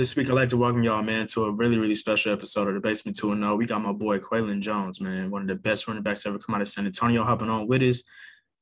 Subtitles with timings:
[0.00, 2.72] This week I'd like to welcome y'all, man, to a really, really special episode of
[2.72, 3.56] the Basement 2 0.
[3.56, 6.54] We got my boy Quaylon Jones, man, one of the best running backs ever come
[6.54, 8.02] out of San Antonio, hopping on with us.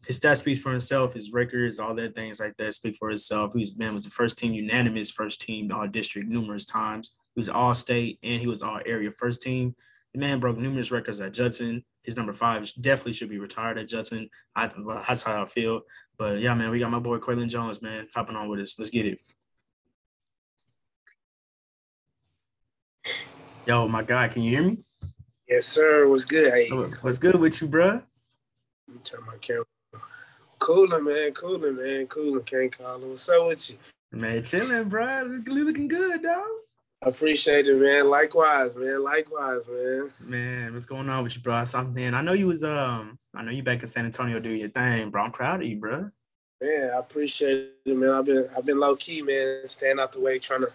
[0.04, 3.52] His stats speaks for himself, his records, all that things like that speak for himself.
[3.54, 7.14] He's man was the first team unanimous, first team all district numerous times.
[7.36, 9.76] He was all state and he was all area first team.
[10.14, 11.84] The man broke numerous records at Judson.
[12.02, 14.28] His number five definitely should be retired at Judson.
[14.56, 14.72] I
[15.06, 15.82] that's how I feel.
[16.18, 18.76] But yeah, man, we got my boy Quaylon Jones, man, hopping on with us.
[18.76, 19.20] Let's get it.
[23.68, 24.78] Yo, my God, can you hear me?
[25.46, 26.08] Yes, sir.
[26.08, 26.54] What's good?
[26.54, 26.70] Hey,
[27.02, 27.86] what's good with you, bro?
[27.88, 28.02] Let
[28.88, 29.66] me turn my camera.
[30.58, 31.32] Cooling, man.
[31.32, 32.06] Cooling, man.
[32.06, 32.44] Cooling.
[32.44, 33.06] Can't call it.
[33.06, 33.76] What's up with you?
[34.10, 35.40] Man, chilling, bro.
[35.46, 36.46] Looking good, dog.
[37.04, 38.08] I appreciate it, man.
[38.08, 39.04] Likewise, man.
[39.04, 40.10] Likewise, man.
[40.18, 41.62] Man, what's going on with you, bro?
[41.64, 42.14] Something.
[42.14, 45.10] I know you was um, I know you back in San Antonio doing your thing,
[45.10, 45.24] bro.
[45.24, 46.10] I'm proud of you, bro.
[46.62, 48.12] Man, I appreciate it, man.
[48.12, 50.68] I've been I've been low key, man, staying out the way, trying to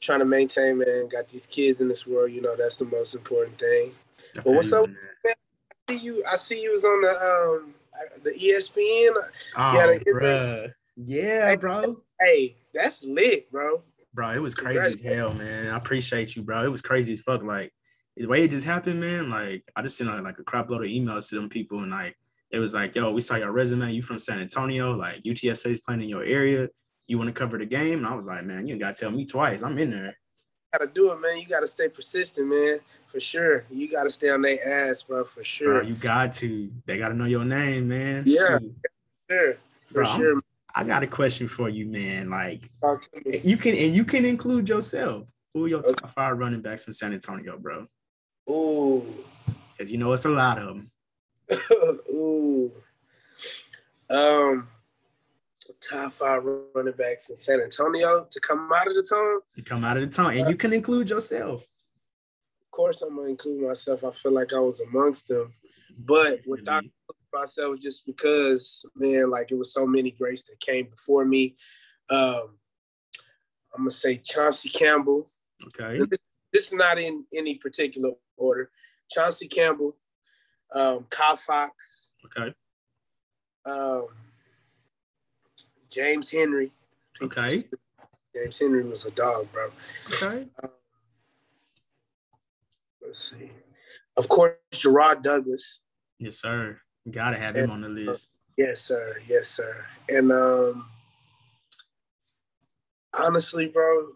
[0.00, 1.08] trying to maintain, man.
[1.08, 3.92] Got these kids in this world, you know, that's the most important thing.
[4.34, 4.96] But what's up, man?
[5.26, 6.24] I see you.
[6.30, 7.74] I see you was on the um
[8.22, 9.14] the ESPN.
[9.56, 10.66] Oh, yeah, bro.
[10.96, 12.02] Yeah, bro.
[12.20, 13.82] Hey, that's lit, bro.
[14.12, 15.68] Bro, it was crazy as hell, man.
[15.68, 16.64] I appreciate you, bro.
[16.64, 17.42] It was crazy as fuck.
[17.42, 17.72] Like
[18.16, 19.30] the way it just happened, man.
[19.30, 22.16] Like I just sent like a crap load of emails to them people, and like
[22.50, 23.92] it was like, yo, we saw your resume.
[23.92, 24.92] You from San Antonio?
[24.92, 26.68] Like UTSA is playing in your area
[27.10, 27.98] you want to cover the game?
[27.98, 29.64] And I was like, man, you got to tell me twice.
[29.64, 30.16] I'm in there.
[30.72, 31.38] Gotta do it, man.
[31.38, 32.78] You gotta stay persistent, man.
[33.08, 33.64] For sure.
[33.72, 35.24] You gotta stay on their ass, bro.
[35.24, 35.80] For sure.
[35.80, 36.70] Bro, you got to.
[36.86, 38.22] They gotta know your name, man.
[38.24, 38.58] Yeah.
[39.28, 39.54] Sure.
[39.86, 40.32] For bro, sure.
[40.34, 40.42] I'm,
[40.76, 42.30] I got a question for you, man.
[42.30, 42.70] Like
[43.24, 45.28] you can and you can include yourself.
[45.54, 45.92] Who are your okay.
[45.92, 47.88] top five running backs from San Antonio, bro?
[48.48, 49.04] Ooh.
[49.72, 50.90] Because you know it's a lot of them.
[52.10, 52.70] Ooh.
[54.08, 54.68] Um
[55.80, 56.42] top five
[56.74, 59.40] running backs in San Antonio to come out of the town.
[59.56, 61.62] You come out of the town, and you can include yourself.
[61.62, 64.04] Of course, I'm gonna include myself.
[64.04, 65.52] I feel like I was amongst them,
[65.98, 66.84] but without
[67.32, 71.56] myself, just because man, like it was so many greats that came before me.
[72.10, 72.58] Um,
[73.74, 75.30] I'm gonna say Chauncey Campbell.
[75.66, 75.98] Okay.
[75.98, 76.18] This,
[76.52, 78.70] this is not in any particular order.
[79.12, 79.96] Chauncey Campbell,
[80.72, 82.12] um, Kyle Fox.
[82.26, 82.54] Okay.
[83.66, 84.06] Um,
[85.90, 86.70] James Henry.
[87.20, 87.62] Okay.
[88.34, 89.70] James Henry was a dog, bro.
[90.06, 90.46] Okay.
[90.62, 90.70] Um,
[93.02, 93.50] let's see.
[94.16, 95.82] Of course, Gerard Douglas.
[96.18, 96.78] Yes, sir.
[97.10, 98.32] gotta have him on the list.
[98.56, 99.16] yes, sir.
[99.28, 99.84] Yes, sir.
[100.08, 100.86] And um,
[103.18, 104.08] honestly, bro,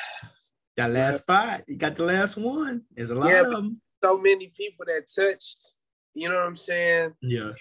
[0.76, 2.82] that last spot, you got the last one.
[2.94, 3.80] There's a lot yeah, of them.
[4.04, 5.76] So many people that touched.
[6.14, 7.14] You know what I'm saying?
[7.22, 7.52] Yeah.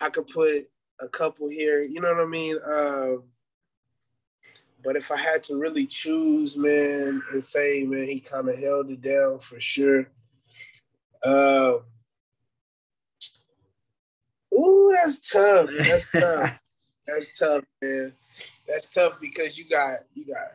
[0.00, 0.66] I could put
[1.00, 1.82] a couple here.
[1.82, 2.58] You know what I mean?
[2.64, 3.22] Um,
[4.84, 8.90] but if I had to really choose, man, and say, man, he kind of held
[8.90, 10.08] it down for sure.
[11.24, 11.80] Um,
[14.54, 15.70] ooh, that's tough.
[15.76, 16.60] That's tough.
[17.06, 18.12] that's tough, man.
[18.66, 20.48] That's tough because you got you got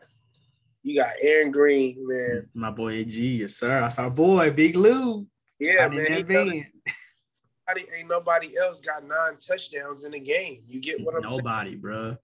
[0.82, 2.48] you got Aaron Green, man.
[2.54, 3.80] My boy AG, yes sir.
[3.80, 5.26] That's our boy, Big Lou.
[5.58, 6.66] Yeah, man
[7.68, 10.62] nobody, ain't nobody else got nine touchdowns in a game.
[10.68, 11.38] You get what I'm saying?
[11.38, 11.80] nobody, saying?
[11.80, 11.94] bro.
[11.94, 12.18] Nobody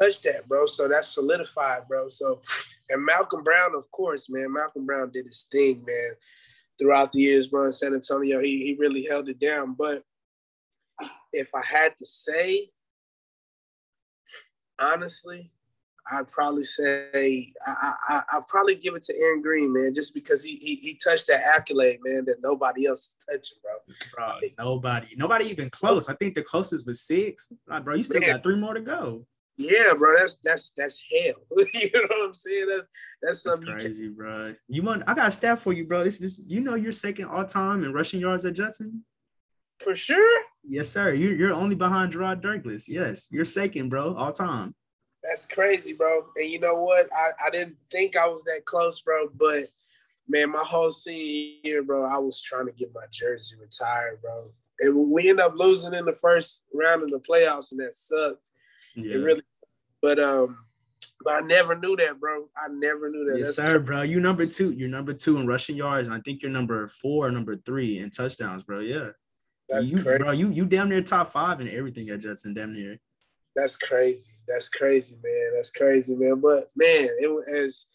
[0.00, 0.66] touched that, bro.
[0.66, 2.08] So that's solidified, bro.
[2.08, 2.40] So,
[2.90, 4.52] and Malcolm Brown, of course, man.
[4.52, 6.12] Malcolm Brown did his thing, man.
[6.78, 9.74] Throughout the years, bro, in San Antonio, he he really held it down.
[9.74, 10.02] But
[11.32, 12.70] if I had to say,
[14.80, 15.50] honestly,
[16.10, 20.42] I'd probably say I, I I probably give it to Aaron Green, man, just because
[20.42, 23.94] he, he he touched that accolade, man, that nobody else is touching, bro.
[24.14, 26.08] Bro, nobody, nobody even close.
[26.08, 27.52] I think the closest was six.
[27.68, 28.30] Like, bro, you still man.
[28.30, 29.26] got three more to go.
[29.56, 31.34] Yeah, bro, that's that's that's hell.
[31.74, 32.66] you know what I'm saying?
[32.68, 32.88] That's
[33.22, 34.54] that's something that's crazy, you bro.
[34.68, 35.04] You want?
[35.06, 36.04] I got a stat for you, bro.
[36.04, 39.04] This this you know you're second all time in rushing yards at Judson.
[39.78, 40.42] For sure.
[40.64, 41.12] Yes, sir.
[41.12, 42.88] You're you're only behind Gerard Douglas.
[42.88, 44.74] Yes, you're second, bro, all time.
[45.22, 46.26] That's crazy, bro.
[46.36, 47.08] And you know what?
[47.14, 49.28] I, I didn't think I was that close, bro.
[49.34, 49.62] But
[50.28, 54.50] man, my whole senior year, bro, I was trying to get my jersey retired, bro.
[54.80, 58.42] And we end up losing in the first round of the playoffs, and that sucked.
[58.96, 59.16] Yeah.
[59.16, 59.42] It really.
[60.00, 60.58] But um,
[61.22, 62.48] but I never knew that, bro.
[62.56, 63.38] I never knew that.
[63.38, 64.02] Yes, That's sir, bro.
[64.02, 64.72] You number two.
[64.72, 68.10] You're number two in rushing yards, and I think you're number four, number three in
[68.10, 68.80] touchdowns, bro.
[68.80, 69.10] Yeah.
[69.68, 70.18] That's you, crazy.
[70.18, 70.32] bro.
[70.32, 72.98] You you damn near top five in everything at Judson, damn near.
[73.54, 74.30] That's crazy.
[74.48, 75.52] That's crazy, man.
[75.54, 76.40] That's crazy, man.
[76.40, 77.88] But man, it was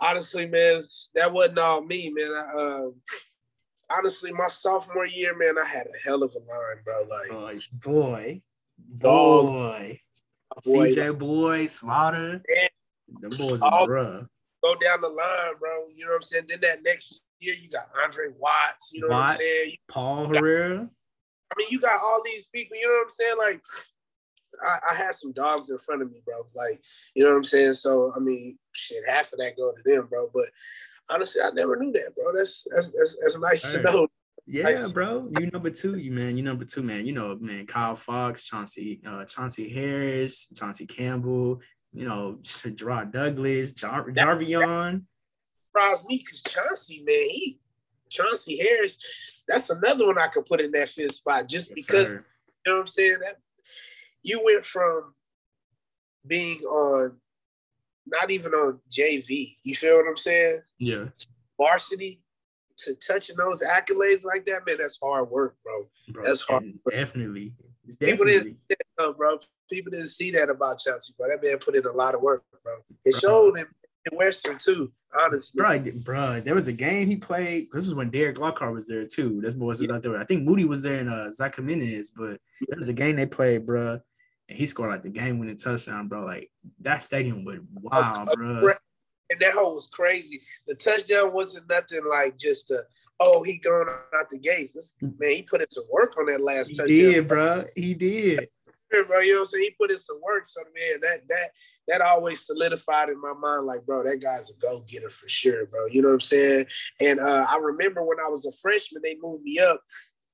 [0.00, 0.82] honestly, man,
[1.14, 2.32] that wasn't all me, man.
[2.32, 2.94] I, um,
[3.90, 7.06] honestly, my sophomore year, man, I had a hell of a line, bro.
[7.08, 8.42] Like, boy, boy,
[8.78, 10.00] boy, boy.
[10.62, 12.42] CJ Boy, Slaughter,
[13.20, 14.26] the boys, all, bruh.
[14.62, 15.88] go down the line, bro.
[15.94, 16.44] You know what I'm saying?
[16.48, 18.92] Then that next year, you got Andre Watts.
[18.92, 19.76] You know Watts, what I'm saying?
[19.88, 20.90] Paul Herrera.
[21.50, 22.76] I mean, you got all these people.
[22.76, 23.34] You know what I'm saying?
[23.38, 23.62] Like,
[24.62, 26.46] I, I, had some dogs in front of me, bro.
[26.54, 26.84] Like,
[27.14, 27.74] you know what I'm saying?
[27.74, 30.28] So, I mean, shit, half of that go to them, bro.
[30.32, 30.46] But
[31.08, 32.32] honestly, I never knew that, bro.
[32.34, 34.08] That's that's that's, that's nice to know.
[34.46, 34.92] Yeah, nice.
[34.92, 35.30] bro.
[35.38, 36.36] You number two, you man.
[36.36, 37.06] You number two, man.
[37.06, 37.66] You know, man.
[37.66, 41.60] Kyle Fox, Chauncey, uh, Chauncey Harris, Chauncey Campbell.
[41.92, 42.38] You know,
[42.74, 45.04] Gerard Douglas, Jar- Jarvion.
[45.66, 47.58] Surprised me because Chauncey, man, he
[48.10, 48.98] Chauncey Harris.
[49.48, 52.24] That's another one I could put in that fifth spot just yes, because sir.
[52.64, 53.18] you know what I'm saying.
[53.20, 53.38] That
[54.24, 55.14] you went from
[56.26, 57.16] being on
[58.06, 59.52] not even on JV.
[59.62, 60.60] You feel what I'm saying?
[60.78, 61.06] Yeah.
[61.58, 62.24] Varsity
[62.78, 65.88] to touching those accolades like that, man, that's hard work, bro.
[66.08, 66.72] bro that's hard.
[66.90, 67.54] Definitely.
[67.84, 68.32] It's definitely.
[68.32, 68.58] People didn't,
[68.98, 69.38] that, bro.
[69.70, 71.28] People didn't see that about Chauncey, bro.
[71.28, 72.74] That man put in a lot of work, bro.
[73.04, 73.20] It bro.
[73.20, 73.66] showed in,
[74.10, 75.58] in Western too, honestly.
[75.58, 77.68] Bro, bro, there was a game he played.
[77.72, 79.40] This was when Derek Lockhart was there too.
[79.42, 79.96] That's boys was yeah.
[79.96, 80.16] out there.
[80.16, 83.26] I think Moody was there in uh Zach Jimenez, but there was a game they
[83.26, 84.00] played, bro.
[84.48, 86.24] And he scored like the game winning touchdown, bro.
[86.24, 86.50] Like
[86.80, 88.74] that stadium was wow, bro
[89.30, 90.42] and that hole was crazy.
[90.66, 92.84] The touchdown wasn't nothing like just a
[93.20, 94.74] oh he going out the gates.
[94.74, 96.96] This, man, he put in some work on that last he touchdown.
[96.96, 97.64] Did bro?
[97.76, 98.48] He did.
[99.08, 99.64] Bro, you know what I'm saying?
[99.64, 100.46] He put in some work.
[100.46, 101.50] So man, that that
[101.88, 105.86] that always solidified in my mind, like, bro, that guy's a go-getter for sure, bro.
[105.86, 106.66] You know what I'm saying?
[107.00, 109.80] And uh, I remember when I was a freshman, they moved me up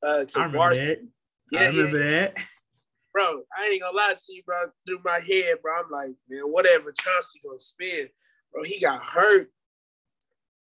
[0.02, 0.98] uh, to I remember that.
[1.52, 2.20] Yeah, I remember yeah.
[2.20, 2.38] that.
[3.12, 4.56] Bro, I ain't gonna lie to you, bro.
[4.86, 8.08] Through my head, bro, I'm like, man, whatever Chauncey gonna spin
[8.52, 9.50] bro, he got hurt.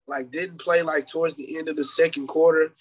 [0.07, 2.75] Like didn't play like towards the end of the second quarter.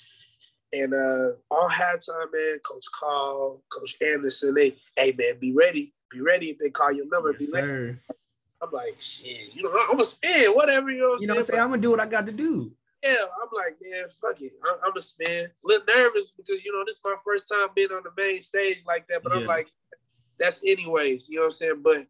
[0.74, 5.94] And uh all halftime, man, Coach Call, Coach Anderson, they, hey man, be ready.
[6.12, 7.32] Be ready if they call your number.
[7.32, 7.68] Yes, be ready.
[7.68, 8.00] Sir.
[8.62, 11.34] I'm like, shit, you know, I'm gonna spin, whatever, you know what I'm You know
[11.34, 11.62] what I'm saying?
[11.62, 12.72] I'm gonna do what I got to do.
[13.04, 14.54] Yeah, I'm like, man, fuck it.
[14.66, 15.46] I'm, I'm a spin.
[15.46, 18.40] A little nervous because you know this is my first time being on the main
[18.42, 19.22] stage like that.
[19.24, 19.40] But yeah.
[19.42, 19.70] I'm like,
[20.40, 21.82] that's anyways, you know what I'm saying?
[21.84, 22.08] But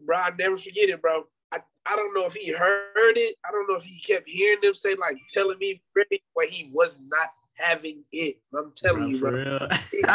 [0.00, 1.24] bro, I never forget it, bro.
[1.52, 3.36] I I don't know if he heard it.
[3.46, 7.00] I don't know if he kept hearing them say like telling me but he was
[7.08, 8.36] not having it.
[8.56, 9.68] I'm telling you, bro.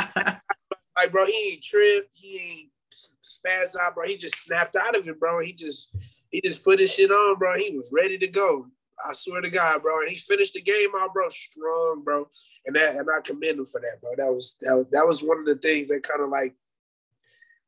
[0.98, 2.10] like, bro, he ain't tripped.
[2.14, 4.06] He ain't spazzed out, bro.
[4.06, 5.42] He just snapped out of it, bro.
[5.42, 5.96] He just
[6.32, 7.58] he just put his shit on, bro.
[7.58, 8.68] He was ready to go.
[9.08, 10.02] I swear to God, bro.
[10.02, 12.28] And he finished the game out, bro, strong, bro.
[12.66, 14.12] And that and I commend him for that, bro.
[14.18, 16.56] That was that, that was one of the things that kind of like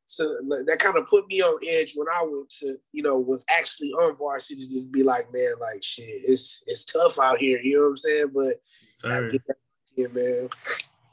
[0.04, 0.36] so
[0.66, 3.92] that kind of put me on edge when I went to, you know, was actually
[3.92, 7.60] on varsity to be like, man, like shit, it's it's tough out here.
[7.62, 8.30] You know what I'm saying?
[8.34, 8.54] But
[8.94, 9.38] Sorry.
[9.96, 10.48] Man.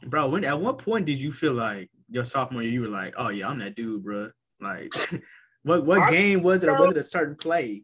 [0.07, 3.13] Bro, when at what point did you feel like your sophomore year you were like,
[3.17, 4.31] oh yeah, I'm that dude, bro?
[4.59, 4.91] Like,
[5.63, 7.83] what what I, game was it, or was it a certain play?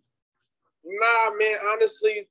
[0.85, 1.57] Nah, man.
[1.71, 2.27] Honestly,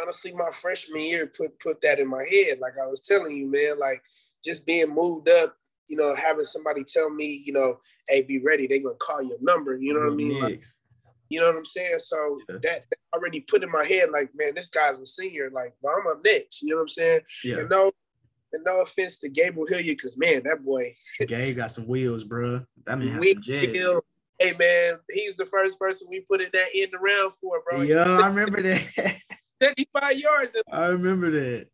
[0.00, 2.58] honestly, my freshman year put put that in my head.
[2.60, 3.78] Like I was telling you, man.
[3.78, 4.02] Like
[4.44, 5.56] just being moved up
[5.88, 9.38] you know, having somebody tell me, you know, hey, be ready, they're gonna call your
[9.40, 9.76] number.
[9.76, 10.40] You know what I mean?
[10.40, 10.62] Like,
[11.30, 11.98] you know what I'm saying?
[11.98, 12.56] So yeah.
[12.62, 15.50] that, that, already put in my head, like, man, this guy's a senior.
[15.50, 16.62] Like, well, I'm up next.
[16.62, 17.20] You know what I'm saying?
[17.42, 17.56] Yeah.
[17.60, 17.90] And no,
[18.52, 20.92] and no offense to Gabriel Hilliard, because man, that boy.
[21.26, 22.64] Gabe got some wheels, bro.
[22.84, 23.88] That man has some jets.
[24.38, 27.82] Hey man, he's the first person we put in that end around for, bro.
[27.82, 29.20] Yeah, I remember that.
[29.62, 30.56] 75 yards.
[30.72, 31.68] I remember that.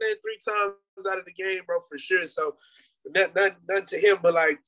[0.00, 2.24] Three times out of the game, bro, for sure.
[2.24, 2.56] So
[3.06, 4.58] not, not, not to him, but like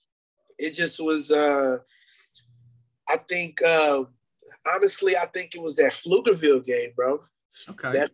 [0.58, 1.30] it just was.
[1.30, 1.78] uh
[3.10, 4.04] I think uh,
[4.72, 7.20] honestly, I think it was that Pflugerville game, bro.
[7.68, 7.92] Okay.
[7.92, 8.10] That,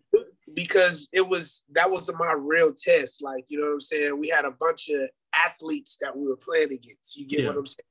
[0.54, 3.22] because it was that was my real test.
[3.22, 4.18] Like you know what I'm saying.
[4.18, 7.16] We had a bunch of athletes that we were playing against.
[7.16, 7.48] You get yeah.
[7.48, 7.84] what I'm saying.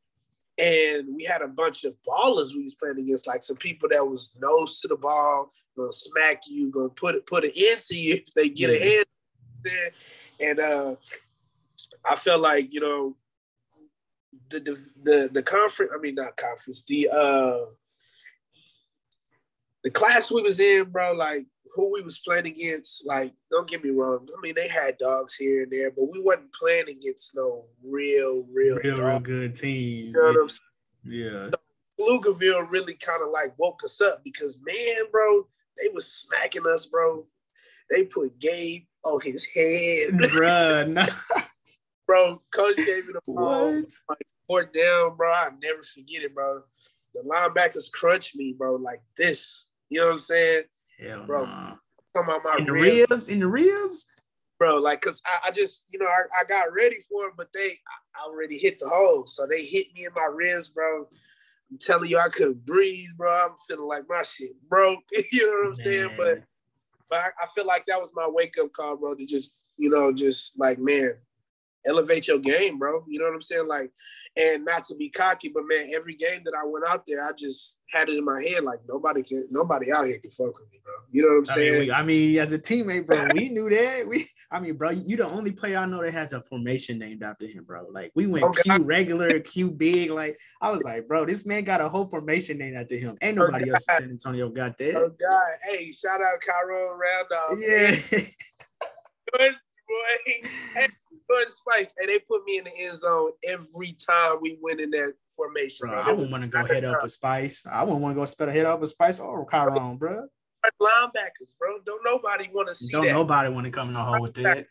[0.58, 4.08] And we had a bunch of ballers we was playing against, like some people that
[4.08, 8.14] was nose to the ball, gonna smack you, gonna put it put it into you
[8.28, 8.78] if they get yeah.
[8.78, 9.06] ahead.
[10.40, 10.96] And uh,
[12.06, 13.18] I felt like you know
[14.50, 15.92] the the the, the conference.
[15.94, 16.84] I mean, not conference.
[16.84, 17.58] The uh
[19.86, 21.14] the class we was in, bro.
[21.14, 23.06] Like who we was playing against.
[23.06, 24.28] Like, don't get me wrong.
[24.36, 28.46] I mean, they had dogs here and there, but we wasn't playing against no real,
[28.52, 30.16] real, real, real good teams.
[30.16, 30.48] You know
[31.04, 31.50] yeah.
[31.52, 31.60] So,
[32.00, 35.48] Pflugerville really kind of like woke us up because man, bro,
[35.80, 37.26] they was smacking us, bro.
[37.90, 41.46] They put Gabe on his head, bruh.
[42.08, 42.44] Bro.
[42.54, 43.82] Coach gave me the ball.
[44.08, 45.32] Like fourth down, bro.
[45.32, 46.62] I never forget it, bro.
[47.16, 49.66] The linebackers crunch me, bro, like this.
[49.96, 50.64] You know what I'm saying?
[51.00, 51.46] Hell bro.
[51.46, 51.76] Nah.
[52.14, 53.08] Talking about my in the ribs.
[53.10, 54.06] ribs, in the ribs,
[54.60, 54.76] bro.
[54.76, 57.78] Like, cause I, I just, you know, I, I, got ready for it, but they
[58.14, 61.08] I already hit the hole, so they hit me in my ribs, bro.
[61.72, 63.32] I'm telling you, I couldn't breathe, bro.
[63.32, 65.00] I'm feeling like my shit broke.
[65.32, 66.10] you know what I'm man.
[66.10, 66.10] saying?
[66.18, 66.44] But
[67.10, 69.90] but I, I feel like that was my wake up call, bro, to just you
[69.90, 71.14] know just like man,
[71.86, 73.04] elevate your game, bro.
[73.08, 73.68] You know what I'm saying?
[73.68, 73.92] Like,
[74.38, 77.32] and not to be cocky, but man, every game that I went out there, I
[77.38, 80.72] just had it in my head like nobody can, nobody out here can fuck with
[80.72, 80.94] me, bro.
[81.12, 81.74] You know what I'm saying?
[81.74, 84.08] I mean, we, I mean as a teammate, bro, we knew that.
[84.08, 87.24] We, I mean, bro, you the only player I know that has a formation named
[87.24, 87.88] after him, bro.
[87.92, 88.64] Like, we went okay.
[88.64, 90.12] Q regular, Q big.
[90.12, 93.18] Like, I was like, bro, this man got a whole formation named after him.
[93.22, 94.96] Ain't oh, nobody oh, else in San Antonio got that.
[94.96, 97.60] Oh God, hey, shout out Cairo Randolph.
[97.60, 98.20] Yeah.
[99.34, 99.56] Good
[99.88, 100.42] boy.
[100.76, 100.88] Hey,
[101.30, 104.92] Jordan Spice, and they put me in the end zone every time we went in
[104.92, 105.90] that formation.
[105.90, 106.00] Bro.
[106.00, 107.66] I wouldn't want to go head up with Spice.
[107.66, 110.28] I wouldn't want to go spell a head up with Spice or Chiron, bro.
[110.82, 111.80] Linebackers, bro.
[111.86, 113.14] Don't nobody want to see Don't that.
[113.14, 114.66] nobody want to come in the hole with that.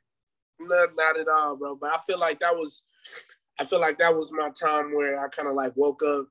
[0.61, 1.77] No, not at all, bro.
[1.77, 2.85] But I feel like that was,
[3.59, 6.27] I feel like that was my time where I kind of like woke up.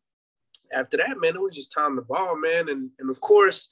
[0.73, 3.69] After that, man, it was just time to ball, man, and and of course,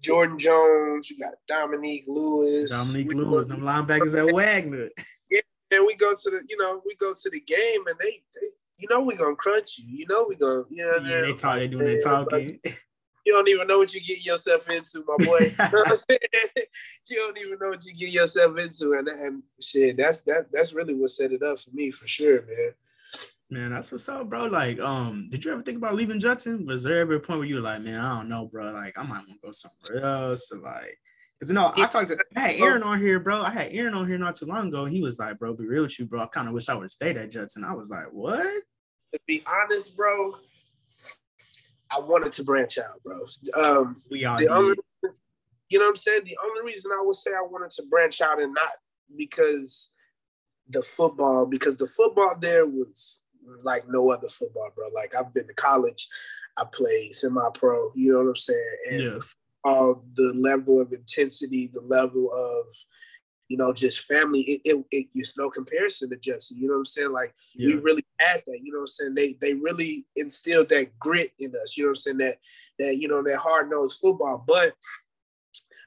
[0.00, 2.70] Jordan Jones, you got Dominique Lewis.
[2.70, 4.90] Dominique Lewis, them linebackers at Wagner.
[5.30, 5.40] Yeah,
[5.70, 8.46] and we go to the, you know, we go to the game and they, they
[8.78, 9.98] you know, we gonna crunch you.
[9.98, 12.58] You know, we gonna, you know, yeah, they talk, they doing their talking.
[13.26, 15.52] You don't even know what you get yourself into, my boy.
[17.06, 20.72] you don't even know what you get yourself into, and and shit, that's that that's
[20.72, 22.72] really what set it up for me for sure, man.
[23.50, 24.46] Man, that's what's up, bro.
[24.46, 26.64] Like, um, did you ever think about leaving Judson?
[26.66, 28.72] Was there ever a point where you were like, man, I don't know, bro.
[28.72, 30.98] Like, I might want to go somewhere else, or like,
[31.40, 33.40] Cause know, I talked to I had Aaron on here, bro.
[33.40, 34.84] I had Aaron on here not too long ago.
[34.84, 36.20] He was like, bro, be real with you, bro.
[36.20, 37.64] I kind of wish I would have stayed at Judson.
[37.64, 38.44] I was like, what?
[39.14, 40.34] To be honest, bro,
[41.90, 43.24] I wanted to branch out, bro.
[43.56, 44.76] Um, we all the only,
[45.70, 46.22] you know what I'm saying?
[46.26, 48.72] The only reason I would say I wanted to branch out and not
[49.16, 49.92] because
[50.68, 53.24] the football, because the football there was
[53.62, 54.88] like no other football, bro.
[54.94, 56.06] Like I've been to college,
[56.58, 58.76] I played semi-pro, you know what I'm saying?
[58.90, 59.18] And yeah
[59.64, 62.66] uh, the level of intensity, the level of,
[63.48, 66.54] you know, just family, it, it, it it's no comparison to Jesse.
[66.54, 67.12] You know what I'm saying?
[67.12, 67.74] Like yeah.
[67.74, 68.60] we really had that.
[68.62, 69.14] You know what I'm saying?
[69.14, 71.76] They they really instilled that grit in us.
[71.76, 72.18] You know what I'm saying?
[72.18, 72.36] That
[72.78, 74.72] that you know that hard nosed football, but.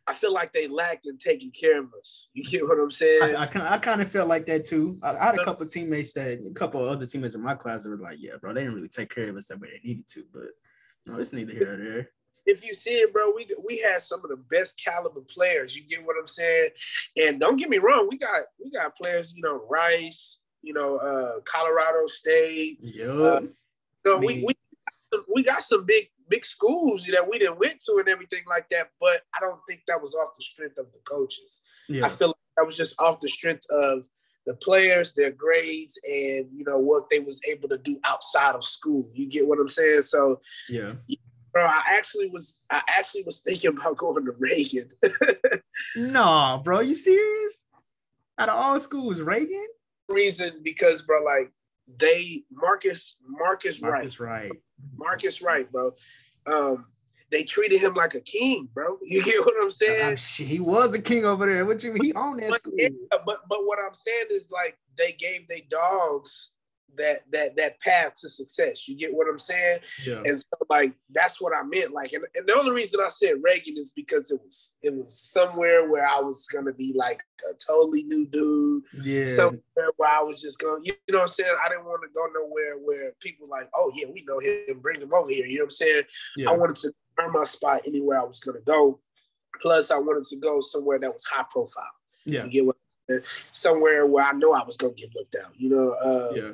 [0.06, 2.27] I feel like they lacked in taking care of us.
[2.34, 3.38] You get what I'm saying?
[3.38, 5.00] I, I, I kind of felt like that too.
[5.01, 7.89] I, I, had a couple teammates that, a couple other teammates in my class that
[7.89, 10.06] were like, "Yeah, bro, they didn't really take care of us the way they needed
[10.08, 10.48] to." But
[11.08, 12.10] no, it's neither here nor there
[12.45, 15.75] if you see it, bro, we we had some of the best caliber players.
[15.75, 16.69] You get what I'm saying?
[17.21, 20.97] And don't get me wrong, we got we got players, you know, Rice, you know,
[20.97, 22.79] uh, Colorado State.
[22.81, 23.05] Yeah.
[23.05, 23.53] Uh, you
[24.05, 24.53] know, we, we
[25.33, 28.89] we got some big big schools that we didn't went to and everything like that.
[29.00, 31.62] But I don't think that was off the strength of the coaches.
[31.88, 32.05] Yeah.
[32.05, 34.07] I feel like that was just off the strength of
[34.45, 38.63] the players, their grades, and you know what they was able to do outside of
[38.63, 39.09] school.
[39.13, 40.03] You get what I'm saying?
[40.03, 40.93] So yeah,
[41.53, 44.89] Bro, I actually was I actually was thinking about going to Reagan.
[45.95, 47.65] no, bro, you serious?
[48.39, 49.67] Out of all schools, Reagan?
[50.10, 51.51] Reason because bro, like
[52.00, 54.51] they Marcus Marcus, Marcus Wright.
[54.98, 55.93] Marcus Wright, bro.
[56.48, 56.88] Um,
[57.29, 58.98] they treated him like a king, bro.
[59.03, 60.12] You get what I'm saying?
[60.12, 61.65] I'm, he was a king over there.
[61.65, 62.74] What you he owned that but, school?
[62.75, 66.52] Yeah, but but what I'm saying is like they gave their dogs
[66.97, 68.88] that that that path to success.
[68.88, 69.79] You get what I'm saying?
[70.05, 70.21] Yeah.
[70.25, 71.93] And so like that's what I meant.
[71.93, 75.17] Like, and, and the only reason I said Reagan is because it was it was
[75.19, 78.83] somewhere where I was gonna be like a totally new dude.
[79.03, 79.25] Yeah.
[79.25, 81.55] Somewhere where I was just going, you know what I'm saying?
[81.63, 85.01] I didn't want to go nowhere where people like, oh yeah, we know him, bring
[85.01, 85.45] him over here.
[85.45, 86.03] You know what I'm saying?
[86.38, 86.50] Yeah.
[86.50, 89.00] I wanted to earn my spot anywhere I was gonna go.
[89.62, 91.83] Plus, I wanted to go somewhere that was high profile.
[92.25, 92.45] Yeah.
[92.45, 92.77] You get what
[93.23, 95.51] somewhere where I know I was gonna get looked out.
[95.55, 96.51] You know, uh, yeah.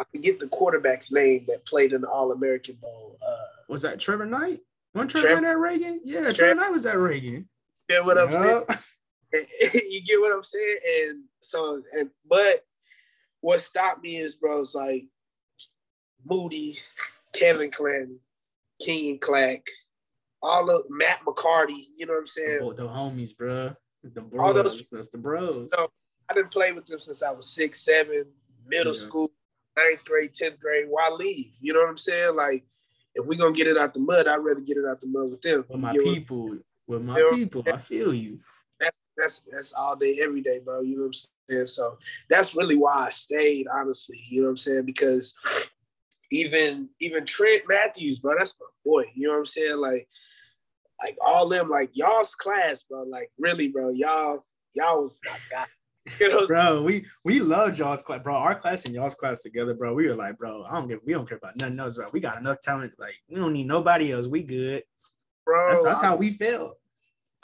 [0.00, 3.18] I forget the quarterback's name that played in the All American Bowl.
[3.26, 3.36] Uh,
[3.68, 4.60] was that Trevor Knight?
[4.92, 6.00] One Trevor, Trevor at Reagan?
[6.04, 7.48] Yeah, Trevor, Trevor Knight was at Reagan.
[7.90, 8.64] Yeah, what I'm saying.
[9.90, 12.60] you get what I'm saying, and so and but
[13.40, 15.06] what stopped me is, bro, it's like
[16.24, 16.76] Moody,
[17.34, 18.20] Kevin Clanton,
[18.80, 19.66] King Clack,
[20.40, 21.82] all of Matt McCarty.
[21.96, 22.60] You know what I'm saying?
[22.60, 23.74] The, the homies, bro.
[24.04, 24.42] The bros.
[24.42, 25.70] All those, that's the bros.
[25.74, 25.90] So
[26.28, 28.26] I didn't play with them since I was six, seven,
[28.66, 29.00] middle yeah.
[29.00, 29.30] school
[29.76, 31.52] ninth grade, tenth grade, why leave?
[31.60, 32.36] You know what I'm saying?
[32.36, 32.64] Like,
[33.14, 35.30] if we're gonna get it out the mud, I'd rather get it out the mud
[35.30, 35.64] with them.
[35.68, 38.40] With my people, with my you know, people, I feel you.
[38.80, 40.80] That's that's that's all day, every day, bro.
[40.80, 41.66] You know what I'm saying?
[41.66, 44.18] So that's really why I stayed, honestly.
[44.28, 44.84] You know what I'm saying?
[44.84, 45.34] Because
[46.30, 49.04] even even Trent Matthews, bro, that's my boy.
[49.14, 49.76] You know what I'm saying?
[49.76, 50.08] Like,
[51.02, 53.02] like all them, like y'all's class, bro.
[53.02, 55.66] Like really, bro, y'all y'all was my guy.
[56.20, 58.34] You know, bro, we we love y'all's class, bro.
[58.34, 59.94] Our class and y'all's class together, bro.
[59.94, 62.10] We were like, bro, I don't give, we don't care about nothing else, bro.
[62.12, 62.92] We got enough talent.
[62.98, 64.26] Like, we don't need nobody else.
[64.26, 64.84] We good.
[65.46, 65.68] bro.
[65.68, 66.76] That's that's how we felt.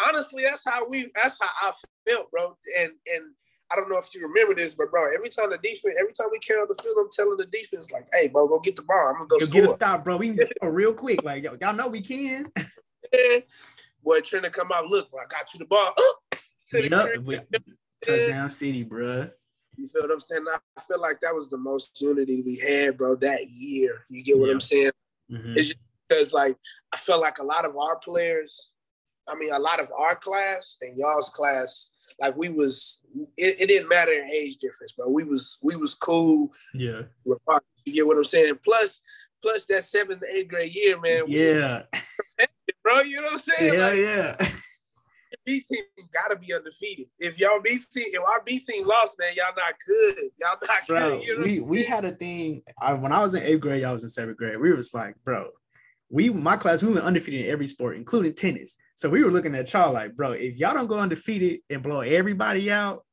[0.07, 1.11] honestly, that's how we.
[1.15, 1.73] That's how I
[2.07, 2.57] felt, bro.
[2.79, 3.35] And and
[3.73, 6.27] I don't know if you remember this, but bro, every time the defense, every time
[6.31, 8.83] we came out the field, I'm telling the defense like, "Hey, bro, go get the
[8.83, 9.09] ball.
[9.09, 10.17] I'm gonna go Yo, score." get a stop, bro.
[10.17, 11.23] We need to score real quick.
[11.23, 12.53] Like, yo, y'all know we can.
[13.13, 13.39] Yeah.
[14.03, 14.87] Boy, trying to come out.
[14.87, 15.95] Look, bro, I got you the ball.
[16.33, 17.41] To the Yup, we-
[18.03, 19.29] touchdown city, bro.
[19.77, 20.45] You feel what I'm saying?
[20.77, 24.05] I feel like that was the most unity we had, bro, that year.
[24.11, 24.53] You get what Yeah.
[24.55, 24.91] I'm saying?
[25.31, 25.57] Mhm.
[25.57, 25.79] It's just
[26.09, 26.57] because like
[26.93, 28.73] I felt like a lot of our players,
[29.29, 33.01] I mean, a lot of our class and y'all's class, like we was,
[33.37, 35.09] it, it didn't matter in age difference, bro.
[35.09, 36.53] We was we was cool.
[36.75, 37.03] Yeah.
[37.25, 38.59] You get what I'm saying?
[38.65, 39.01] Plus,
[39.41, 41.23] plus that seventh, eighth grade year, man.
[41.29, 41.83] yeah,
[42.85, 43.01] bro.
[43.01, 43.75] You know what I'm saying?
[43.75, 44.37] yeah, Like, yeah.
[45.51, 47.07] B team gotta be undefeated.
[47.19, 50.17] If y'all B team, if our B team lost, man, y'all not good.
[50.39, 51.19] Y'all not bro.
[51.19, 51.25] good.
[51.25, 53.85] You know we we had a thing I, when I was in eighth grade.
[53.85, 54.59] I was in seventh grade.
[54.61, 55.49] We was like, bro,
[56.11, 58.77] we my class we went undefeated in every sport, including tennis.
[58.95, 62.01] So we were looking at y'all like, bro, if y'all don't go undefeated and blow
[62.01, 63.05] everybody out,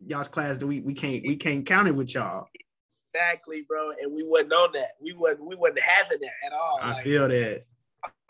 [0.00, 2.46] y'all's class we we can't we can't count it with y'all.
[3.14, 3.90] exactly, bro.
[4.02, 4.92] And we wasn't on that.
[5.00, 6.78] We wasn't we wasn't having that at all.
[6.82, 7.64] I Like, feel that.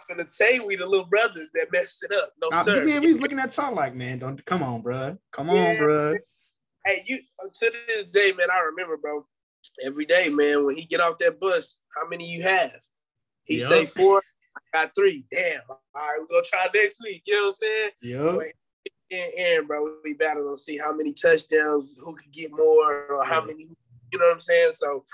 [0.00, 2.30] I'm gonna say we the little brothers that messed it up.
[2.40, 2.84] No sir.
[2.84, 5.16] we was looking at y'all like, man, don't come on, bro.
[5.32, 5.78] Come on, Yeah.
[5.78, 6.14] bro.
[6.84, 7.20] Hey, you
[7.52, 8.50] to this day, man.
[8.50, 9.26] I remember, bro.
[9.84, 10.64] Every day, man.
[10.64, 12.80] When he get off that bus, how many you have?
[13.44, 13.68] He Yup.
[13.68, 14.22] say four.
[14.56, 15.24] I got three.
[15.30, 15.60] Damn.
[15.68, 17.22] All right, we gonna try next week.
[17.26, 17.90] You know what I'm saying?
[18.02, 18.38] Yeah.
[19.10, 23.24] And Aaron, bro, we battled to see how many touchdowns, who could get more, or
[23.24, 23.62] how many.
[24.12, 24.72] You know what I'm saying?
[24.72, 25.04] So,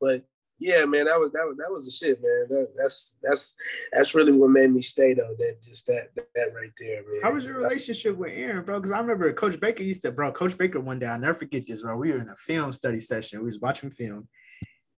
[0.00, 0.24] but
[0.64, 2.46] yeah, man, that was that was that was the shit, man.
[2.48, 3.54] That, that's that's
[3.92, 5.34] that's really what made me stay though.
[5.38, 7.20] That just that that right there, man.
[7.22, 8.78] How was your relationship with Aaron, bro?
[8.78, 10.32] Because I remember Coach Baker used to, bro.
[10.32, 11.98] Coach Baker one day, I'll never forget this, bro.
[11.98, 13.40] We were in a film study session.
[13.40, 14.26] We was watching film,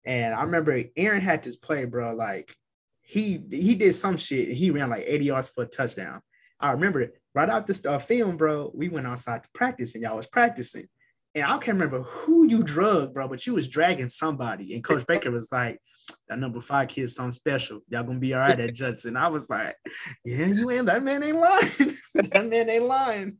[0.05, 2.13] and I remember Aaron had this play, bro.
[2.13, 2.55] Like
[3.01, 4.49] he he did some shit.
[4.49, 6.21] And he ran like 80 yards for a touchdown.
[6.59, 8.71] I remember it right after the uh, film, bro.
[8.75, 10.87] We went outside to practice, and y'all was practicing.
[11.35, 14.73] And I can't remember who you drug, bro, but you was dragging somebody.
[14.73, 15.79] And Coach Baker was like,
[16.29, 17.81] that number five kid's something special.
[17.89, 19.17] Y'all gonna be all right at Judson.
[19.17, 19.75] I was like,
[20.23, 21.91] yeah, you ain't that man ain't lying.
[22.31, 23.37] that man ain't lying.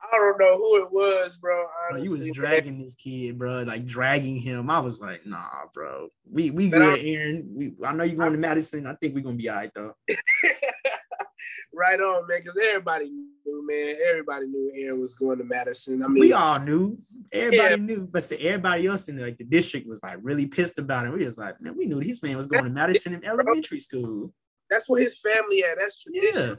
[0.00, 1.66] I don't know who it was, bro.
[1.90, 4.70] Bro, you was dragging this kid, bro, like dragging him.
[4.70, 6.08] I was like, nah, bro.
[6.30, 7.52] We we Man, good, I- Aaron.
[7.54, 8.86] We I know you're going to Madison.
[8.86, 9.94] I think we're gonna be all right though.
[11.74, 12.40] right on, man.
[12.40, 13.10] Because everybody
[13.46, 13.96] knew, man.
[14.08, 16.02] Everybody knew Aaron was going to Madison.
[16.02, 16.98] I mean, we all knew.
[17.32, 17.76] Everybody Yeah.
[17.76, 21.12] knew, but see, everybody else in like the district was like really pissed about it.
[21.12, 24.32] We just like, man, we knew this man was going to Madison in elementary school.
[24.70, 25.78] that's what his family had.
[25.78, 26.34] That's tradition.
[26.48, 26.54] Yeah,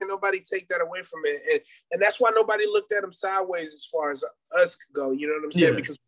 [0.00, 1.40] and nobody take that away from it.
[1.50, 1.60] And,
[1.92, 4.22] and that's why nobody looked at him sideways as far as
[4.60, 5.12] us go.
[5.12, 5.72] You know what I'm saying?
[5.72, 5.76] Yeah.
[5.76, 5.98] Because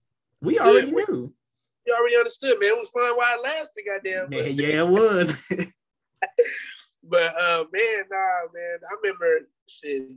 [0.43, 1.33] we already we- knew.
[1.87, 2.71] you already understood, man.
[2.71, 4.33] It was fun while it lasted, goddamn.
[4.33, 5.47] Yeah, yeah, it was.
[7.09, 8.79] but uh, man, nah, man.
[8.88, 10.09] I remember shit.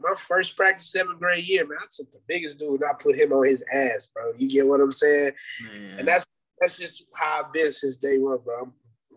[0.00, 1.78] My first practice, seventh grade year, man.
[1.80, 2.80] I took the biggest dude.
[2.80, 4.32] and I put him on his ass, bro.
[4.36, 5.32] You get what I'm saying?
[5.64, 5.98] Man.
[6.00, 6.26] And that's
[6.60, 8.62] that's just how I've been since day one, bro.
[8.62, 8.72] I'm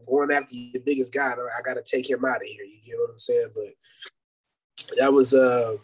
[0.07, 1.31] going after the biggest guy.
[1.33, 2.63] I got to take him out of here.
[2.63, 3.47] You get what I'm saying?
[3.53, 5.75] But that was uh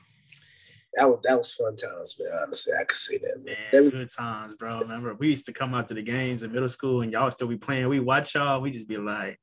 [0.96, 2.32] that was that was fun times, man.
[2.44, 3.56] Honestly, I could say that, man.
[3.74, 4.80] Man, was- good times, bro.
[4.80, 7.48] Remember, we used to come out to the games in middle school and y'all still
[7.48, 7.88] be playing.
[7.90, 9.40] We watch y'all, we just be like,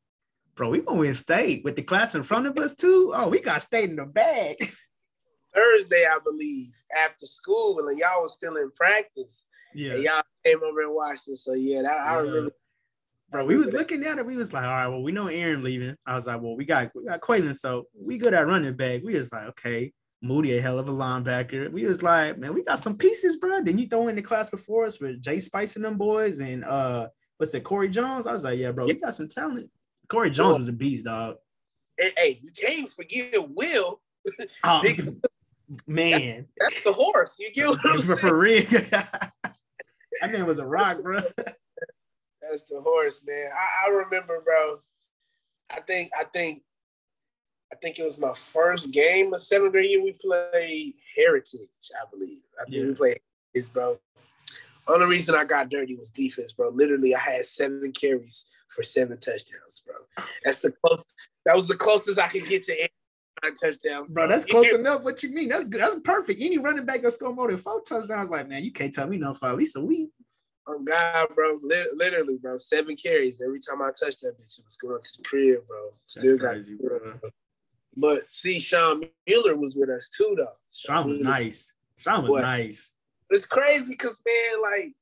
[0.57, 3.13] bro, we gonna win state with the class in front of us too.
[3.15, 4.57] Oh, we got state in the bag.
[5.55, 6.73] Thursday, I believe,
[7.07, 9.95] after school, when y'all was still in practice, Yeah.
[9.95, 11.37] and y'all came over and watched it.
[11.37, 12.51] So yeah, that, I remember.
[13.31, 14.27] Bro, we was looking at it.
[14.27, 15.97] We was like, all right, well, we know Aaron leaving.
[16.07, 19.03] I was like, well, we got we got Quaylen, so we good at running back.
[19.03, 19.93] We was like, okay,
[20.23, 21.71] Moody a hell of a linebacker.
[21.73, 23.63] We was like, man, we got some pieces, bro.
[23.63, 26.65] Then you throw in the class before us with Jay Spice and them boys and
[26.65, 28.27] uh what's it, Corey Jones?
[28.27, 29.71] I was like, yeah, bro, we got some talent.
[30.09, 31.37] Corey Jones was a beast, dog.
[31.99, 34.01] And, hey, you can't forget Will.
[34.65, 35.17] Um, Big-
[35.87, 37.37] man, That's the horse.
[37.39, 38.19] You get what I'm for, saying?
[38.19, 38.63] for real.
[38.63, 41.19] that man was a rock, bro.
[42.43, 43.51] That's the horse, man.
[43.55, 44.81] I, I remember, bro.
[45.71, 46.63] I think I think
[47.73, 50.03] I think it was my first game of seventh grade year.
[50.03, 51.61] We played Heritage,
[51.95, 52.41] I believe.
[52.61, 52.95] I think we Yeah.
[52.97, 53.19] played
[53.55, 53.99] Heritage, bro.
[54.89, 56.69] Only reason I got dirty was defense, bro.
[56.71, 59.95] Literally, I had seven carries for seven touchdowns, bro.
[60.45, 61.05] That's the close.
[61.45, 62.89] That was the closest I could get to
[63.43, 65.05] nine touchdowns, Bro, that's close enough.
[65.05, 65.49] What you mean?
[65.49, 65.81] That's good.
[65.81, 66.41] That's perfect.
[66.41, 69.19] Any running back that score more than four touchdowns, like man, you can't tell me
[69.19, 70.11] no for at least a week.
[70.69, 71.61] Oh God, bro!
[71.63, 72.59] Li- literally, bro.
[72.59, 74.59] Seven carries every time I touched that bitch.
[74.59, 75.91] It was going to the crib, bro.
[76.07, 76.53] Still got.
[76.55, 77.21] crazy, bro.
[77.97, 80.49] But see, Sean Mueller was with us too, though.
[80.73, 81.73] Sean was Mueller- nice.
[81.99, 82.43] Sean was What?
[82.43, 82.93] nice.
[83.31, 84.93] It's crazy because man, like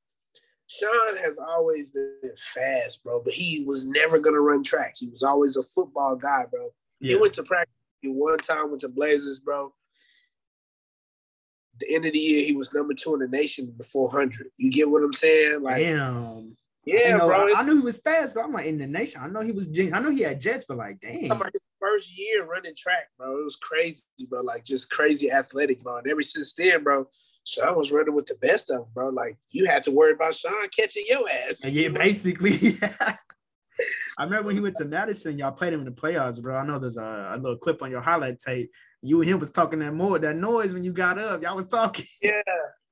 [0.66, 4.94] Sean has always been fast, bro, but he was never gonna run track.
[4.96, 6.70] He was always a football guy, bro.
[7.00, 7.14] Yeah.
[7.14, 9.72] He went to practice one time with the Blazers, bro.
[11.80, 14.48] The end of the year, he was number two in the nation in the 400.
[14.58, 15.62] You get what I'm saying?
[15.62, 16.56] Like, damn.
[16.84, 17.48] Yeah, know, bro.
[17.56, 19.20] I knew he was fast, but I'm like in the nation.
[19.22, 19.68] I know he was.
[19.92, 21.22] I know he had jets, but like, damn.
[21.22, 23.38] His first year running track, bro.
[23.38, 24.42] It was crazy, bro.
[24.42, 25.98] Like just crazy athletic, bro.
[25.98, 27.06] And ever since then, bro,
[27.44, 29.08] Sean was running with the best of them, bro.
[29.08, 31.62] Like you had to worry about Sean catching your ass.
[31.64, 32.78] Yeah, basically.
[34.18, 36.56] I remember when he went to Madison, y'all played him in the playoffs, bro.
[36.56, 38.70] I know there's a, a, little clip on your highlight tape.
[39.02, 41.42] You and him was talking that more, that noise when you got up.
[41.42, 42.06] Y'all was talking.
[42.22, 42.40] Yeah.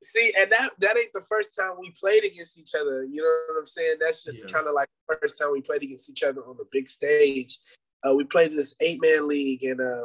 [0.04, 3.04] See, and that that ain't the first time we played against each other.
[3.04, 3.98] You know what I'm saying?
[4.00, 4.52] That's just yeah.
[4.52, 7.56] kind of like the first time we played against each other on the big stage.
[8.04, 10.02] Uh, we played in this eight man league, and uh,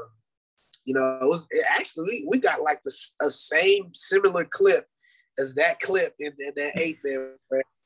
[0.87, 4.85] you know, it was it actually we got like the a same similar clip
[5.37, 7.35] as that clip in, in that eight man.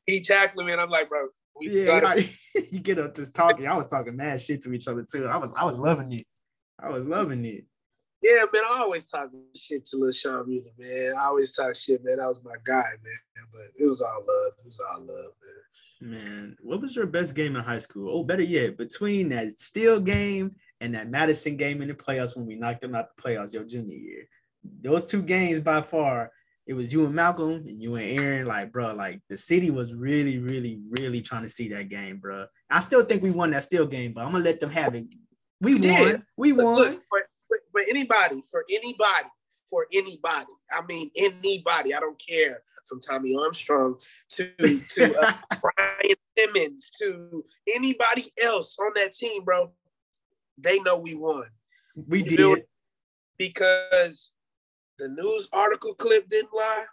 [0.06, 1.28] He tackled me, and I'm like, bro,
[1.60, 2.16] we yeah,
[2.72, 3.68] you get up just talking.
[3.68, 5.26] I was talking mad shit to each other too.
[5.26, 6.28] I was I was loving it.
[6.80, 7.66] I was loving it.
[8.22, 8.64] Yeah, man.
[8.72, 11.16] I always talk shit to Lil Sean Mueller, man.
[11.18, 12.18] I always talk shit, man.
[12.18, 13.46] That was my guy, man.
[13.52, 14.54] But it was all love.
[14.60, 16.12] It was all love, man.
[16.14, 18.12] Man, what was your best game in high school?
[18.12, 22.46] Oh, better yet, between that Steele game and that Madison game in the playoffs when
[22.46, 24.28] we knocked them out the playoffs your junior year.
[24.82, 26.32] Those two games by far
[26.68, 28.46] it was you and Malcolm and you and Aaron.
[28.46, 32.46] Like, bro, like the city was really, really, really trying to see that game, bro.
[32.70, 35.06] I still think we won that Steele game, but I'm gonna let them have it.
[35.60, 36.04] We, we won.
[36.04, 36.22] Did.
[36.38, 36.76] We won.
[36.76, 39.28] Look, for, for anybody, for anybody,
[39.70, 40.48] for anybody.
[40.72, 41.94] I mean, anybody.
[41.94, 47.44] I don't care from Tommy Armstrong to to uh, Brian Simmons to
[47.76, 49.72] anybody else on that team, bro.
[50.62, 51.46] They know we won.
[52.08, 52.66] We you did
[53.38, 54.32] because
[55.00, 56.86] the news article clip didn't lie.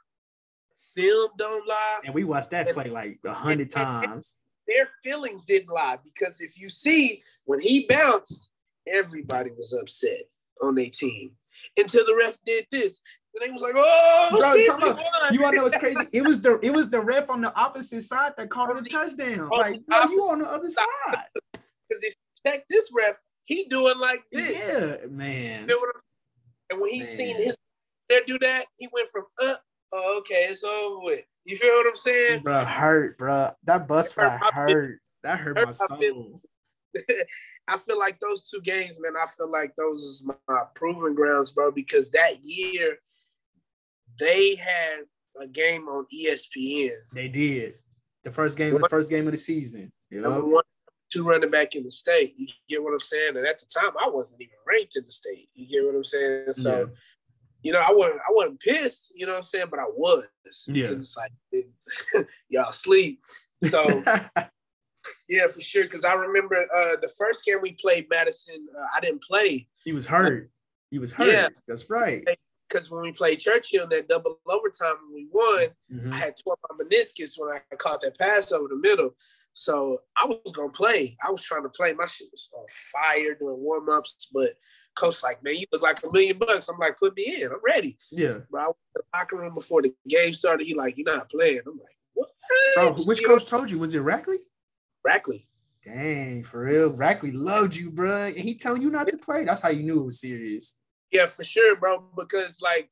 [0.94, 2.00] Film don't lie.
[2.04, 4.37] And we watched that play like a hundred times.
[4.66, 8.52] Their feelings didn't lie because if you see when he bounced,
[8.87, 10.28] everybody was upset
[10.62, 11.33] on their team
[11.76, 13.00] until the ref did this.
[13.35, 16.07] And they was like, "Oh, Bro, about, you all know what's crazy?
[16.12, 18.88] It was the it was the ref on the opposite side that called it a
[18.88, 19.50] touchdown.
[19.50, 21.24] Like, bro, you on the other side.
[21.52, 23.16] Because if you check this ref,
[23.49, 25.01] he doing like this.
[25.01, 25.69] Yeah, man.
[26.71, 27.09] And when he man.
[27.09, 27.57] seen his
[28.11, 29.55] there do that, he went from uh,
[29.93, 31.25] oh, okay, it's over with.
[31.47, 32.43] You feel what I'm saying?
[32.43, 33.51] Bro, hurt, bro.
[33.65, 35.01] That bus ride hurt.
[35.23, 36.43] That hurt, hurt my soul.
[37.69, 39.15] I feel like those two games, man.
[39.17, 41.71] I feel like those is my, my proving grounds, bro.
[41.71, 42.99] Because that year,
[44.19, 45.05] they had
[45.41, 46.91] a game on ESPN.
[47.15, 47.77] They did.
[48.25, 49.91] The first game, the first game of the season.
[50.11, 50.65] You know, one,
[51.11, 52.35] two running back in the state.
[52.37, 53.37] You get what I'm saying?
[53.37, 55.49] And at the time, I wasn't even ranked in the state.
[55.55, 56.53] You get what I'm saying?
[56.53, 56.79] So.
[56.79, 56.87] Yeah
[57.62, 60.29] you know, I wasn't I wasn't pissed, you know what I'm saying, but I was
[60.68, 60.83] yeah.
[60.85, 61.66] because it's like it,
[62.49, 63.21] y'all sleep.
[63.62, 63.85] So
[65.29, 65.85] yeah, for sure.
[65.85, 69.66] Because I remember uh, the first game we played Madison, uh, I didn't play.
[69.85, 70.51] He was hurt.
[70.90, 71.29] He was hurt.
[71.29, 72.25] Yeah, that's right.
[72.68, 76.12] Because when we played Churchill in that double overtime and we won, mm-hmm.
[76.12, 79.11] I had torn my meniscus when I caught that pass over the middle.
[79.59, 81.16] So I was gonna play.
[81.27, 81.92] I was trying to play.
[81.92, 84.51] My shit was on fire doing warm ups, but
[84.94, 86.68] coach like, man, you look like a million bucks.
[86.68, 87.51] I'm like, put me in.
[87.51, 87.99] I'm ready.
[88.12, 88.38] Yeah.
[88.53, 90.64] But I went to the locker room before the game started.
[90.64, 91.62] He like, you're not playing.
[91.66, 92.29] I'm like, what?
[92.77, 93.81] Bro, which coach told you?
[93.81, 94.38] Was it Rackley?
[95.05, 95.47] Rackley.
[95.85, 96.92] Dang, for real.
[96.92, 98.27] Rackley loved you, bro.
[98.27, 99.44] And he telling you not to play.
[99.44, 100.79] That's how you knew it was serious.
[101.11, 102.05] Yeah, for sure, bro.
[102.16, 102.90] Because like,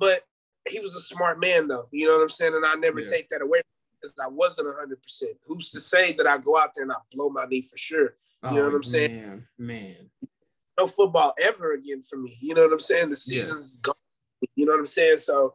[0.00, 0.22] but
[0.66, 1.84] he was a smart man though.
[1.92, 2.54] You know what I'm saying?
[2.54, 3.10] And I never yeah.
[3.10, 3.60] take that away
[4.00, 5.36] because I wasn't hundred percent.
[5.46, 8.16] Who's to say that I go out there and I blow my knee for sure?
[8.44, 9.20] You oh, know what I'm saying?
[9.20, 9.96] Man, man
[10.78, 12.38] no football ever again for me.
[12.40, 13.10] You know what I'm saying?
[13.10, 13.92] The season's yeah.
[13.92, 14.48] gone.
[14.54, 15.18] You know what I'm saying?
[15.18, 15.54] So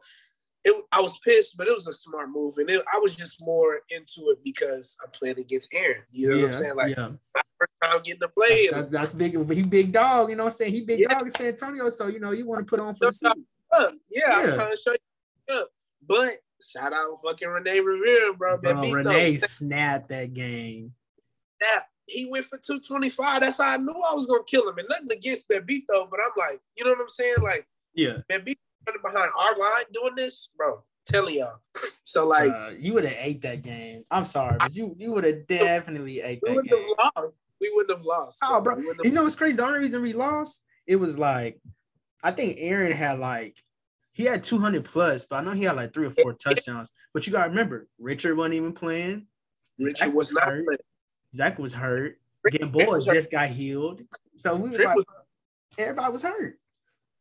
[0.62, 3.42] it, I was pissed, but it was a smart move, and it, I was just
[3.44, 6.02] more into it because I'm playing against Aaron.
[6.10, 6.76] You know yeah, what I'm saying?
[6.76, 7.08] Like yeah.
[7.34, 8.68] my first time getting to play.
[8.70, 9.52] That's, that's, that's, big.
[9.52, 10.30] He big dog.
[10.30, 10.72] You know what I'm saying?
[10.72, 11.08] He big yeah.
[11.08, 13.44] dog in San Antonio, so you know you want to put on for the.
[13.72, 15.66] Yeah, yeah, I'm trying to show you.
[16.06, 16.32] But
[16.70, 18.58] shout out fucking Rene Rivera, bro.
[18.58, 20.92] bro Rene snapped that game.
[21.60, 23.40] Yeah, he went for 225.
[23.40, 24.78] That's how I knew I was gonna kill him.
[24.78, 27.36] And nothing against Bebito, but I'm like, you know what I'm saying?
[27.42, 30.82] Like, yeah, Bebito running behind our line doing this, bro.
[31.06, 31.58] Tell y'all.
[32.06, 34.04] So like, uh, you would have ate that game.
[34.10, 36.82] I'm sorry, but you you would have definitely ate that game.
[37.00, 37.36] Have lost.
[37.60, 38.38] We wouldn't have lost.
[38.42, 38.76] Oh, bro.
[39.02, 39.56] You know what's crazy?
[39.56, 41.58] The only reason we lost, it was like,
[42.22, 43.56] I think Aaron had like
[44.14, 46.90] he had 200 plus, but I know he had like three or four touchdowns.
[47.12, 49.26] But you gotta remember, Richard wasn't even playing.
[49.78, 50.64] Richard Zach was not hurt.
[50.64, 50.78] playing.
[51.34, 52.18] Zach was hurt.
[52.48, 54.02] Gamboa just got healed.
[54.34, 54.96] So we was like,
[55.78, 56.58] everybody was hurt.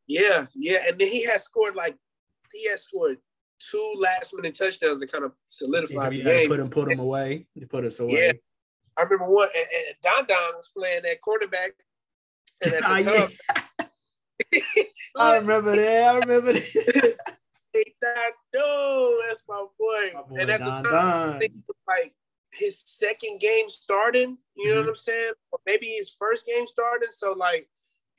[0.07, 0.83] Yeah, yeah.
[0.87, 1.95] And then he had scored like
[2.53, 3.17] he had scored
[3.59, 6.47] two last minute touchdowns that kind of solidified Yeah, the game.
[6.49, 7.47] put him, put him away.
[7.55, 8.11] They put us away.
[8.27, 8.31] Yeah.
[8.97, 11.71] I remember one, and, and Don Don was playing that quarterback.
[12.63, 13.03] And at Ah, the
[13.79, 13.89] time,
[15.17, 16.15] I remember that.
[16.15, 17.17] I remember that.
[17.73, 18.13] Hey, Don,
[18.53, 20.11] no, that's my boy.
[20.13, 22.13] My boy and at the Don time, I think it was like
[22.51, 24.37] his second game starting.
[24.55, 24.79] You know Mhm.
[24.81, 25.33] what I'm saying?
[25.51, 27.09] Or maybe his first game starting.
[27.09, 27.67] So like,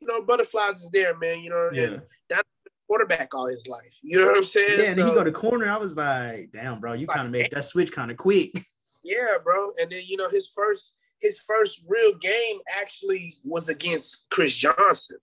[0.00, 1.38] you know, butterflies is there, man.
[1.40, 1.82] You know, Yeah.
[1.84, 2.44] and that
[2.88, 3.96] quarterback all his life.
[4.02, 4.80] You know what I'm saying?
[4.80, 5.70] Yeah, and then he So- go to corner.
[5.70, 8.52] I was like, damn, bro, you kind of made that switch kind of quick.
[9.06, 9.70] Yeah, bro.
[9.78, 15.18] And then you know his first his first real game actually was against Chris Johnson.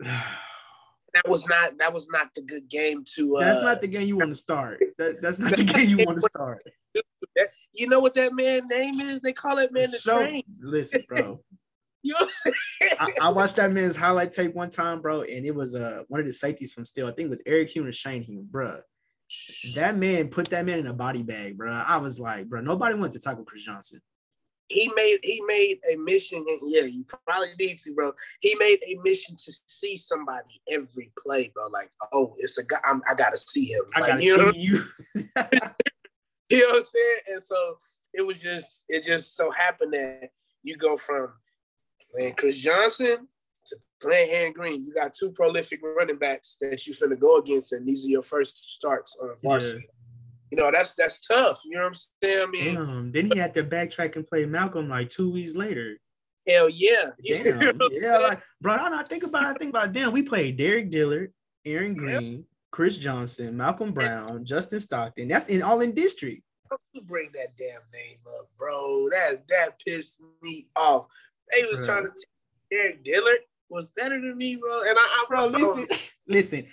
[1.24, 3.36] That was not that was not the good game to.
[3.36, 4.80] Uh, That's not the game you want to start.
[4.98, 6.62] That, that's not the game you want to start.
[7.72, 9.20] you know what that man name is?
[9.20, 10.42] They call that man the So, train.
[10.60, 11.40] listen, bro.
[12.02, 12.52] You know I'm?
[13.00, 16.20] I, I watched that man's highlight tape one time, bro, and it was uh one
[16.20, 17.08] of the safeties from Steele.
[17.08, 18.78] I think it was Eric Hume or Shane Hume, bro.
[19.74, 21.72] That man put that man in a body bag, bro.
[21.72, 24.00] I was like, bro, nobody wanted to tackle Chris Johnson.
[24.68, 28.78] He made he made a mission and yeah you probably need to bro he made
[28.86, 33.14] a mission to see somebody every play bro like oh it's a guy I'm, i
[33.14, 34.82] gotta see him I Like, gotta you know, see you.
[36.50, 37.76] you know what i'm saying and so
[38.14, 40.30] it was just it just so happened that
[40.62, 41.32] you go from
[42.12, 43.28] playing chris johnson
[43.66, 44.84] to playing Aaron Green.
[44.84, 48.22] You got two prolific running backs that you finna go against, and these are your
[48.22, 49.86] first starts on varsity.
[50.50, 51.60] You know, that's that's tough.
[51.64, 52.42] You know what I'm saying?
[52.42, 53.12] I mean, Damn.
[53.12, 55.98] Then he had to backtrack and play Malcolm like two weeks later.
[56.46, 57.10] hell yeah.
[57.18, 57.78] You know Damn.
[57.90, 59.48] yeah, like bro, I don't think about it.
[59.48, 61.32] I think about damn, we played Derek Dillard,
[61.64, 61.94] Aaron.
[61.94, 65.28] Green, Chris Johnson, Malcolm Brown, Justin Stockton.
[65.28, 66.42] That's in all in district.
[66.92, 69.08] you bring that damn name up, bro.
[69.10, 71.06] That that pissed me off.
[71.54, 71.86] They was Bruh.
[71.86, 74.80] trying to tell Derek Dillard was better than me, bro.
[74.82, 75.86] And I, I Bro, listen,
[76.28, 76.66] listen.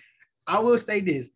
[0.45, 1.31] I will say this.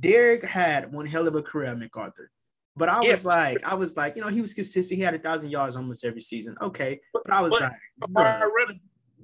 [0.00, 2.30] Derek had one hell of a career at MacArthur.
[2.76, 3.12] But I Yeah.
[3.12, 4.96] was like, I was like, you know, he was consistent.
[4.98, 6.56] He had a thousand yards almost every season.
[6.60, 7.00] Okay.
[7.12, 7.72] But I was But- like,
[8.14, 8.80] Hard bro, running.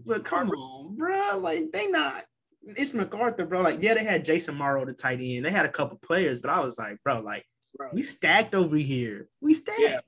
[0.07, 1.37] but come on, bro.
[1.39, 2.25] Like, they not.
[2.65, 3.61] It's MacArthur, bro.
[3.61, 5.45] Like, yeah, they had Jason Morrow, the tight end.
[5.45, 7.45] They had a couple players, but I was like, bro, like,
[7.77, 7.91] bro.
[7.93, 9.29] we stacked over here.
[9.41, 9.81] We stacked.
[9.81, 10.01] Yeah.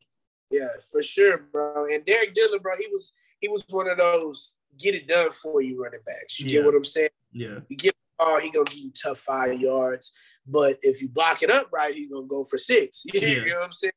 [0.50, 1.86] Yeah, for sure, bro.
[1.92, 5.60] And Derek Dillard, bro, he was he was one of those get it done for
[5.60, 6.38] you running backs.
[6.40, 6.52] You Yeah.
[6.52, 7.08] get what I'm saying?
[7.32, 7.58] Yeah.
[7.68, 10.12] You get oh, he gonna give you tough five yards,
[10.46, 13.02] but if you block it up right, he's gonna go for six.
[13.12, 13.44] You Yeah.
[13.44, 13.92] know what I'm saying?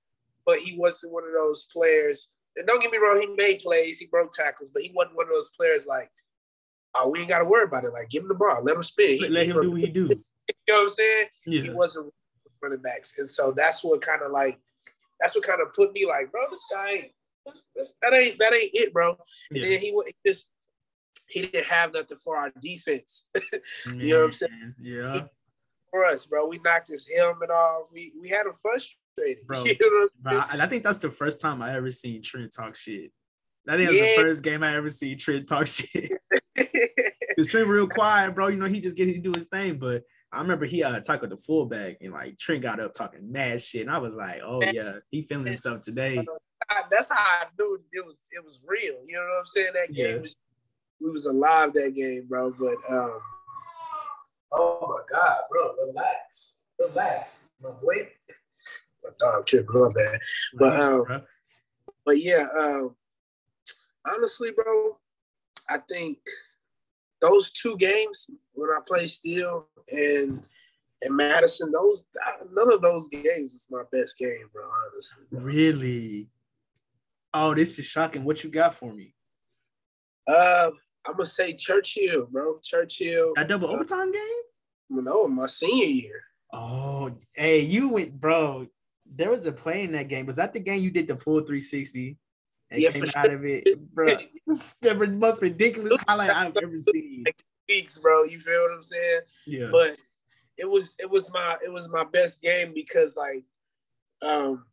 [0.45, 2.32] But he wasn't one of those players.
[2.56, 5.25] And don't get me wrong, he made plays, he broke tackles, but he wasn't one
[5.27, 6.10] of those players like,
[6.95, 7.93] oh, we ain't got to worry about it.
[7.93, 9.10] Like, give him the ball, let him spin.
[9.10, 10.10] He- Let, him do what he do.
[10.65, 11.27] You know what I'm saying?
[11.43, 12.13] He wasn't
[12.62, 14.58] running backs, and so that's what kind of like,
[15.19, 17.12] that's what kind of put me like, bro, this guy, ain't,
[17.45, 19.17] this, this, that ain't that ain't it, bro.
[19.51, 19.63] And Yeah.
[19.63, 20.47] then he he just
[21.29, 23.27] he didn't have nothing for our defense.
[23.95, 24.75] You know what I'm saying?
[24.79, 25.21] Yeah.
[25.91, 26.47] for us, bro.
[26.47, 27.87] We knocked his helmet off.
[27.93, 29.45] We we had him frustrated.
[29.47, 29.63] Bro.
[29.65, 32.75] You know Bro, I, I think that's the first time I ever seen Trent talk
[32.75, 33.11] shit.
[33.67, 34.15] I think it was Yeah.
[34.17, 36.11] the first game I ever seen Trent talk shit.
[37.35, 38.47] Cause Trent real quiet, bro.
[38.47, 39.77] You know, he just get to do his thing.
[39.77, 43.61] But I remember he uh tackled the fullback and like Trent got up talking mad
[43.61, 43.81] shit.
[43.81, 46.23] And I was like, oh yeah, he feeling himself today.
[46.91, 48.95] That's how I knew it was it was real.
[49.05, 49.71] You know what I'm saying?
[49.73, 50.21] That game Yeah.
[50.21, 50.35] was
[51.01, 52.53] we was alive that game, bro.
[52.57, 53.19] But um
[54.51, 56.63] Oh my god, bro, relax.
[56.79, 57.43] Relax.
[57.62, 58.10] My boy.
[59.03, 60.19] My dog tripping my bad.
[60.57, 61.05] But, um,
[62.05, 62.95] But yeah, um,
[64.05, 64.97] honestly, bro,
[65.69, 66.19] I think
[67.21, 70.41] those two games when I play Steele and
[71.03, 72.05] and Madison, those
[72.51, 74.63] none of those games is my best game, bro.
[74.88, 75.41] Honestly, bro.
[75.41, 76.29] really?
[77.33, 78.23] Oh, this is shocking.
[78.23, 79.13] What you got for me?
[80.27, 80.71] Uh,
[81.08, 82.60] I'm gonna say Churchill, bro.
[82.63, 83.34] Churchill.
[83.36, 84.22] That double overtime game?
[84.89, 86.22] No, my senior year.
[86.52, 88.67] Oh, hey, you went, bro.
[89.06, 90.26] There was a play in that game.
[90.26, 92.17] Was that the game you did the full 360
[92.72, 94.17] and Yeah, came out of it, bro?
[94.82, 97.26] The most ridiculous highlight I've ever seen.
[97.67, 98.24] Weeks, bro.
[98.24, 99.22] You feel what I'm saying?
[99.46, 99.98] Yeah, but
[100.58, 103.43] it was it was my it was my best game because like
[104.22, 104.65] um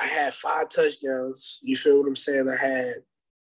[0.00, 1.60] I had five touchdowns.
[1.62, 2.48] You feel what I'm saying?
[2.48, 2.94] I had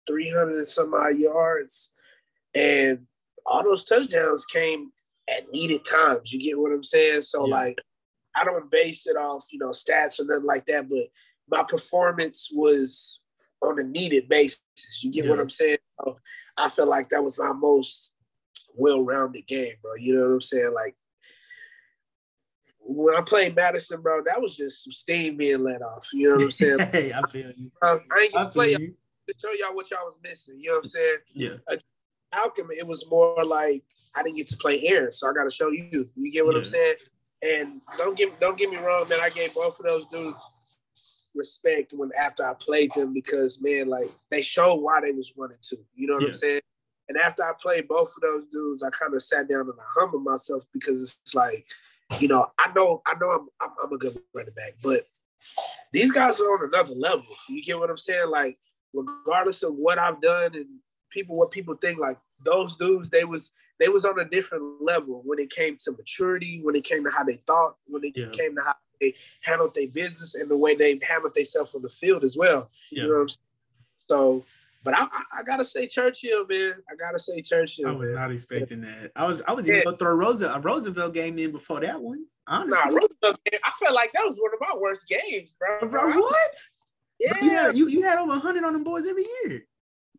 [0.07, 1.93] 300 and some odd yards,
[2.55, 3.05] and
[3.45, 4.91] all those touchdowns came
[5.29, 6.31] at needed times.
[6.31, 7.21] You get what I'm saying?
[7.21, 7.55] So Yeah.
[7.55, 7.81] like
[8.37, 11.09] I don't base it off you know stats or nothing like that, but
[11.47, 13.21] my performance was
[13.61, 14.61] on a needed basis.
[15.01, 15.77] You get what I'm saying?
[15.99, 16.17] So
[16.57, 18.13] I feel like that was my most
[18.75, 19.91] well-rounded game, bro.
[19.97, 20.73] You know what I'm saying?
[20.73, 20.95] Like
[22.79, 26.07] when I played Madison, bro, that was just some steam being let off.
[26.13, 26.79] You know what I'm saying?
[26.91, 27.71] hey, I feel you.
[27.79, 30.59] Bro, I ain't to play y'all to show y'all what y'all was missing.
[30.59, 31.17] You know what I'm saying?
[31.33, 31.75] Yeah,
[32.35, 33.83] Malcolm, it was more like
[34.15, 36.09] I didn't get to play Aaron, so I got to show you.
[36.15, 36.95] You get what I'm saying?
[37.41, 39.19] And don't get don't get me wrong, man.
[39.21, 40.35] I gave both of those dudes
[41.35, 45.57] respect when after I played them because man, like they showed why they was running
[45.63, 45.77] to.
[45.95, 46.29] You know what yeah.
[46.29, 46.61] I'm saying?
[47.09, 49.83] And after I played both of those dudes, I kind of sat down and I
[49.99, 51.67] humbled myself because it's like,
[52.19, 55.01] you know, I know I know I'm I'm, I'm a good running back, but
[55.91, 57.25] these guys are on another level.
[57.49, 58.29] You get what I'm saying?
[58.29, 58.55] Like,
[58.93, 60.65] regardless of what I've done and
[61.11, 65.21] people what people think, like those dudes, they was they was on a different level
[65.25, 68.29] when it came to maturity, when it came to how they thought, when it yeah.
[68.31, 71.89] came to how they handled their business and the way they handled themselves on the
[71.89, 72.69] field as well.
[72.91, 73.03] Yeah.
[73.03, 73.39] You know what I'm saying?
[73.97, 74.45] So
[74.85, 76.75] but I, I, I, gotta say Churchill, man.
[76.89, 77.87] I gotta say Churchill.
[77.87, 78.21] I was man.
[78.21, 79.11] not expecting that.
[79.15, 79.75] I was I was yeah.
[79.75, 82.25] even gonna throw Roosevelt, a Roosevelt game in before that one.
[82.47, 82.77] Honestly.
[82.85, 85.89] Nah, Roosevelt game, I felt like that was one of my worst games, bro.
[85.89, 86.57] Bro, what?
[87.19, 87.71] Yeah, yeah.
[87.71, 89.65] You you had over hundred on them boys every year.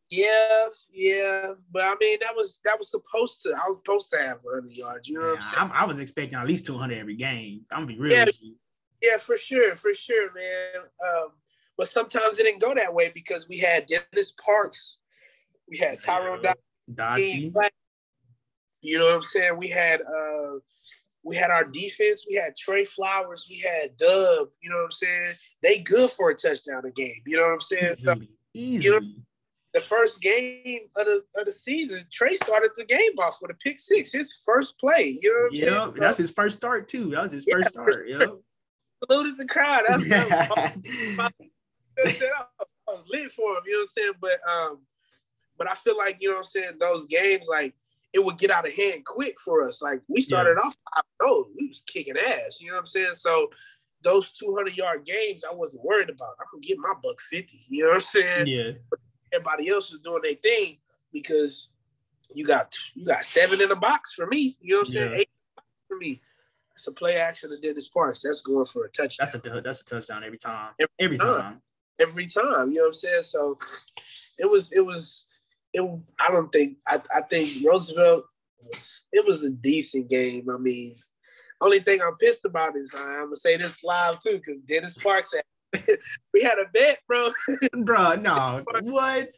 [0.08, 3.50] Yeah, yeah, but I mean that was that was supposed to.
[3.50, 5.08] I was supposed to have 100 yards.
[5.08, 5.56] You know yeah, what I'm saying?
[5.58, 7.64] I'm, i was expecting at least 200 every game.
[7.72, 8.12] I'm gonna be real.
[8.12, 8.26] Yeah,
[9.02, 10.84] yeah, for sure, for sure, man.
[11.04, 11.28] Um,
[11.76, 15.00] but sometimes it didn't go that way because we had Dennis Parks,
[15.68, 16.42] we had Tyrone
[16.94, 17.52] Dodson.
[18.82, 19.56] You know what I'm saying?
[19.56, 20.58] We had uh
[21.24, 24.90] we had our defense, we had Trey Flowers, we had Dub, you know what I'm
[24.92, 25.32] saying?
[25.64, 27.94] They good for a touchdown a game, you know what I'm saying?
[27.94, 28.84] Easily, so easily.
[28.84, 29.06] you know
[29.76, 33.54] the first game of the, of the season, Trey started the game off with a
[33.54, 35.18] pick six, his first play.
[35.20, 36.00] You know I'm saying?
[36.00, 37.10] that's his first start too.
[37.10, 38.08] That was his yeah, first start.
[38.08, 38.30] Yep.
[39.10, 39.82] Saluted the crowd.
[39.86, 40.48] That's yeah.
[40.48, 41.28] I
[42.88, 44.12] was lit for him, you know what I'm saying?
[44.18, 44.78] But um,
[45.58, 47.74] but I feel like, you know what I'm saying, those games, like
[48.14, 49.82] it would get out of hand quick for us.
[49.82, 50.66] Like we started yeah.
[50.66, 53.12] off, I know we was kicking ass, you know what I'm saying?
[53.12, 53.50] So
[54.02, 56.36] those 200 yard games, I wasn't worried about.
[56.40, 58.46] I could get my buck 50, you know what I'm saying?
[58.46, 58.70] Yeah.
[58.88, 59.00] But
[59.32, 60.78] everybody else is doing their thing
[61.12, 61.70] because
[62.34, 65.12] you got you got seven in the box for me, you know what I'm saying?
[65.12, 65.18] Yeah.
[65.18, 65.30] Eight
[65.88, 66.20] for me.
[66.74, 68.20] It's a play action of Dennis Parks.
[68.22, 69.28] That's going for a touchdown.
[69.32, 70.74] That's a that's a touchdown every time.
[70.78, 71.34] Every, every time.
[71.34, 71.62] time
[71.98, 72.70] every time.
[72.70, 73.22] You know what I'm saying?
[73.22, 73.58] So
[74.38, 75.26] it was it was
[75.72, 75.82] it.
[76.20, 78.24] I don't think I I think Roosevelt
[78.62, 80.48] was it was a decent game.
[80.50, 80.94] I mean,
[81.60, 85.34] only thing I'm pissed about is I'm gonna say this live too because Dennis Parks
[85.34, 85.44] had,
[86.34, 87.30] we had a bet, bro.
[87.84, 89.30] bro, no, what?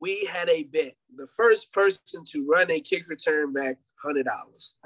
[0.00, 0.94] We had a bet.
[1.16, 4.76] The first person to run a kick return back, hundred dollars.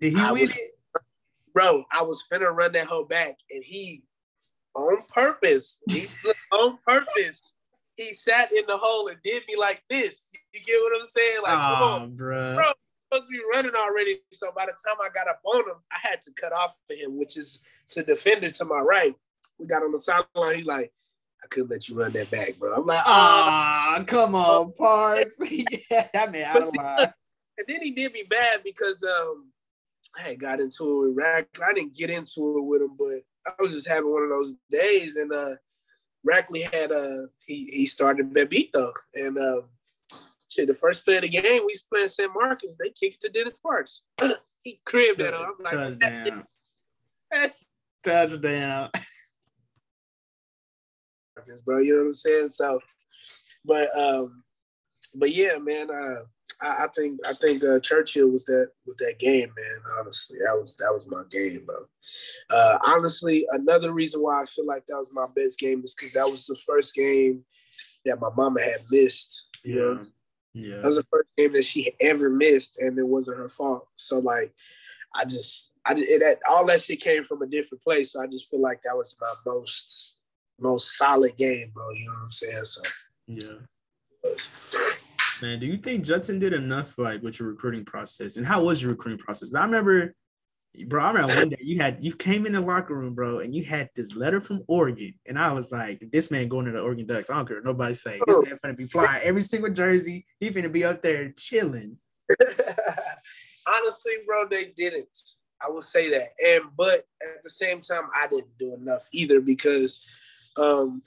[0.00, 0.78] Did he I win was, it?
[1.54, 4.02] Bro, I was finna run that whole back, and he
[4.74, 5.82] on purpose.
[5.90, 6.04] He
[6.52, 7.54] on purpose.
[7.96, 10.30] He sat in the hole and did me like this.
[10.52, 11.38] You get what I'm saying?
[11.42, 12.54] Like, oh, come on, bro.
[12.54, 12.72] bro
[13.12, 14.20] supposed to be running already.
[14.32, 16.94] So by the time I got up on him, I had to cut off for
[16.94, 19.14] him, which is to defender to my right.
[19.58, 20.56] We got on the sideline.
[20.56, 20.92] He's like,
[21.42, 22.74] I couldn't let you run that back, bro.
[22.74, 25.38] I'm like, ah, oh, come on, Parks.
[25.50, 27.12] yeah, that man out of mind.
[27.58, 29.50] And then he did me bad because um,
[30.16, 31.48] I had got into it with Rack.
[31.64, 34.54] I didn't get into it with him, but I was just having one of those
[34.70, 35.54] days, and uh,
[36.28, 39.62] Rackley had uh he he started Bebito, and uh,
[40.48, 42.76] shit, the first play of the game, we was playing San Marcos.
[42.76, 44.02] They kicked to Dennis Parks.
[44.62, 45.34] he cribbed him.
[45.34, 46.46] I'm like, touchdown,
[48.04, 48.90] touchdown,
[51.64, 51.78] bro.
[51.78, 52.48] You know what I'm saying?
[52.50, 52.80] So,
[53.64, 54.42] but um,
[55.14, 55.90] but yeah, man.
[55.90, 56.22] Uh,
[56.60, 59.80] I, I think I think uh, Churchill was that was that game, man.
[59.98, 61.86] Honestly, that was that was my game, bro.
[62.50, 66.12] Uh, honestly, another reason why I feel like that was my best game is because
[66.14, 67.44] that was the first game
[68.04, 69.48] that my mama had missed.
[69.64, 69.80] You yeah.
[69.80, 70.00] know,
[70.54, 73.86] yeah, that was the first game that she ever missed, and it wasn't her fault.
[73.96, 74.52] So like,
[75.14, 78.12] I just I just, it, that, all that shit came from a different place.
[78.12, 80.18] So I just feel like that was my most
[80.60, 81.90] most solid game, bro.
[81.90, 82.64] You know what I'm saying?
[82.64, 82.82] So
[83.26, 83.52] yeah.
[85.40, 88.36] Man, do you think Judson did enough like with your recruiting process?
[88.36, 89.54] And how was your recruiting process?
[89.54, 90.14] I remember,
[90.88, 93.54] bro, I remember one day you had you came in the locker room, bro, and
[93.54, 95.14] you had this letter from Oregon.
[95.26, 97.30] And I was like, this man going to the Oregon Ducks.
[97.30, 98.20] I don't care nobody say.
[98.26, 100.26] This man finna be flying every single jersey.
[100.40, 101.98] He finna be up there chilling.
[103.68, 105.08] Honestly, bro, they didn't.
[105.60, 106.28] I will say that.
[106.44, 110.00] And but at the same time, I didn't do enough either because
[110.56, 111.02] um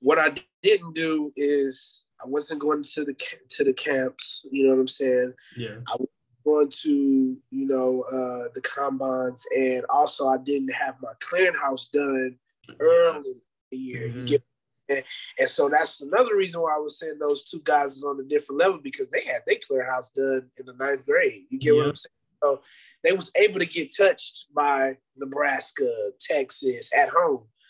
[0.00, 3.14] what I didn't do is I wasn't going to the
[3.50, 4.46] to the camps.
[4.50, 5.34] You know what I'm saying?
[5.56, 5.76] Yeah.
[5.88, 6.08] I was
[6.44, 12.36] going to you know uh, the combines, and also I didn't have my clearinghouse done
[12.80, 13.22] early
[13.70, 14.08] the year.
[14.08, 14.20] Mm-hmm.
[14.20, 14.42] You get
[14.88, 15.02] and,
[15.38, 18.24] and, so that's another reason why I was saying those two guys is on a
[18.24, 21.44] different level because they had their clearinghouse done in the ninth grade.
[21.50, 22.12] You get what I'm saying?
[22.44, 22.62] So
[23.02, 27.10] they was able to get touched by Nebraska, Texas A&M.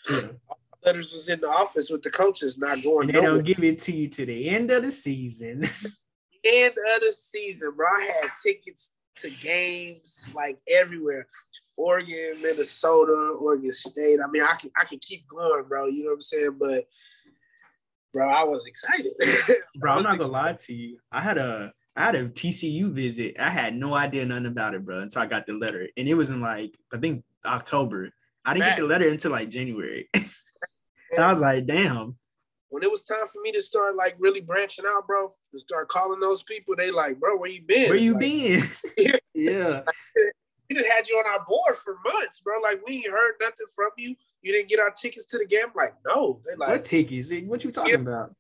[0.07, 0.15] Hmm.
[0.15, 0.55] Yeah
[0.87, 3.09] letters was in the office with the coaches not going.
[3.09, 5.65] And they don't give it to you to the end of the season.
[6.45, 7.87] end of the season, bro.
[7.87, 11.27] I had tickets to games like everywhere.
[11.77, 14.19] Oregon, Minnesota, Oregon State.
[14.25, 15.87] I mean, I can I can keep going, bro.
[15.87, 16.57] You know what I'm saying?
[16.59, 16.85] But
[18.13, 19.13] bro, I was excited.
[19.77, 20.99] bro, I'm not gonna lie to you.
[21.13, 23.37] I had a I had a TCU visit.
[23.39, 25.89] I had no idea nothing about it, bro, until I got the letter.
[25.97, 28.11] And it was in like, I think October.
[28.45, 28.77] I didn't right.
[28.77, 30.09] get the letter until like January.
[30.15, 32.17] and I was like, damn.
[32.69, 35.89] When it was time for me to start like really branching out, bro, to start
[35.89, 37.89] calling those people, they like, bro, where you been?
[37.89, 38.63] Where you like, been?
[39.35, 39.83] yeah.
[40.69, 42.55] We didn't had you on our board for months, bro.
[42.63, 44.17] Like we ain't heard nothing from you.
[44.43, 45.67] You didn't get our tickets to the game.
[45.77, 46.41] like, no.
[46.47, 47.33] They like what tickets?
[47.45, 48.01] What you talking yeah.
[48.01, 48.31] about?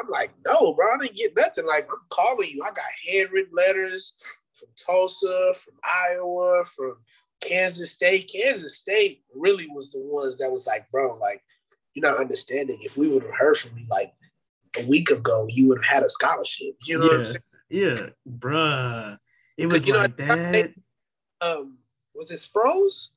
[0.00, 1.66] I'm like, no, bro, I didn't get nothing.
[1.66, 2.62] Like, I'm calling you.
[2.64, 4.14] I got handwritten letters
[4.52, 6.96] from Tulsa, from Iowa, from
[7.40, 8.30] Kansas State.
[8.32, 11.42] Kansas State really was the ones that was like, bro, like,
[11.98, 12.78] you're not understanding.
[12.80, 14.12] If we would have heard from you like
[14.78, 16.76] a week ago, you would have had a scholarship.
[16.86, 17.10] You know yeah.
[17.10, 17.38] what I'm saying?
[17.70, 19.18] Yeah, bruh.
[19.56, 20.74] It was like know, that.
[21.40, 21.78] um,
[22.14, 23.08] was it Sproles?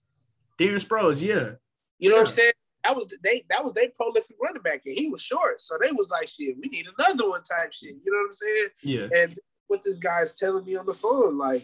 [0.59, 1.51] Darren Sproles, yeah.
[1.99, 2.21] You know yeah.
[2.21, 2.51] what I'm saying?
[2.83, 5.61] That was the, they that was their prolific running back, and he was short.
[5.61, 7.93] So they was like, shit, we need another one type shit.
[8.03, 8.67] You know what I'm saying?
[8.81, 9.21] Yeah.
[9.21, 11.63] And what this guy is telling me on the phone, like,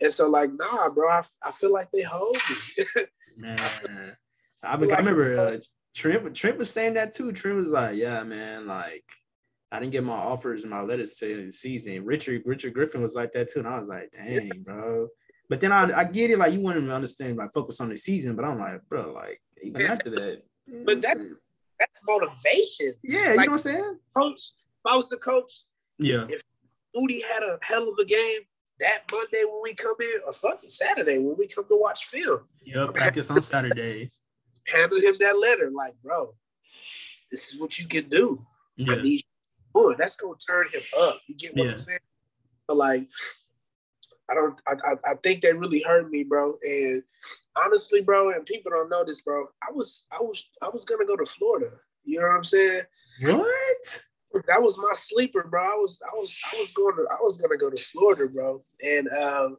[0.00, 2.84] and so like, nah, bro, I, I feel like they hold me.
[3.38, 3.58] man,
[4.62, 5.56] I, I, I remember uh,
[5.94, 6.34] Trent.
[6.34, 7.32] Trent was saying that too.
[7.32, 9.04] Trent was like, yeah, man, like.
[9.70, 12.04] I didn't get my offers and my letters to the season.
[12.04, 15.08] Richard Richard Griffin was like that too, and I was like, "Dang, bro."
[15.48, 17.96] But then I, I get it, like you want to understand, like focus on the
[17.96, 18.36] season.
[18.36, 20.42] But I'm like, bro, like even after that,
[20.84, 21.16] but that
[21.78, 22.94] that's motivation.
[23.02, 23.98] Yeah, you know what I'm saying?
[24.16, 25.52] Coach, if I was the coach,
[25.98, 26.26] yeah.
[26.28, 26.42] If
[26.96, 28.40] Udi had a hell of a game
[28.80, 32.40] that Monday when we come in, or fucking Saturday when we come to watch film.
[32.62, 34.10] Yeah, practice on Saturday.
[34.68, 36.34] Handed him that letter, like, bro,
[37.30, 38.44] this is what you can do.
[38.76, 38.94] Yeah.
[38.94, 39.22] I need
[39.74, 39.94] you.
[39.98, 41.16] That's gonna turn him up.
[41.26, 41.72] You get what yeah.
[41.72, 41.98] I'm saying?
[42.68, 43.08] So like,
[44.30, 44.60] I don't.
[44.66, 46.56] I, I think they really hurt me, bro.
[46.62, 47.02] And
[47.56, 49.46] honestly, bro, and people don't know this, bro.
[49.62, 51.70] I was I was I was gonna go to Florida.
[52.04, 52.82] You know what I'm saying?
[53.24, 54.00] What?
[54.46, 55.62] That was my sleeper, bro.
[55.62, 58.62] I was I was I was going to I was gonna go to Florida, bro.
[58.82, 59.58] And um,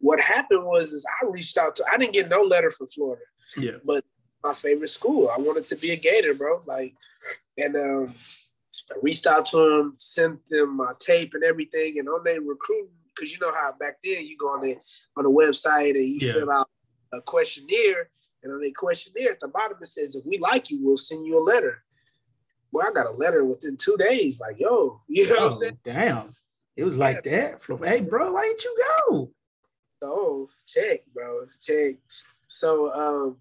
[0.00, 3.22] what happened was is I reached out to I didn't get no letter from Florida.
[3.56, 3.78] Yeah.
[3.84, 4.04] But
[4.42, 5.28] my favorite school.
[5.28, 6.62] I wanted to be a Gator, bro.
[6.66, 6.94] Like,
[7.56, 8.14] and um,
[8.90, 12.90] I reached out to them, sent them my tape and everything, and on their recruiting,
[13.14, 14.76] because you know how back then you go on the
[15.16, 16.32] on the website and you yeah.
[16.34, 16.68] fill out
[17.12, 18.10] a questionnaire,
[18.42, 21.26] and on the questionnaire at the bottom it says, "If we like you, we'll send
[21.26, 21.82] you a letter."
[22.70, 24.40] Well, I got a letter within two days.
[24.40, 25.78] Like, yo, you know oh, what I'm oh, saying?
[25.84, 26.34] Damn,
[26.76, 27.60] it was like that.
[27.84, 29.30] Hey, bro, why didn't you go?
[30.00, 31.96] So check, bro, check.
[32.46, 33.36] So, um,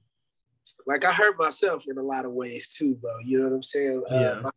[0.86, 3.12] like I hurt myself in a lot of ways too, bro.
[3.26, 4.04] You know what I'm saying?
[4.12, 4.28] Uh, yeah.
[4.28, 4.50] Uh, my,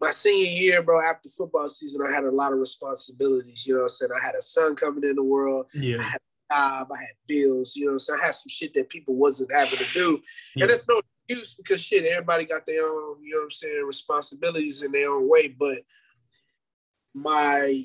[0.00, 3.66] my senior year, bro, after football season, I had a lot of responsibilities.
[3.66, 4.10] You know what I'm saying?
[4.20, 5.66] I had a son coming in the world.
[5.74, 5.98] Yeah.
[5.98, 8.20] I had a job, I had bills, you know, so I'm saying?
[8.22, 10.20] I had some shit that people wasn't having to do.
[10.54, 10.64] Yeah.
[10.64, 13.84] And it's no excuse because shit, everybody got their own, you know what I'm saying,
[13.86, 15.48] responsibilities in their own way.
[15.48, 15.82] But
[17.16, 17.82] my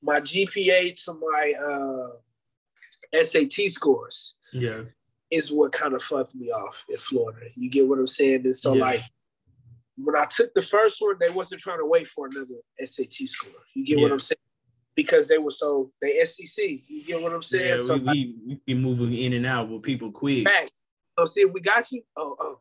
[0.00, 4.82] my GPA to my uh SAT scores yeah
[5.32, 7.46] is what kind of fucked me off in Florida.
[7.56, 8.42] You get what I'm saying?
[8.44, 8.82] And so yeah.
[8.82, 9.00] like
[9.96, 13.50] when I took the first one, they wasn't trying to wait for another SAT score.
[13.74, 14.04] You get yeah.
[14.04, 14.38] what I'm saying?
[14.94, 16.64] because they were so they SEC.
[16.86, 17.78] You get what I'm saying?
[17.78, 20.44] Yeah, so we, we, be moving in and out with people quick.
[20.44, 20.70] Back.
[21.18, 22.02] So see if we got you.
[22.16, 22.60] Oh, oh,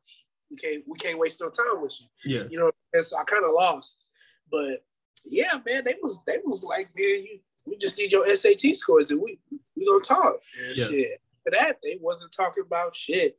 [0.49, 2.07] we can't we can't waste no time with you.
[2.37, 2.43] Yeah.
[2.49, 4.07] You know, and so I kind of lost.
[4.51, 4.83] But
[5.25, 9.11] yeah, man, they was they was like, man, you we just need your SAT scores
[9.11, 9.39] and we
[9.75, 10.35] we gonna talk.
[10.75, 10.87] Yeah.
[10.87, 11.21] Shit.
[11.45, 13.37] That, they wasn't talking about shit.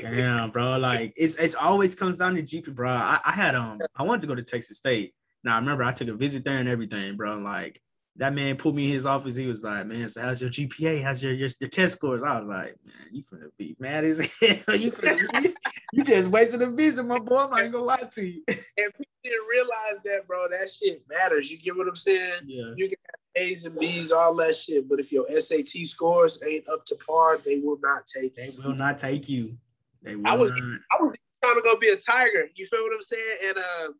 [0.00, 0.78] Damn, bro.
[0.78, 2.90] Like it's it's always comes down to GP, bro.
[2.90, 5.14] I, I had um I wanted to go to Texas State.
[5.42, 7.38] Now I remember I took a visit there and everything, bro.
[7.38, 7.80] Like
[8.16, 9.34] that man pulled me in his office.
[9.34, 11.02] He was like, "Man, so how's your GPA?
[11.02, 14.18] How's your your, your test scores?" I was like, "Man, you finna be mad as
[14.40, 14.76] hell.
[14.76, 15.54] you finna be,
[15.92, 17.36] you just wasted a visa, my boy.
[17.36, 20.48] I'm not gonna lie to you." And people didn't realize that, bro.
[20.48, 21.50] That shit matters.
[21.50, 22.42] You get what I'm saying?
[22.46, 22.72] Yeah.
[22.76, 26.68] You can have A's and B's, all that shit, but if your SAT scores ain't
[26.68, 28.34] up to par, they will not take.
[28.34, 29.56] They will not take you.
[30.02, 30.80] They will I was not.
[30.92, 32.48] I was trying to go be a tiger.
[32.54, 33.36] You feel what I'm saying?
[33.48, 33.92] And uh,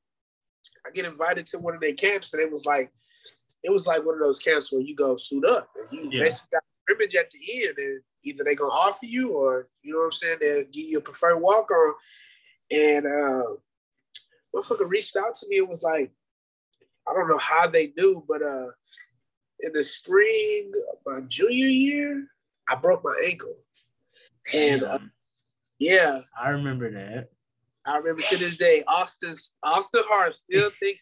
[0.87, 2.91] I get invited to one of their camps, and it was like
[3.63, 6.25] it was like one of those camps where you go suit up and you yeah.
[6.25, 9.99] basically got scrimmage at the end and either they gonna offer you or you know
[9.99, 11.95] what I'm saying, they'll give you a preferred walk on.
[12.71, 13.55] And uh
[14.55, 16.13] motherfucker reached out to me and was like,
[17.09, 18.69] I don't know how they knew, but uh
[19.61, 22.27] in the spring of my junior year,
[22.69, 23.55] I broke my ankle.
[24.55, 24.99] And uh,
[25.79, 26.23] yeah.
[26.41, 27.29] I remember that.
[27.85, 31.01] I remember to this day, Austin Austin Hart still thinks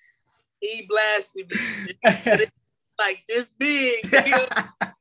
[0.61, 2.47] he blasted me
[2.99, 4.05] like this big.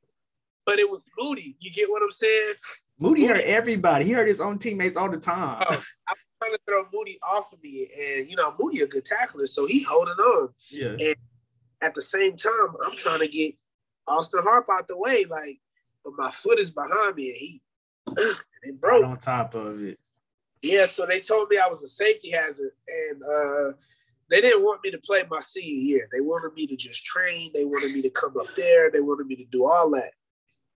[0.68, 1.56] but it was Moody.
[1.60, 2.54] You get what I'm saying?
[3.00, 3.34] Moody, Moody.
[3.34, 4.06] hurt everybody.
[4.06, 5.66] He hurt his own teammates all the time.
[5.68, 9.06] Oh, I'm trying to throw Moody off of me, and you know Moody a good
[9.06, 10.50] tackler, so he holding on.
[10.70, 10.90] Yeah.
[11.00, 11.16] And
[11.82, 13.54] at the same time, I'm trying to get
[14.08, 15.58] Austin Harp out the way, like,
[16.04, 17.62] but my foot is behind me, and he
[18.64, 19.04] it broke.
[19.04, 19.98] Right on top of it.
[20.62, 23.78] Yeah, so they told me I was a safety hazard, and uh,
[24.30, 26.10] they didn't want me to play my senior year.
[26.12, 27.52] They wanted me to just train.
[27.54, 28.92] They wanted me to come up there.
[28.92, 30.12] They wanted me to do all that.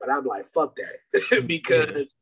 [0.02, 2.16] But I'm like, fuck that, because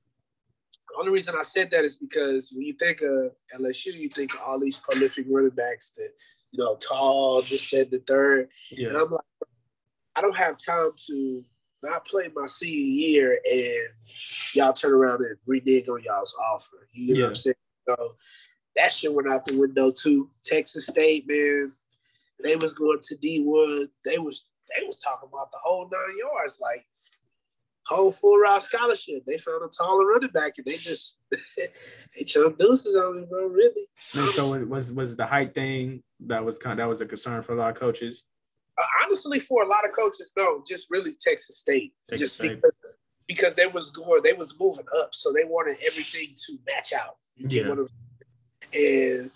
[0.89, 4.33] the only reason I said that is because when you think of LSU, you think
[4.33, 6.09] of all these prolific running backs that
[6.51, 8.49] you know, tall, this, that, the third.
[8.71, 8.89] Yeah.
[8.89, 9.21] And I'm like,
[10.15, 11.43] I don't have time to
[11.83, 13.93] not play my senior year and
[14.53, 16.87] y'all turn around and renege on y'all's offer.
[16.91, 17.25] You know yeah.
[17.25, 17.55] what I'm saying?
[17.87, 18.15] So
[18.75, 20.29] that shit went out the window too.
[20.43, 21.67] Texas State, man,
[22.43, 23.89] they was going to D Wood.
[24.05, 26.85] They was they was talking about the whole nine yards, like
[27.89, 29.25] whole full ride scholarship.
[29.25, 31.19] They found a taller running back and they just
[31.57, 33.47] they chose deuces on me, bro.
[33.47, 33.87] Really.
[34.15, 37.05] And so it was was the height thing that was kind of, that was a
[37.05, 38.25] concern for a lot of coaches.
[38.77, 42.61] Uh, honestly, for a lot of coaches, no, just really Texas State, Texas just State.
[42.61, 42.95] Because,
[43.27, 47.17] because they was going, they was moving up, so they wanted everything to match out.
[47.37, 47.73] Yeah.
[48.71, 49.31] And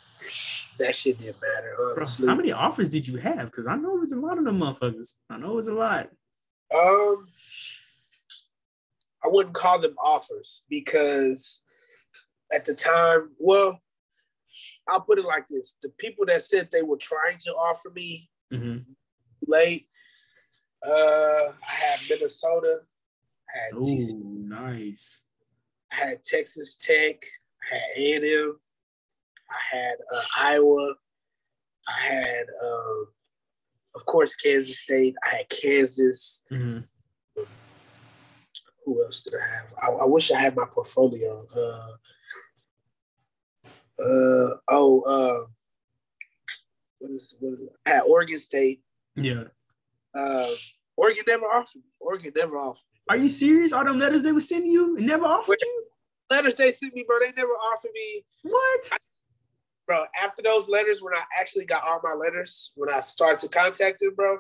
[0.77, 2.25] that shit didn't matter, honestly.
[2.25, 3.45] Bro, how many offers did you have?
[3.45, 5.15] Because I know it was a lot of them motherfuckers.
[5.29, 6.09] I know it was a lot.
[6.73, 7.27] Um,
[9.26, 11.61] I wouldn't call them offers because
[12.51, 13.82] at the time, well,
[14.89, 18.30] I'll put it like this: the people that said they were trying to offer me
[18.51, 18.80] mm-hmm.
[19.47, 19.88] late,
[20.86, 22.80] uh, I had Minnesota,
[23.53, 25.26] I had Ooh, TC, nice.
[25.91, 27.24] I had Texas Tech,
[27.71, 28.59] I had A&M,
[29.49, 30.95] I had uh, Iowa,
[31.88, 33.01] I had, uh,
[33.95, 35.15] of course, Kansas State.
[35.26, 36.43] I had Kansas.
[36.51, 36.80] Mm-hmm.
[38.86, 39.73] Who else did I have?
[39.81, 41.45] I, I wish I had my portfolio.
[41.55, 41.93] Uh,
[43.99, 45.45] uh oh uh
[46.97, 48.81] what is what is at Oregon State.
[49.15, 49.43] Yeah.
[50.15, 50.49] Uh
[50.97, 51.91] Oregon never offered me.
[51.99, 52.99] Oregon never offered me.
[53.09, 53.73] Are you serious?
[53.73, 55.86] All them letters they were sending you and never offered you?
[56.29, 57.19] Letters they sent me, bro.
[57.19, 58.23] They never offered me.
[58.43, 58.89] What?
[58.91, 58.97] I,
[59.86, 63.49] bro, after those letters, when I actually got all my letters, when I started to
[63.49, 64.39] contact them, bro,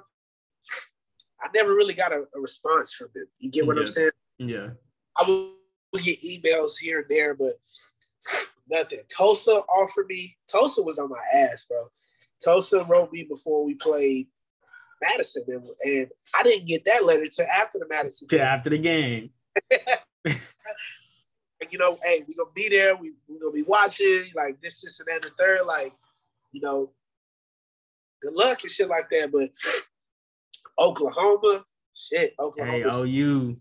[1.41, 3.25] I never really got a, a response from them.
[3.39, 3.81] You get what yeah.
[3.81, 4.11] I'm saying?
[4.37, 4.71] Yeah.
[5.17, 5.49] I
[5.91, 7.59] would get emails here and there, but
[8.69, 9.01] nothing.
[9.15, 10.35] Tulsa offered me.
[10.51, 11.83] Tulsa was on my ass, bro.
[12.43, 14.27] Tulsa wrote me before we played
[15.01, 16.07] Madison, and, and
[16.37, 18.27] I didn't get that letter till after the Madison.
[18.27, 19.31] Till after the game.
[21.71, 22.95] you know, hey, we gonna be there.
[22.95, 24.23] We we gonna be watching.
[24.35, 25.65] Like this, this, and that, the third.
[25.65, 25.93] Like,
[26.51, 26.91] you know,
[28.21, 29.31] good luck and shit like that.
[29.31, 29.49] But
[30.79, 31.63] Oklahoma,
[31.93, 32.89] shit, Oklahoma.
[32.89, 33.57] Hey, OU.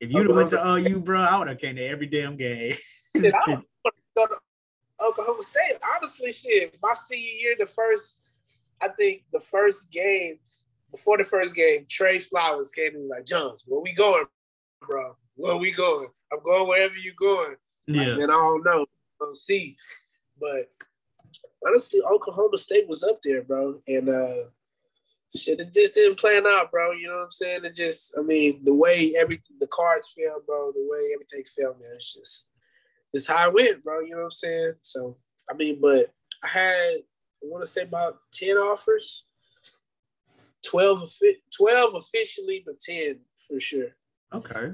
[0.00, 2.72] If you'd have went to OU, bro, I would have came to every damn game.
[3.16, 3.60] shit, I
[4.16, 4.36] go to
[5.04, 5.78] Oklahoma State.
[5.96, 8.20] Honestly, shit, my senior year, the first,
[8.80, 10.38] I think the first game,
[10.90, 14.24] before the first game, Trey Flowers came and was like, Jones, where we going,
[14.86, 15.16] bro?
[15.34, 16.08] Where we going?
[16.32, 17.56] I'm going wherever you going.
[17.86, 18.14] Yeah.
[18.14, 18.86] And I don't know.
[19.20, 19.76] I'll see.
[20.40, 20.70] But
[21.66, 23.80] honestly, Oklahoma State was up there, bro.
[23.88, 24.34] And uh
[25.36, 26.92] shit, it just didn't plan out, bro.
[26.92, 27.64] You know what I'm saying?
[27.64, 31.74] It just, I mean, the way every the cards fell, bro, the way everything fell,
[31.80, 32.50] man, it's just
[33.14, 34.00] just how it went, bro.
[34.00, 34.72] You know what I'm saying?
[34.82, 35.16] So
[35.50, 36.06] I mean, but
[36.44, 39.26] I had I want to say about ten offers,
[40.66, 41.10] 12,
[41.56, 43.88] 12 officially, but ten for sure.
[44.32, 44.72] Okay.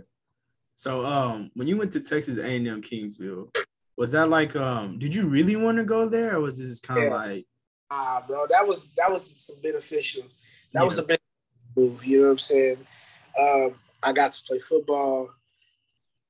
[0.77, 3.55] So um, when you went to Texas A&M Kingsville,
[3.97, 7.05] was that like um, did you really want to go there, or was this kind
[7.05, 7.15] of yeah.
[7.15, 7.47] like?
[7.91, 10.25] Ah, bro, that was that was some beneficial.
[10.75, 10.85] That yeah.
[10.85, 11.21] was a big
[11.77, 12.05] move.
[12.05, 12.79] You know what I'm saying?
[13.41, 15.31] Um, I got to play football.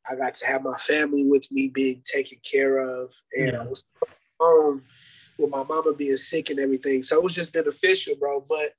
[0.08, 3.62] I got to have my family with me being taken care of, and yeah.
[3.62, 3.84] I was
[4.38, 4.82] home
[5.38, 7.02] with my mama being sick and everything.
[7.02, 8.44] So it was just beneficial, bro.
[8.46, 8.70] But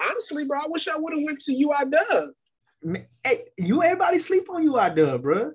[0.00, 2.96] honestly, bro, I wish I would have went to UI Dub.
[3.24, 5.52] Hey, you everybody sleep on UI Dub, bro.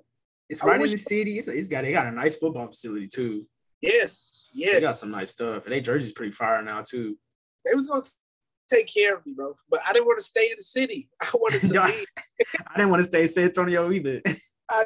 [0.48, 1.38] It's right in the city.
[1.38, 3.46] It's, it's got they got a nice football facility too.
[3.80, 4.74] Yes, yes.
[4.74, 7.16] They got some nice stuff, and they jersey's pretty fire now too.
[7.64, 8.02] They was gonna
[8.70, 9.56] take care of me, bro.
[9.68, 11.08] But I didn't want to stay in the city.
[11.20, 12.06] I wanted to leave.
[12.66, 14.22] I didn't want to stay in San Antonio either.
[14.70, 14.84] I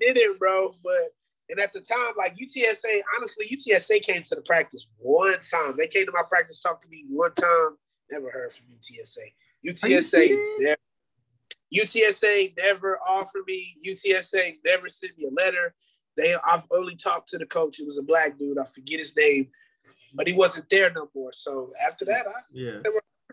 [0.00, 0.74] did it, bro.
[0.82, 1.10] But
[1.50, 5.74] and at the time, like UTSA, honestly, UTSA came to the practice one time.
[5.78, 7.76] They came to my practice, talked to me one time.
[8.10, 9.32] Never heard from UTSA.
[9.66, 10.76] UTSA, never,
[11.74, 13.76] UTSA never offered me.
[13.86, 15.74] UTSA never sent me a letter.
[16.16, 17.78] They, I've only talked to the coach.
[17.78, 18.58] It was a black dude.
[18.58, 19.48] I forget his name,
[20.14, 21.32] but he wasn't there no more.
[21.32, 22.78] So after that, I yeah.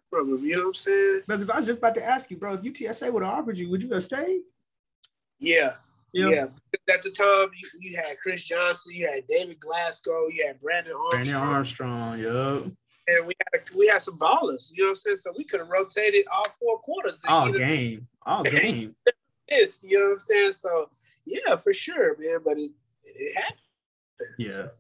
[0.10, 0.44] from him.
[0.44, 1.22] You know what I'm saying?
[1.28, 3.70] Because I was just about to ask you, bro, if UTSA would have offered you,
[3.70, 4.42] would you have stayed?
[5.40, 5.74] Yeah.
[6.14, 6.30] Yeah.
[6.30, 6.46] yeah.
[6.94, 10.94] At the time, you, you, had Chris Johnson, you had David Glasgow, you had Brandon
[10.94, 11.24] Armstrong.
[11.24, 12.74] Brandon Armstrong, yep.
[13.08, 15.18] And we had a, we had some ballers, you know what I'm saying?
[15.18, 17.22] So we could have rotated all four quarters.
[17.28, 18.08] All game.
[18.26, 18.96] All game.
[19.50, 20.52] Missed, you know what I'm saying?
[20.52, 20.90] So
[21.26, 22.40] yeah, for sure, man.
[22.44, 22.72] But it
[23.04, 23.60] it happened.
[24.38, 24.50] Yeah.
[24.50, 24.72] So.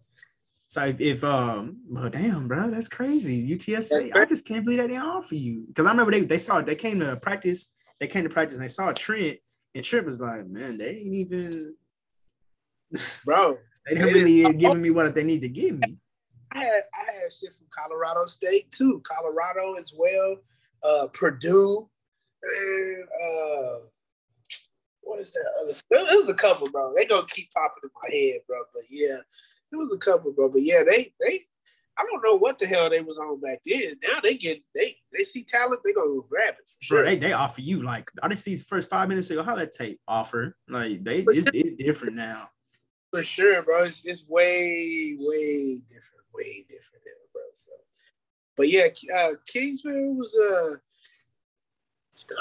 [0.71, 3.45] So if, if um, well, damn, bro, that's crazy.
[3.57, 6.61] UTSA, I just can't believe that they offer you because I remember they they saw
[6.61, 7.67] they came to practice,
[7.99, 9.39] they came to practice and they saw Trent,
[9.75, 11.75] and Trent was like, man, they ain't even,
[13.25, 15.97] bro, they didn't really giving me what they need to give me.
[16.53, 20.37] I had I had shit from Colorado State too, Colorado as well,
[20.85, 21.89] uh, Purdue,
[22.43, 23.79] and uh,
[25.01, 25.71] what is that other?
[25.71, 26.93] It was a couple, bro.
[26.97, 28.59] They gonna keep popping in my head, bro.
[28.73, 29.17] But yeah,
[29.71, 30.49] it was a couple, bro.
[30.49, 31.41] But yeah, they they
[31.97, 33.95] I don't know what the hell they was on back then.
[34.03, 37.03] Now they get they they see talent, they gonna grab it for sure.
[37.03, 39.71] Bro, they, they offer you like I didn't see first five minutes ago how that
[39.71, 40.55] tape offer.
[40.67, 42.49] Like they it's, it's different now.
[43.11, 43.83] For sure, bro.
[43.83, 47.41] It's, it's way, way different, way different now, bro.
[47.53, 47.71] So
[48.55, 50.75] but yeah, uh Kingsville was uh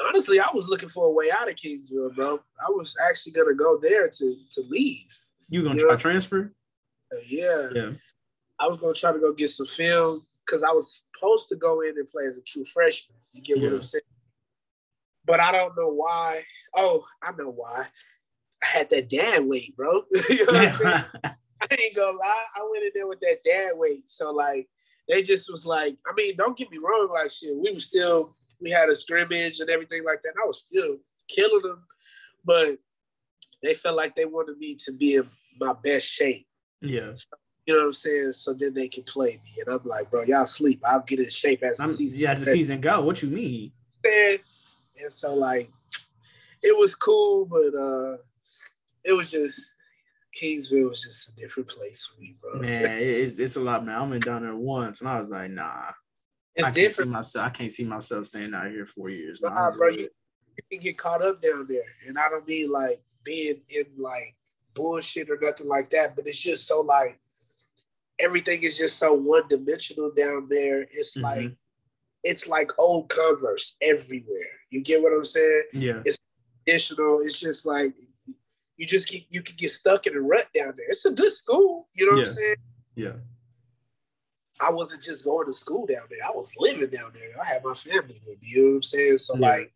[0.07, 2.41] honestly, I was looking for a way out of Kingsville, bro.
[2.67, 5.17] I was actually gonna go there to to leave.
[5.49, 5.97] You gonna you try know?
[5.99, 6.53] transfer?
[7.27, 7.69] Yeah.
[7.73, 7.91] Yeah.
[8.59, 11.81] I was gonna try to go get some film because I was supposed to go
[11.81, 13.19] in and play as a true freshman.
[13.33, 14.03] You get what I'm saying?
[15.25, 16.45] But I don't know why.
[16.75, 17.87] Oh, I know why.
[18.63, 20.03] I had that dad weight, bro.
[20.29, 21.05] you know what I'm
[21.63, 22.45] I ain't gonna lie.
[22.57, 24.11] I went in there with that dad weight.
[24.11, 24.69] So like
[25.09, 28.37] they just was like, I mean, don't get me wrong, like shit, we were still
[28.61, 30.31] we had a scrimmage and everything like that.
[30.31, 30.99] and I was still
[31.29, 31.83] killing them,
[32.45, 32.79] but
[33.63, 35.27] they felt like they wanted me to be in
[35.59, 36.47] my best shape.
[36.81, 37.13] Yeah.
[37.15, 37.29] So,
[37.67, 38.33] you know what I'm saying?
[38.33, 39.63] So then they can play me.
[39.65, 40.81] And I'm like, bro, y'all sleep.
[40.85, 42.21] I'll get in shape as the I'm, season.
[42.21, 43.03] Yeah, as the season go.
[43.03, 43.73] What you mean?
[44.05, 44.41] And,
[45.01, 45.71] and so like
[46.63, 48.17] it was cool, but uh
[49.05, 49.75] it was just
[50.41, 52.61] Kingsville was just a different place for me, bro.
[52.61, 53.95] Man, it's it's a lot, man.
[53.95, 55.91] I went down there once and I was like, nah.
[56.55, 56.75] It's I different.
[56.75, 59.41] Can't see myself, I can't see myself staying out here four years.
[59.41, 60.09] Nah, bro, you,
[60.57, 61.85] you can get caught up down there.
[62.07, 64.35] And I don't mean like being in like
[64.75, 67.19] bullshit or nothing like that, but it's just so like
[68.19, 70.83] everything is just so one dimensional down there.
[70.83, 71.25] It's mm-hmm.
[71.25, 71.57] like
[72.23, 74.51] it's like old Converse everywhere.
[74.71, 75.63] You get what I'm saying?
[75.73, 76.03] Yeah.
[76.05, 76.19] It's
[76.67, 77.21] additional.
[77.21, 77.95] It's just like
[78.77, 80.87] you just get you can get stuck in a rut down there.
[80.89, 81.89] It's a good school.
[81.95, 82.31] You know what yeah.
[82.31, 82.57] I'm saying?
[82.95, 83.13] Yeah.
[84.63, 86.27] I wasn't just going to school down there.
[86.27, 87.31] I was living down there.
[87.43, 88.49] I had my family with me.
[88.49, 89.19] You know what I'm saying?
[89.19, 89.49] So yeah.
[89.49, 89.73] like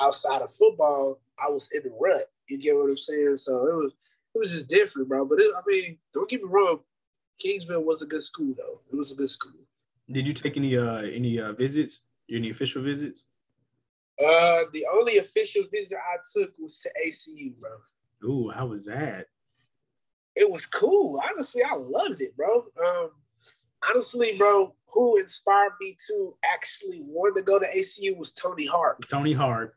[0.00, 2.24] outside of football, I was in the rut.
[2.48, 3.36] You get what I'm saying?
[3.36, 3.92] So it was
[4.34, 5.24] it was just different, bro.
[5.24, 6.80] But it, I mean, don't get me wrong.
[7.44, 8.80] Kingsville was a good school, though.
[8.92, 9.52] It was a good school.
[10.10, 12.06] Did you take any uh any uh visits?
[12.30, 13.24] Any official visits?
[14.20, 17.70] Uh, the only official visit I took was to ACU, bro.
[18.28, 19.26] Ooh, how was that?
[20.34, 21.20] It was cool.
[21.30, 22.64] Honestly, I loved it, bro.
[22.84, 23.10] Um,
[23.88, 29.04] honestly, bro, who inspired me to actually want to go to ACU was Tony Hart.
[29.08, 29.74] Tony Hart.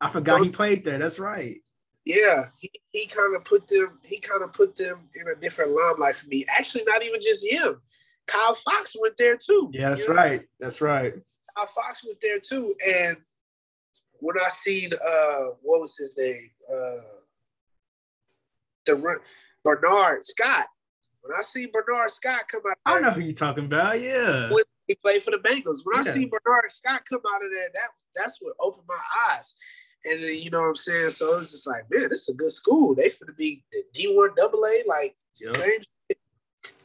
[0.00, 0.98] I forgot Tony, he played there.
[0.98, 1.60] That's right.
[2.04, 3.98] Yeah, he, he kind of put them.
[4.04, 6.44] He kind of put them in a different limelight for me.
[6.48, 7.80] Actually, not even just him.
[8.26, 9.70] Kyle Fox went there too.
[9.72, 10.16] Yeah, that's you know?
[10.16, 10.42] right.
[10.60, 11.14] That's right.
[11.56, 13.16] Kyle Fox went there too, and
[14.20, 16.50] when I seen uh, what was his name?
[16.70, 17.00] Uh,
[18.86, 19.18] the
[19.62, 20.66] Bernard Scott.
[21.22, 23.98] When I see Bernard Scott come out, I know who you're talking about.
[23.98, 25.80] Yeah, when he played for the Bengals.
[25.84, 26.10] When yeah.
[26.10, 28.98] I see Bernard Scott come out of there, that that's what opened my
[29.30, 29.54] eyes.
[30.04, 31.10] And then, you know what I'm saying?
[31.10, 32.94] So it's just like, man, this is a good school.
[32.94, 35.56] They to be the D1 double A, like yep.
[35.56, 36.18] same shit.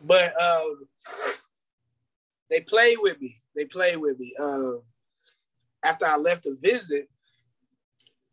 [0.05, 0.87] But um,
[2.49, 3.35] they played with me.
[3.55, 4.33] They played with me.
[4.39, 4.83] Um,
[5.83, 7.09] after I left to visit,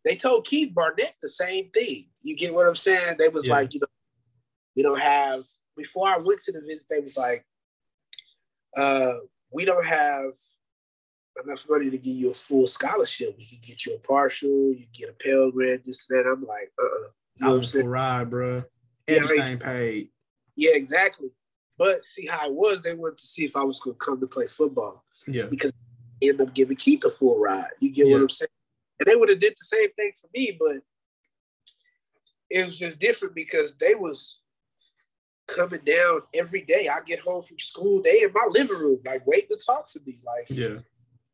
[0.05, 2.05] they told Keith Barnett the same thing.
[2.21, 3.17] You get what I'm saying?
[3.19, 3.53] They was yeah.
[3.53, 3.87] like, you know,
[4.75, 5.43] we don't have
[5.77, 7.45] before I went to the visit, they was like,
[8.75, 9.13] uh,
[9.53, 10.33] we don't have
[11.43, 13.35] enough money to give you a full scholarship.
[13.37, 16.29] We could get you a partial, you get a Pell Grant, this and that.
[16.29, 17.09] I'm like, uh-uh.
[17.39, 18.63] You was a ride, bro.
[19.07, 20.09] Everything yeah, paid.
[20.55, 21.29] Yeah, exactly.
[21.77, 24.27] But see how it was, they wanted to see if I was gonna come to
[24.27, 25.03] play football.
[25.27, 25.45] Yeah.
[25.45, 25.73] Because
[26.21, 27.69] they ended up giving Keith a full ride.
[27.79, 28.13] You get yeah.
[28.13, 28.49] what I'm saying?
[28.99, 30.81] And they would have did the same thing for me, but
[32.49, 34.41] it was just different because they was
[35.47, 36.89] coming down every day.
[36.91, 39.99] I get home from school, they in my living room, like waiting to talk to
[40.05, 40.15] me.
[40.25, 40.79] Like, yeah,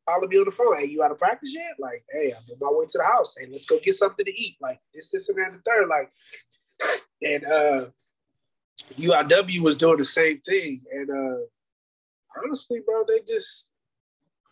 [0.08, 0.78] calling me on the phone.
[0.80, 1.76] Hey, you out of practice yet?
[1.80, 3.36] Like, hey, I'm on my way to the house.
[3.38, 4.58] Hey, let's go get something to eat.
[4.62, 5.88] Like this, this, and that, and the third.
[5.88, 6.12] Like,
[7.22, 7.88] and uh
[8.96, 10.82] UIW was doing the same thing.
[10.92, 11.40] And uh
[12.44, 13.70] honestly, bro, they just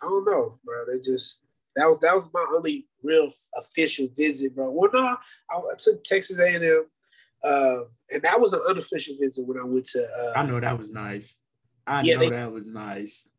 [0.01, 0.85] I don't know, bro.
[0.91, 1.45] They just
[1.75, 4.71] that was that was my only real official visit, bro.
[4.71, 6.85] Well, no, I, I took Texas A and M,
[7.43, 7.79] uh,
[8.11, 10.05] and that was an unofficial visit when I went to.
[10.05, 11.37] Uh, I know that was nice.
[11.87, 13.29] I yeah, know they, that was nice.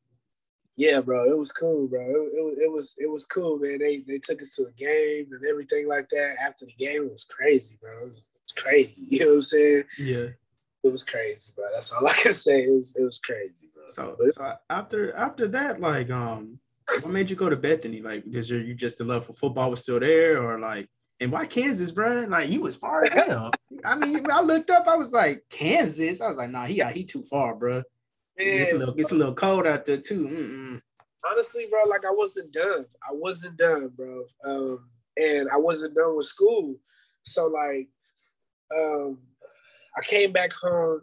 [0.76, 2.00] Yeah, bro, it was cool, bro.
[2.00, 3.78] It, it, it was it was cool, man.
[3.78, 6.36] They they took us to a game and everything like that.
[6.40, 8.06] After the game, it was crazy, bro.
[8.06, 9.02] It was crazy.
[9.10, 9.84] You know what I'm saying?
[9.98, 10.26] Yeah.
[10.84, 11.66] It was crazy, bro.
[11.72, 12.62] That's all I can say.
[12.62, 13.84] It was it was crazy, bro.
[13.86, 16.58] So, but, so after after that, like, um,
[17.02, 18.00] what made you go to Bethany?
[18.00, 20.88] Like, because you just the love for football was still there, or like,
[21.20, 22.24] and why Kansas, bro?
[22.28, 23.50] Like, you was far as hell.
[23.84, 26.20] I mean, I looked up, I was like, Kansas.
[26.20, 27.82] I was like, nah, he he too far, bro.
[28.46, 30.26] It's a little it's a little cold out there too.
[30.26, 30.82] Mm-mm.
[31.30, 32.86] Honestly, bro, like I wasn't done.
[33.02, 34.24] I wasn't done, bro.
[34.44, 36.76] Um, and I wasn't done with school.
[37.22, 37.88] So like,
[38.76, 39.18] um,
[39.96, 41.02] I came back home,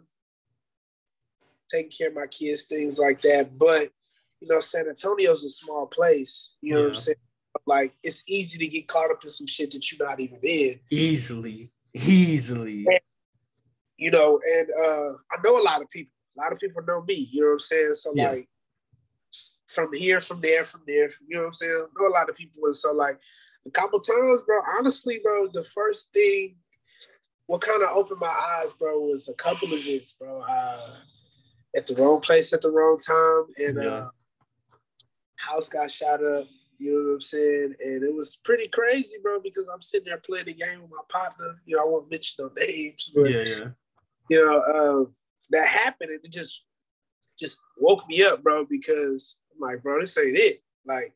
[1.70, 3.58] taking care of my kids, things like that.
[3.58, 3.88] But
[4.40, 6.56] you know, San Antonio's a small place.
[6.60, 6.86] You know yeah.
[6.86, 7.16] what I'm saying?
[7.66, 10.80] Like it's easy to get caught up in some shit that you're not even in.
[10.90, 12.86] Easily, easily.
[12.86, 13.00] And,
[13.96, 16.12] you know, and uh, I know a lot of people.
[16.36, 17.28] A lot of people know me.
[17.30, 17.94] You know what I'm saying?
[17.94, 18.30] So yeah.
[18.30, 18.48] like,
[19.66, 21.72] from here, from there, from there, from, you know what I'm saying?
[21.72, 23.18] I know a lot of people, and so like,
[23.66, 24.60] a couple times, bro.
[24.78, 26.56] Honestly, bro, the first thing,
[27.46, 30.42] what kind of opened my eyes, bro, was a couple of events, bro.
[30.42, 30.96] Uh,
[31.76, 33.90] at the wrong place at the wrong time, and yeah.
[33.90, 34.08] uh,
[35.36, 36.46] house got shot up.
[36.78, 37.74] You know what I'm saying?
[37.80, 41.02] And it was pretty crazy, bro, because I'm sitting there playing the game with my
[41.10, 41.60] partner.
[41.66, 43.68] You know, I won't mention no names, but yeah, yeah.
[44.30, 45.14] you know, um,
[45.50, 46.64] that happened and it just
[47.38, 50.62] just woke me up, bro, because I'm like, bro, this ain't it.
[50.84, 51.14] Like,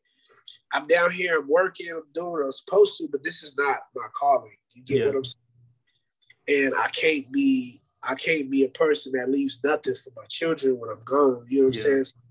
[0.73, 3.77] I'm down here, I'm working, I'm doing what I'm supposed to, but this is not
[3.95, 4.55] my calling.
[4.73, 5.05] You get yeah.
[5.07, 6.65] what I'm saying?
[6.65, 10.79] And I can't be, I can't be a person that leaves nothing for my children
[10.79, 11.45] when I'm gone.
[11.47, 11.81] You know what yeah.
[11.81, 12.21] I'm saying?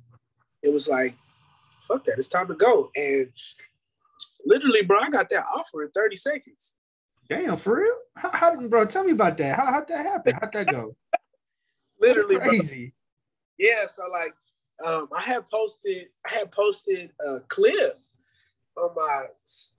[0.64, 1.14] It was like
[1.84, 2.90] fuck that, it's time to go.
[2.96, 3.30] And
[4.44, 6.74] literally, bro, I got that offer in 30 seconds.
[7.28, 7.96] Damn, for real?
[8.16, 9.56] How, how bro, tell me about that.
[9.56, 10.34] How, how'd that happen?
[10.40, 10.96] How'd that go?
[12.08, 12.94] Literally, crazy.
[13.58, 13.66] Bro.
[13.66, 14.34] Yeah, so like,
[14.84, 17.98] um, I had posted, I had posted a clip
[18.76, 19.24] on my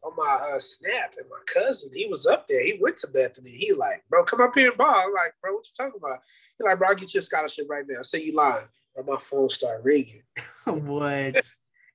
[0.04, 2.64] on my uh, snap, and my cousin, he was up there.
[2.64, 3.52] He went to Bethany.
[3.52, 4.88] He like, bro, come up here and ball.
[4.88, 6.20] I'm like, bro, what you talking about?
[6.58, 8.00] He like, bro, I'll get you a scholarship right now.
[8.00, 8.68] I say you lying.
[8.94, 10.24] Bro, my phone started ringing.
[10.66, 11.36] what?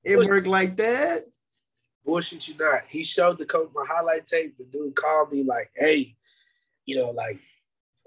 [0.04, 1.24] It worked like that.
[2.04, 2.82] Bullshit you not.
[2.88, 4.56] He showed the coach my highlight tape.
[4.56, 6.16] The dude called me like, hey,
[6.86, 7.38] you know, like,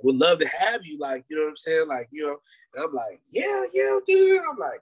[0.03, 0.97] would love to have you.
[0.99, 1.87] Like, you know what I'm saying?
[1.87, 2.37] Like, you know,
[2.75, 4.41] and I'm like, yeah, yeah, dude.
[4.41, 4.81] I'm like,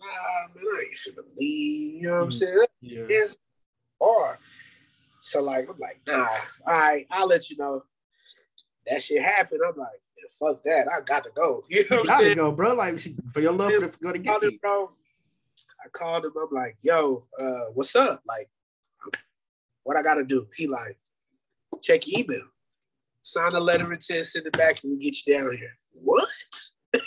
[0.00, 2.02] nah, man, I ain't finna leave.
[2.02, 2.66] You know what I'm mm, saying?
[2.80, 3.06] Yeah.
[3.08, 3.38] It's
[4.00, 4.38] hard.
[5.20, 6.28] So like, I'm like, nah,
[6.66, 7.82] all right, I'll let you know.
[8.86, 9.60] That shit happened.
[9.66, 10.00] I'm like,
[10.38, 10.86] fuck that.
[10.88, 11.64] I got to go.
[11.68, 12.30] You know what saying?
[12.30, 12.74] to go, bro.
[12.74, 12.98] Like
[13.32, 14.58] for your love for the, go to get me.
[14.60, 14.90] Bro,
[15.84, 16.32] I called him.
[16.40, 18.22] I'm like, yo, uh, what's up?
[18.26, 18.46] Like,
[19.84, 20.46] what I gotta do?
[20.56, 20.96] He like,
[21.82, 22.42] check your email,
[23.22, 25.76] sign a letter of intent, send it back, and we get you down here.
[25.92, 26.28] What?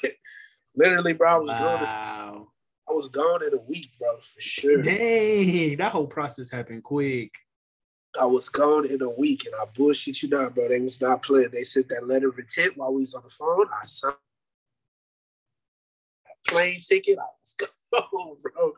[0.76, 1.59] Literally, bro, I was wow.
[1.59, 2.47] gone.
[2.89, 4.82] I was gone in a week, bro, for sure.
[4.82, 7.34] Dang, that whole process happened quick.
[8.20, 10.68] I was gone in a week, and I bullshit you not, bro.
[10.70, 11.49] They was not playing.
[11.51, 13.68] They sent that letter of intent while we was on the phone.
[13.74, 14.16] I signed
[16.47, 17.18] plane ticket.
[17.18, 17.55] I was
[18.11, 18.74] gone, bro.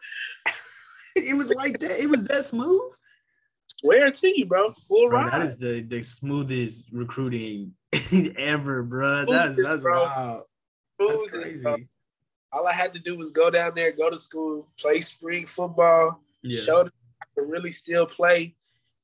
[1.15, 1.99] it was like that.
[1.99, 2.93] It was that smooth.
[3.85, 4.71] Swear to you, bro.
[4.71, 5.31] Full bro, ride.
[5.31, 7.73] That is the, the smoothest recruiting
[8.37, 9.25] ever, bro.
[9.25, 10.01] That's that's bro.
[10.01, 10.43] wild.
[10.99, 11.63] Smoothest, that's crazy.
[11.63, 11.75] Bro.
[12.51, 16.19] All I had to do was go down there, go to school, play spring football,
[16.41, 16.61] yeah.
[16.61, 18.55] show them I could really still play.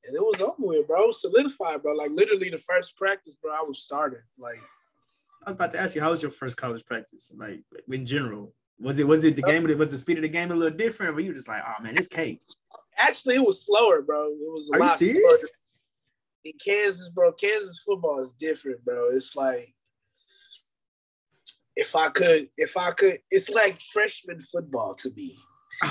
[0.04, 1.12] And it was over with, bro.
[1.12, 1.94] Solidified, bro.
[1.94, 4.18] Like literally the first practice, bro, I was starting.
[4.36, 4.58] Like
[5.46, 7.32] I was about to ask you, how was your first college practice?
[7.36, 9.62] Like in general, was it was it the uh, game?
[9.78, 11.16] Was the speed of the game a little different?
[11.16, 12.40] Or you were just like, oh man, it's cake.
[12.98, 14.26] Actually, it was slower, bro.
[14.26, 15.22] It was a Are lot you serious?
[15.22, 15.48] Slower.
[16.44, 19.08] In Kansas, bro, Kansas football is different, bro.
[19.10, 19.72] It's like
[21.76, 25.34] if I could, if I could, it's like freshman football to me.
[25.82, 25.90] I'm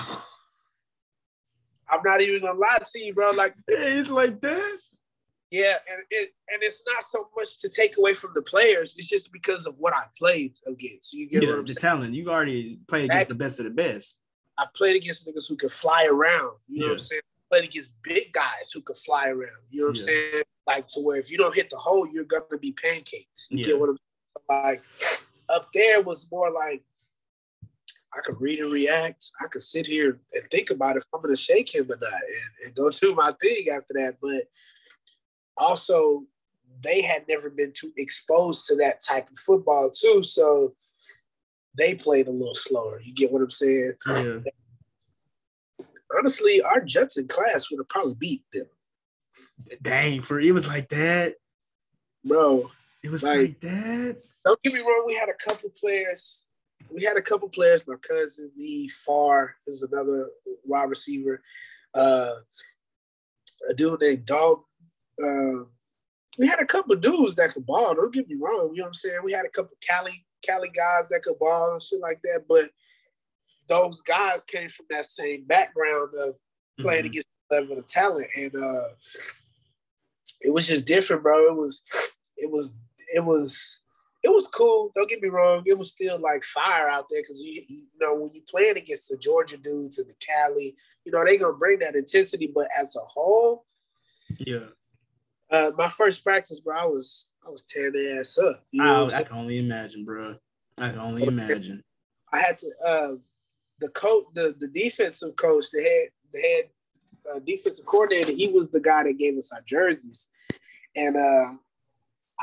[2.05, 3.31] not even gonna lie to you, bro.
[3.31, 4.77] Like it's like that.
[5.49, 8.95] Yeah, and it and it's not so much to take away from the players.
[8.97, 11.11] It's just because of what I played against.
[11.11, 11.75] You get yeah, the saying?
[11.75, 12.13] talent.
[12.13, 14.17] You already played against the best of the best.
[14.57, 16.57] I played against niggas who could fly around.
[16.67, 16.91] You know yeah.
[16.91, 17.21] what I'm saying?
[17.23, 19.57] I played against big guys who could fly around.
[19.69, 20.03] You know what yeah.
[20.03, 20.43] I'm saying?
[20.67, 23.47] Like to where if you don't hit the hole, you're gonna be pancakes.
[23.49, 23.65] You yeah.
[23.65, 24.63] get what I'm saying?
[24.63, 24.83] Like
[25.49, 26.83] up there was more like
[28.13, 29.31] I could read and react.
[29.41, 32.65] I could sit here and think about if I'm gonna shake him or not and,
[32.65, 34.17] and go do my thing after that.
[34.21, 34.43] But
[35.57, 36.25] also
[36.81, 40.75] they had never been too exposed to that type of football too, so
[41.77, 42.99] they played a little slower.
[43.01, 43.93] You get what I'm saying?
[44.07, 44.39] Yeah.
[46.17, 48.65] honestly, our Jets in class would have probably beat them.
[49.81, 51.35] Dang, for it was like that,
[52.25, 52.69] bro.
[53.03, 54.17] It was like, like that.
[54.43, 55.03] Don't get me wrong.
[55.05, 56.47] We had a couple players.
[56.93, 57.87] We had a couple players.
[57.87, 60.29] My cousin, me, Far is another
[60.65, 61.41] wide receiver.
[61.93, 62.33] Uh,
[63.69, 64.63] a dude named Dog.
[65.23, 65.65] Uh,
[66.37, 67.93] we had a couple dudes that could ball.
[67.93, 68.71] Don't get me wrong.
[68.73, 69.19] You know what I'm saying?
[69.23, 72.43] We had a couple Cali Cali guys that could ball and shit like that.
[72.47, 72.69] But
[73.67, 76.35] those guys came from that same background of
[76.77, 77.07] playing mm-hmm.
[77.07, 78.87] against the level of talent, and uh,
[80.41, 81.47] it was just different, bro.
[81.47, 81.81] It was,
[82.37, 82.75] it was,
[83.13, 83.81] it was,
[84.23, 84.91] it was cool.
[84.95, 85.63] Don't get me wrong.
[85.65, 89.09] It was still like fire out there because you, you know when you playing against
[89.09, 90.75] the Georgia dudes and the Cali,
[91.05, 92.51] you know they gonna bring that intensity.
[92.53, 93.65] But as a whole,
[94.37, 94.67] yeah.
[95.49, 98.55] Uh, my first practice, bro, I was I was tearing the ass up.
[98.71, 100.35] You know I, I can only imagine, bro.
[100.77, 101.83] I can only imagine.
[102.31, 102.71] I had to.
[102.85, 103.11] Uh,
[103.79, 106.65] the coach, the the defensive coach, the head the head
[107.33, 110.29] uh, defensive coordinator, he was the guy that gave us our jerseys,
[110.95, 111.53] and uh,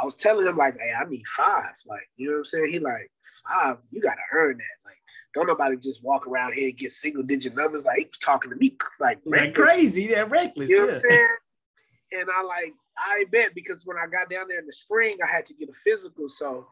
[0.01, 1.72] I was telling him like, hey, I need five.
[1.86, 2.72] Like, you know what I'm saying?
[2.72, 3.11] He like
[3.49, 3.78] five.
[3.90, 4.88] You gotta earn that.
[4.88, 4.96] Like,
[5.34, 7.84] don't nobody just walk around here and get single digit numbers.
[7.84, 10.70] Like he was talking to me like, like crazy, yeah, reckless.
[10.70, 10.92] You know yeah.
[10.92, 11.36] what I'm saying?
[12.12, 15.30] And I like, I bet because when I got down there in the spring, I
[15.30, 16.28] had to get a physical.
[16.28, 16.66] So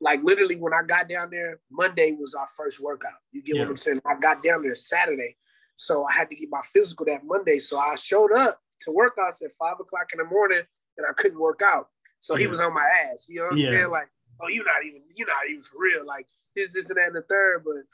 [0.00, 3.12] like literally when I got down there, Monday was our first workout.
[3.32, 3.62] You get yeah.
[3.62, 4.00] what I'm saying?
[4.06, 5.36] I got down there Saturday.
[5.76, 7.58] So I had to get my physical that Monday.
[7.58, 10.62] So I showed up to workouts at five o'clock in the morning
[10.96, 11.88] and I couldn't work out.
[12.20, 12.42] So yeah.
[12.42, 13.26] he was on my ass.
[13.28, 13.70] You know what I'm yeah.
[13.70, 13.90] saying?
[13.90, 14.08] Like,
[14.42, 16.06] oh, you're not even, you're not even for real.
[16.06, 17.64] Like this, this, and that, and the third.
[17.64, 17.84] But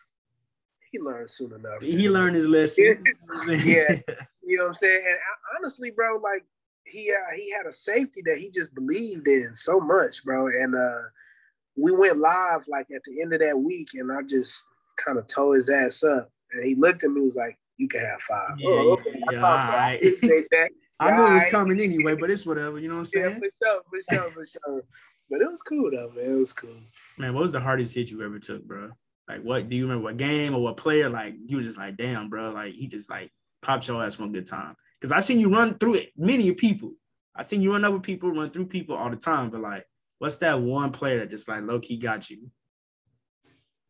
[0.91, 1.83] he learned soon enough.
[1.83, 2.13] He man.
[2.13, 3.05] learned his lesson.
[3.65, 3.97] yeah.
[4.45, 5.03] You know what I'm saying?
[5.05, 5.19] And
[5.57, 6.45] honestly, bro, like
[6.87, 10.47] he uh, he had a safety that he just believed in so much, bro.
[10.47, 11.03] And uh
[11.77, 14.65] we went live like at the end of that week, and I just
[14.97, 16.31] kind of tore his ass up.
[16.53, 18.57] And he looked at me, was like, "You can have five.
[18.59, 19.11] Yeah, oh, okay.
[19.31, 20.01] Yeah, I, right.
[20.99, 22.79] I knew it was coming anyway, but it's whatever.
[22.79, 23.31] You know what I'm saying?
[23.31, 24.85] Yeah, for sure, for sure, for sure.
[25.29, 26.33] But it was cool though, man.
[26.33, 26.77] It was cool.
[27.19, 28.93] Man, what was the hardest hit you ever took, bro?
[29.29, 30.05] Like, what do you remember?
[30.05, 31.11] What game or what player?
[31.11, 32.53] Like, you were just like, damn, bro.
[32.53, 33.31] Like, he just like
[33.61, 34.77] popped your ass one good time.
[35.01, 36.93] Because I've seen you run through it, many people.
[37.35, 39.51] I seen you run over people, run through people all the time.
[39.51, 39.85] But like,
[40.19, 42.51] What's that one player that just like low key got you?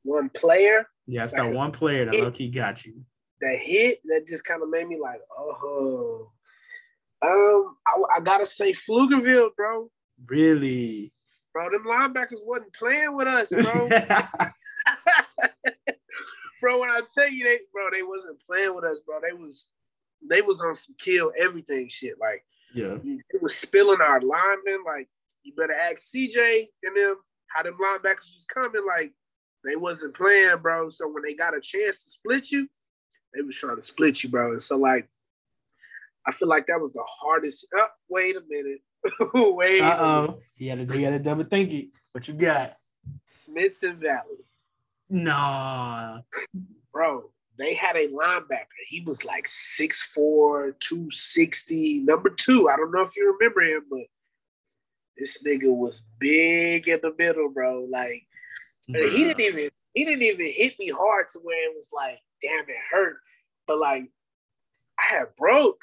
[0.02, 0.86] One player?
[1.06, 3.04] Yeah, it's that one player that low key got you.
[3.40, 6.32] That hit that just kind of made me like, oh.
[7.22, 9.88] Um, I, I gotta say Pflugerville, bro.
[10.26, 11.12] Really?
[11.52, 13.88] Bro, them linebackers wasn't playing with us, bro.
[16.60, 19.20] bro, when I tell you they, bro, they wasn't playing with us, bro.
[19.20, 19.68] They was,
[20.28, 22.14] they was on some kill everything shit.
[22.20, 22.44] Like,
[22.74, 24.84] yeah, it was spilling our linemen.
[24.84, 25.08] Like,
[25.42, 27.16] you better ask CJ and them
[27.48, 28.82] how them linebackers was coming.
[28.86, 29.12] Like
[29.64, 30.88] they wasn't playing, bro.
[30.88, 32.68] So when they got a chance to split you,
[33.34, 34.52] they was trying to split you, bro.
[34.52, 35.08] And so like,
[36.26, 37.66] I feel like that was the hardest.
[37.74, 38.80] Oh, wait a minute.
[39.54, 39.80] wait.
[39.80, 40.40] Uh oh.
[40.54, 40.96] He had to.
[40.96, 41.88] He had to double think it.
[42.12, 42.76] What you got?
[43.26, 44.44] Smithson Valley.
[45.08, 46.20] Nah.
[46.92, 48.66] Bro, they had a linebacker.
[48.86, 52.68] He was like 6'4, 260, number two.
[52.68, 54.06] I don't know if you remember him, but
[55.16, 57.86] this nigga was big in the middle, bro.
[57.90, 58.26] Like
[58.86, 58.92] he
[59.24, 62.76] didn't even he didn't even hit me hard to where it was like, damn, it
[62.90, 63.16] hurt.
[63.66, 64.04] But like
[64.98, 65.82] I had broke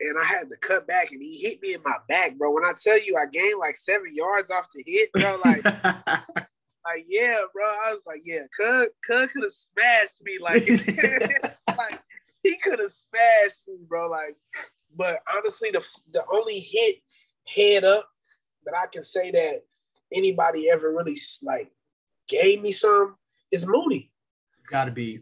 [0.00, 2.50] and I had to cut back and he hit me in my back, bro.
[2.50, 6.46] When I tell you I gained like seven yards off the hit, bro, like
[6.84, 7.64] like yeah, bro.
[7.64, 10.62] I was like, yeah, Cud Cud could have smashed me like,
[11.78, 12.00] like
[12.42, 14.10] he could have smashed me, bro.
[14.10, 14.36] Like,
[14.96, 16.96] but honestly, the the only hit
[17.46, 18.08] head up
[18.64, 19.62] that I can say that
[20.12, 21.70] anybody ever really like
[22.28, 23.16] gave me some
[23.50, 24.10] is Moody.
[24.70, 25.20] Gotta be.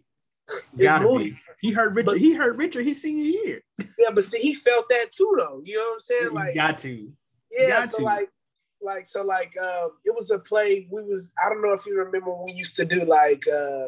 [0.76, 1.36] Gotta be.
[1.60, 2.06] He heard Richard.
[2.06, 3.60] But, he heard Richard his senior year.
[3.98, 5.60] yeah, but see, he felt that too, though.
[5.64, 6.28] You know what I'm saying?
[6.32, 7.12] Like, you got to.
[7.50, 7.68] Yeah.
[7.68, 8.04] Got so to.
[8.04, 8.28] like,
[8.82, 10.86] like so like um, it was a play.
[10.90, 13.86] We was I don't know if you remember when we used to do like uh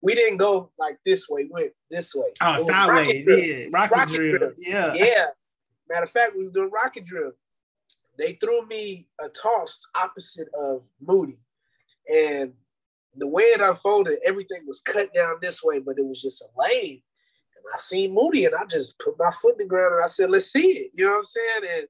[0.00, 1.44] we didn't go like this way.
[1.44, 2.28] We went this way.
[2.40, 3.26] Oh, sideways.
[3.28, 4.38] Rocket yeah, rocket, rocket drill.
[4.38, 4.52] drill.
[4.56, 4.94] Yeah.
[4.94, 5.26] Yeah.
[5.88, 7.32] Matter of fact, we was doing rocket drill
[8.18, 11.38] they threw me a toss opposite of Moody.
[12.12, 12.52] And
[13.16, 16.60] the way it unfolded, everything was cut down this way, but it was just a
[16.60, 17.00] lane.
[17.56, 20.08] And I seen Moody and I just put my foot in the ground and I
[20.08, 20.90] said, let's see it.
[20.94, 21.78] You know what I'm saying?
[21.78, 21.88] And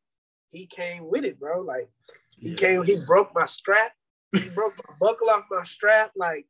[0.50, 1.60] he came with it, bro.
[1.60, 1.88] Like
[2.38, 3.92] he came, he broke my strap.
[4.32, 6.12] He broke my buckle off my strap.
[6.16, 6.46] Like,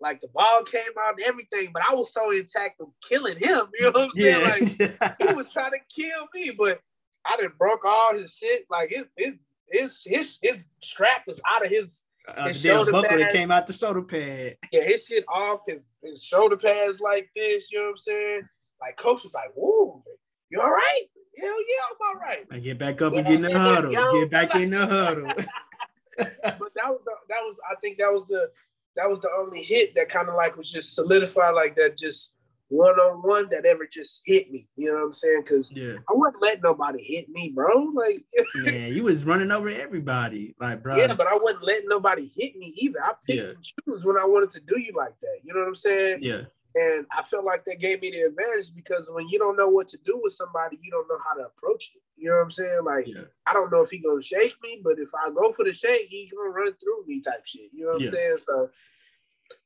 [0.00, 3.66] like the ball came out and everything, but I was so intact of killing him.
[3.78, 4.76] You know what I'm saying?
[4.78, 4.94] Yeah.
[5.00, 6.80] Like he was trying to kill me, but
[7.24, 8.66] I done broke all his shit.
[8.70, 9.34] Like his his
[9.68, 13.66] his his, his strap is out of his Uh, the damn buckle that came out
[13.66, 14.56] the shoulder pad.
[14.72, 18.42] Yeah, his shit off, his, his shoulder pads like this, you know what I'm saying?
[18.80, 20.02] Like coach was like, whoa,
[20.50, 21.04] you all right?
[21.38, 22.46] Hell yeah, I'm all right.
[22.50, 23.92] I get back up and get in the huddle.
[24.20, 25.26] Get back in the huddle.
[26.16, 28.50] but that was the, that was I think that was the
[28.96, 32.32] that was the only hit that kind of like was just solidified like that just
[32.68, 34.66] one on one that ever just hit me.
[34.76, 35.42] You know what I'm saying?
[35.42, 35.94] Because yeah.
[36.08, 37.92] I wasn't letting nobody hit me, bro.
[37.94, 38.24] Like
[38.64, 40.96] yeah, you was running over everybody, like bro.
[40.96, 43.02] Yeah, but I wasn't letting nobody hit me either.
[43.02, 43.50] I picked yeah.
[43.50, 45.40] and choose when I wanted to do you like that.
[45.44, 46.20] You know what I'm saying?
[46.22, 46.42] Yeah.
[46.76, 49.88] And I felt like that gave me the advantage because when you don't know what
[49.88, 52.02] to do with somebody, you don't know how to approach it.
[52.16, 52.84] You know what I'm saying?
[52.84, 53.22] Like, yeah.
[53.46, 56.08] I don't know if he gonna shake me, but if I go for the shake,
[56.10, 57.70] he's gonna run through me type shit.
[57.72, 58.08] You know what yeah.
[58.08, 58.36] I'm saying?
[58.38, 58.70] So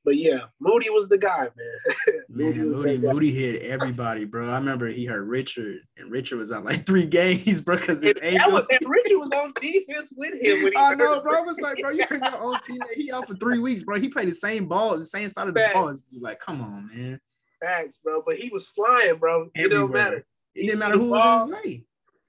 [0.05, 2.20] but yeah, Moody was the guy, man.
[2.28, 4.49] Moody, man, Moody, Moody hit everybody, bro.
[4.49, 8.16] I remember he hurt Richard, and Richard was out like three games, bro, because his
[8.16, 8.53] and ankle.
[8.53, 10.78] Was, and Richard was on defense with him when he.
[10.78, 11.39] I know, bro.
[11.39, 12.95] I was like, bro, you hurt your own teammate.
[12.95, 14.01] He out for three weeks, bro.
[14.01, 16.20] He played the same ball, the same side of the ball as you.
[16.20, 17.20] Like, come on, man.
[17.61, 18.22] Facts, bro.
[18.24, 19.51] But he was flying, bro.
[19.55, 19.66] Everywhere.
[19.66, 20.26] It don't matter.
[20.55, 21.85] It didn't matter who was in his way.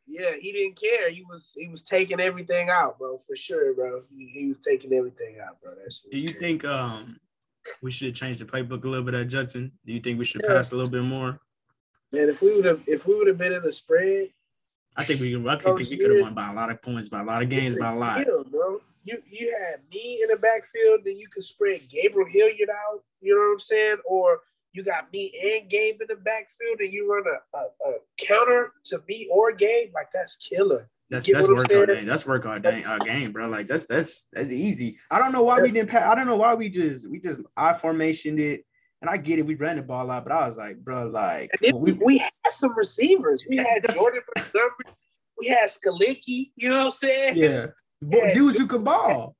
[0.08, 1.10] Yeah, he didn't care.
[1.10, 4.02] He was he was taking everything out, bro, for sure, bro.
[4.10, 5.74] He, he was taking everything out, bro.
[5.82, 6.40] That's Do you crazy.
[6.40, 7.18] think um
[7.82, 9.72] we should change the playbook a little bit at Judson?
[9.86, 10.56] Do you think we should yeah.
[10.56, 11.40] pass a little bit more?
[12.12, 14.30] Man, if we would have if we would have been in a spread,
[14.98, 17.22] I think we I think we could have won by a lot of points, by
[17.22, 18.26] a lot of games, by a lot.
[18.26, 18.82] Deal, bro.
[19.04, 23.04] You you had me in the backfield, then you could spread Gabriel Hilliard out.
[23.22, 23.98] You know what I'm saying?
[24.06, 24.42] Or
[24.74, 28.74] you got me and Gabe in the backfield, and you run a, a, a counter
[28.86, 29.92] to me or Gabe.
[29.94, 30.90] Like that's killer.
[31.12, 32.06] That's that's work our day.
[32.06, 32.86] That's work our day.
[32.86, 33.50] our game, bro.
[33.50, 34.98] Like that's that's that's easy.
[35.12, 35.90] I don't know why we didn't.
[35.90, 38.66] Pass, I don't know why we just we just I formationed it.
[39.02, 41.50] And I get it, we ran the ball out, but I was like, bro, like
[41.74, 43.44] we, we had some receivers.
[43.50, 44.96] We had Jordan Montgomery,
[45.40, 47.36] we had Skalicki, you know what I'm saying?
[47.36, 47.68] Yeah.
[48.08, 48.34] yeah.
[48.36, 49.36] Dudes who could ball.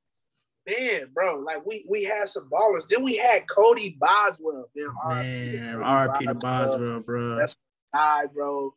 [0.68, 2.88] Man, bro, like we we had some ballers.
[2.88, 4.66] Then we had Cody Boswell.
[4.76, 7.36] Man, man RP to Boswell, bro.
[7.36, 7.56] That's
[7.94, 8.74] guy, bro.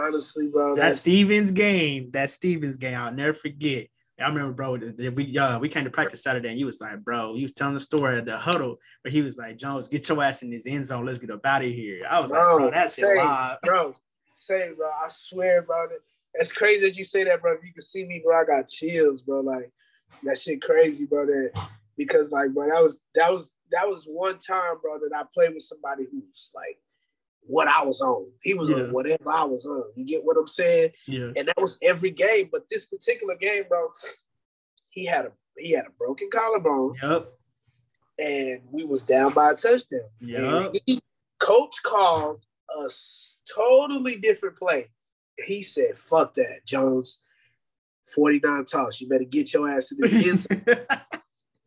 [0.00, 0.76] Honestly, bro.
[0.76, 3.88] That Stevens game, that Stevens game, I'll never forget.
[4.18, 4.78] I remember, bro,
[5.14, 7.72] we uh, we came to practice Saturday, and he was like, bro, he was telling
[7.72, 10.66] the story at the huddle, but he was like, Jones, get your ass in this
[10.66, 11.06] end zone.
[11.06, 12.02] Let's get up out of here.
[12.08, 13.58] I was bro, like, bro, that's say, live.
[13.62, 13.94] Bro,
[14.34, 15.86] say, bro, I swear, bro,
[16.34, 17.54] it's crazy that you say that, bro.
[17.54, 19.40] If you can see me, bro, I got chills, bro.
[19.40, 19.70] Like
[20.24, 21.24] that shit crazy, bro.
[21.24, 21.52] That
[21.96, 25.54] because like, bro, that was that was that was one time, bro, that I played
[25.54, 26.78] with somebody who's like
[27.42, 28.26] what I was on.
[28.42, 28.76] He was yeah.
[28.76, 29.84] on whatever I was on.
[29.96, 30.90] You get what I'm saying?
[31.06, 31.32] Yeah.
[31.36, 32.48] And that was every game.
[32.50, 33.88] But this particular game, bro,
[34.90, 36.94] he had a he had a broken collarbone.
[37.02, 37.32] Yep.
[38.18, 40.00] And we was down by a touchdown.
[40.20, 40.74] Yep.
[40.86, 41.00] He,
[41.38, 42.90] coach called a
[43.52, 44.86] totally different play.
[45.46, 47.20] He said, "Fuck that, Jones.
[48.14, 49.00] 49 toss.
[49.00, 51.00] You better get your ass in the end."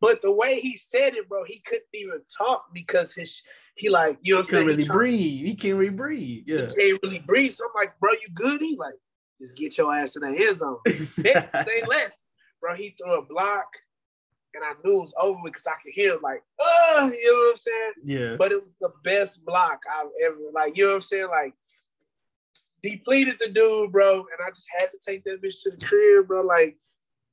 [0.04, 3.41] But the way he said it, bro, he couldn't even talk because his
[3.78, 5.45] he like you know he can't really breathe.
[5.45, 6.43] He can't really breathe.
[6.45, 7.54] Yeah, he can't really breathe.
[7.54, 8.60] So I'm like, bro, you good?
[8.60, 8.95] He like,
[9.41, 10.80] just get your ass in the end zone.
[10.88, 12.20] say less,
[12.60, 12.76] bro.
[12.76, 13.78] He threw a block,
[14.54, 17.39] and I knew it was over because I could hear him like, oh, you know
[17.39, 17.93] what I'm saying?
[18.04, 18.36] Yeah.
[18.36, 20.76] But it was the best block I've ever like.
[20.76, 21.30] You know what I'm saying?
[21.30, 21.54] Like
[22.82, 26.28] depleted the dude, bro, and I just had to take that bitch to the crib,
[26.28, 26.41] bro.
[26.41, 26.78] Like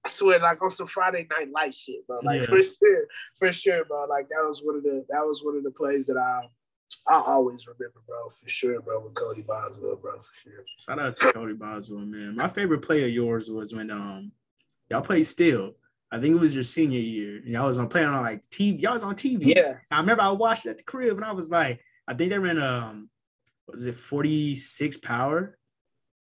[0.04, 2.20] I swear, like on some Friday night light shit, bro.
[2.22, 2.46] Like yeah.
[2.46, 3.06] for sure,
[3.38, 4.06] for sure, bro.
[4.06, 6.48] Like that was one of the that was one of the plays that I
[7.06, 10.64] I always remember, bro, for sure, bro, with Cody Boswell, bro, for sure.
[10.78, 12.36] Shout out to Cody Boswell, man.
[12.36, 14.32] My favorite play of yours was when um
[14.90, 15.72] y'all played Steele.
[16.12, 17.36] I think it was your senior year.
[17.36, 18.80] And y'all was on playing on like TV.
[18.80, 19.54] Y'all was on TV.
[19.54, 19.74] Yeah.
[19.90, 22.60] I remember I watched at the crib and I was like, I think they ran
[22.60, 23.08] um
[23.68, 25.56] was it 46 power?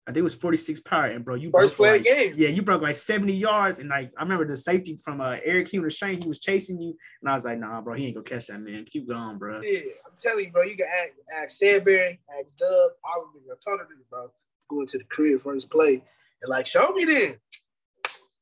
[0.10, 2.34] I think it was 46 power, and bro, you first play like, game.
[2.36, 5.68] Yeah, you broke like 70 yards, and like I remember the safety from uh, Eric
[5.68, 8.24] Hugh Shane, he was chasing you, and I was like, nah, bro, he ain't gonna
[8.24, 8.86] catch that man.
[8.86, 9.62] Keep going, bro.
[9.62, 11.12] Yeah, I'm telling you, bro, you can ask,
[11.44, 12.70] ask Sandberry, ask Dub,
[13.04, 14.32] all of them, a ton of them, bro.
[14.68, 16.02] Going to the crib first play,
[16.42, 17.36] and like, show me then.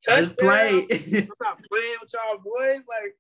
[0.06, 0.88] First play.
[0.90, 3.18] I'm not playing with y'all boys, like,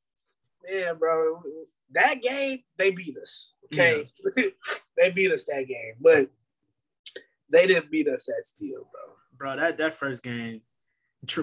[0.71, 1.43] man, bro.
[1.91, 3.51] That game, they beat us.
[3.65, 4.43] Okay, yeah.
[4.97, 6.29] they beat us that game, but
[7.49, 9.15] they didn't beat us at Steele, bro.
[9.37, 10.61] Bro, that that first game,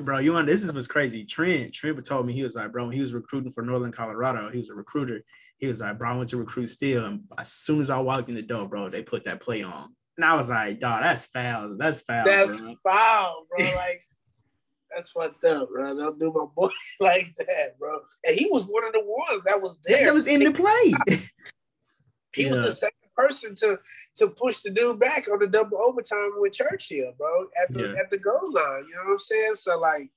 [0.00, 1.24] bro, you on this is what's crazy.
[1.24, 4.50] Trent Trent told me he was like, bro, when he was recruiting for Northern Colorado,
[4.50, 5.22] he was a recruiter.
[5.58, 8.28] He was like, bro, I went to recruit Steele, and as soon as I walked
[8.28, 11.24] in the door, bro, they put that play on, and I was like, dog, that's
[11.26, 11.76] foul.
[11.76, 12.24] That's foul.
[12.24, 12.74] That's bro.
[12.82, 13.66] foul, bro.
[13.66, 14.02] Like.
[14.94, 15.96] That's fucked up, bro.
[15.96, 17.98] Don't do my boy like that, bro.
[18.22, 20.04] And he was one of the ones that was there.
[20.06, 20.94] That was in the play.
[22.32, 22.52] he yeah.
[22.52, 23.78] was the same person to
[24.16, 28.00] to push the dude back on the double overtime with Churchill, bro, at the yeah.
[28.00, 28.84] at the goal line.
[28.88, 29.54] You know what I'm saying?
[29.56, 30.10] So like,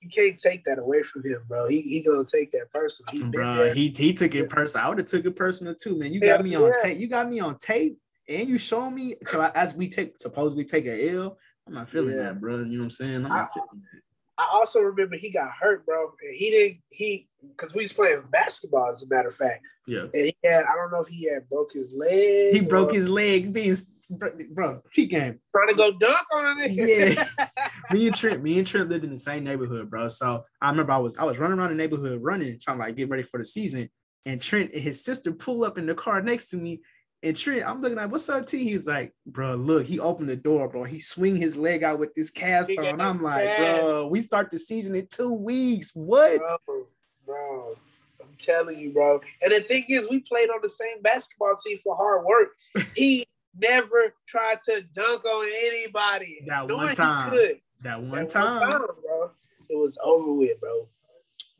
[0.00, 1.68] you can't take that away from him, bro.
[1.68, 3.10] He he gonna take that personal.
[3.12, 4.86] He bro, he he took it personal.
[4.86, 6.12] I would have took it personal too, man.
[6.12, 6.98] You got me on tape.
[6.98, 7.98] You got me on tape,
[8.28, 9.16] and you show me.
[9.24, 12.24] So as we take supposedly take a L, I'm not feeling yeah.
[12.24, 12.58] that, bro.
[12.58, 13.16] You know what I'm saying?
[13.16, 14.00] I'm not I, feeling that.
[14.36, 16.12] I also remember he got hurt, bro.
[16.22, 19.62] And he didn't he because we was playing basketball, as a matter of fact.
[19.86, 20.06] Yeah.
[20.12, 22.54] And he had I don't know if he had broke his leg.
[22.54, 23.74] He broke his leg being
[24.10, 25.40] bro, cheat game.
[25.54, 26.72] Trying to go dunk on it.
[26.72, 27.48] yeah.
[27.92, 30.08] me and Trent, me and Trent lived in the same neighborhood, bro.
[30.08, 32.96] So I remember I was I was running around the neighborhood running, trying to like
[32.96, 33.88] get ready for the season.
[34.26, 36.80] And Trent and his sister pull up in the car next to me
[37.24, 38.62] and Trent, I'm looking at what's up, T.
[38.64, 40.84] He's like, bro, look, he opened the door, bro.
[40.84, 43.00] He swing his leg out with this cast on.
[43.00, 45.90] I'm like, bro, we start the season in two weeks.
[45.94, 46.42] What?
[46.66, 46.86] Bro,
[47.24, 47.76] bro,
[48.20, 49.22] I'm telling you, bro.
[49.42, 52.50] And the thing is, we played on the same basketball team for hard work.
[52.94, 53.26] He
[53.58, 56.42] never tried to dunk on anybody.
[56.46, 57.34] That one time.
[57.80, 58.60] That one that time.
[58.60, 59.30] One time, bro.
[59.70, 60.88] It was over with, bro.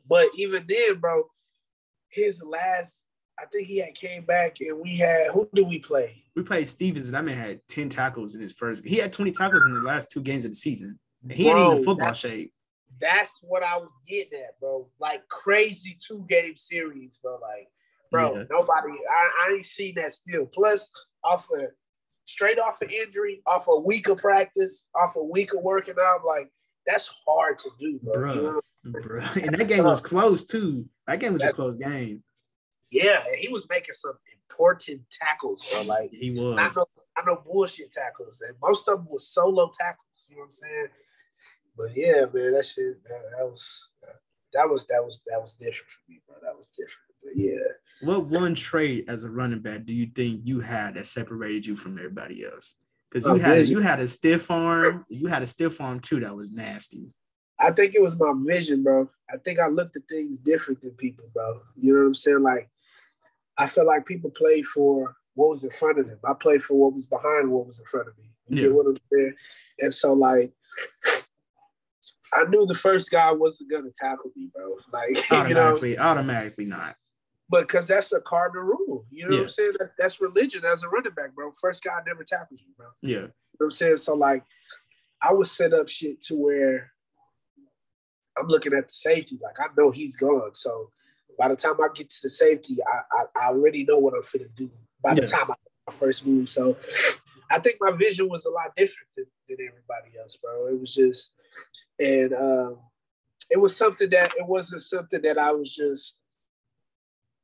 [0.07, 1.23] But even then, bro,
[2.09, 3.05] his last
[3.39, 6.23] I think he had came back and we had who did we play?
[6.35, 8.85] We played Stevens and that man had 10 tackles in his first.
[8.85, 10.99] He had 20 tackles in the last two games of the season.
[11.29, 12.53] he bro, ain't even football that's, shape.
[12.99, 14.87] That's what I was getting at, bro.
[14.99, 17.39] Like crazy two game series, bro.
[17.41, 17.67] Like,
[18.11, 18.43] bro, yeah.
[18.49, 20.45] nobody I, I ain't seen that still.
[20.45, 20.89] Plus,
[21.23, 21.71] off of
[22.23, 26.25] straight off of injury, off a week of practice, off a week of working out,
[26.25, 26.49] like
[26.85, 28.13] that's hard to do, bro.
[28.13, 28.61] Bro, you know?
[29.01, 29.21] bro.
[29.41, 30.85] And that game was close too.
[31.07, 32.23] That game was that's, a close game.
[32.95, 35.81] Yeah, he was making some important tackles, bro.
[35.81, 36.57] Like he was.
[36.57, 36.85] I know,
[37.17, 40.27] I know bullshit tackles, and most of them were solo tackles.
[40.29, 40.87] You know what I'm saying?
[41.77, 43.91] But yeah, man, that shit that, that was
[44.53, 46.37] that was that was that was different for me, bro.
[46.41, 47.11] That was different.
[47.21, 48.07] But yeah.
[48.07, 51.75] What one trait as a running back do you think you had that separated you
[51.75, 52.75] from everybody else?
[53.11, 56.21] Because you oh, had you had a stiff arm, you had a stiff arm too
[56.21, 57.09] that was nasty.
[57.59, 59.09] I think it was my vision, bro.
[59.29, 61.59] I think I looked at things different than people, bro.
[61.75, 62.41] You know what I'm saying?
[62.41, 62.69] Like
[63.57, 66.19] I feel like people play for what was in front of them.
[66.23, 68.29] I played for what was behind what was in front of me.
[68.47, 68.67] You yeah.
[68.67, 69.33] get what I'm saying?
[69.79, 70.53] And so like
[72.33, 74.75] I knew the first guy wasn't gonna tackle me, bro.
[74.93, 76.95] Like automatically, you know, automatically not.
[77.47, 79.37] But because that's a cardinal rule, you know yeah.
[79.37, 79.73] what I'm saying?
[79.77, 81.51] That's that's religion as a running back, bro.
[81.51, 82.87] First guy never tackles you, bro.
[83.01, 83.09] Yeah.
[83.09, 83.97] You know what I'm saying?
[83.97, 84.43] So like
[85.21, 86.91] I would set up shit to where
[88.37, 90.55] I'm looking at the safety, like I know he's gone.
[90.55, 90.89] So
[91.37, 94.21] by the time I get to the safety, I I, I already know what I'm
[94.21, 94.69] finna do.
[95.03, 95.21] By yeah.
[95.21, 95.55] the time I
[95.87, 96.77] my first move, so
[97.51, 100.67] I think my vision was a lot different than, than everybody else, bro.
[100.67, 101.33] It was just,
[101.99, 102.79] and um,
[103.49, 106.17] it was something that it wasn't something that I was just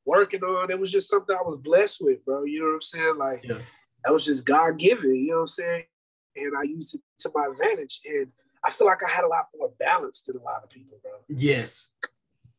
[0.06, 0.72] working on.
[0.72, 2.44] It was just something I was blessed with, bro.
[2.44, 3.18] You know what I'm saying?
[3.18, 3.60] Like yeah.
[4.04, 5.16] that was just God given.
[5.16, 5.84] You know what I'm saying?
[6.36, 8.28] And I used it to my advantage, and
[8.64, 11.12] I feel like I had a lot more balance than a lot of people, bro.
[11.30, 11.90] Yes.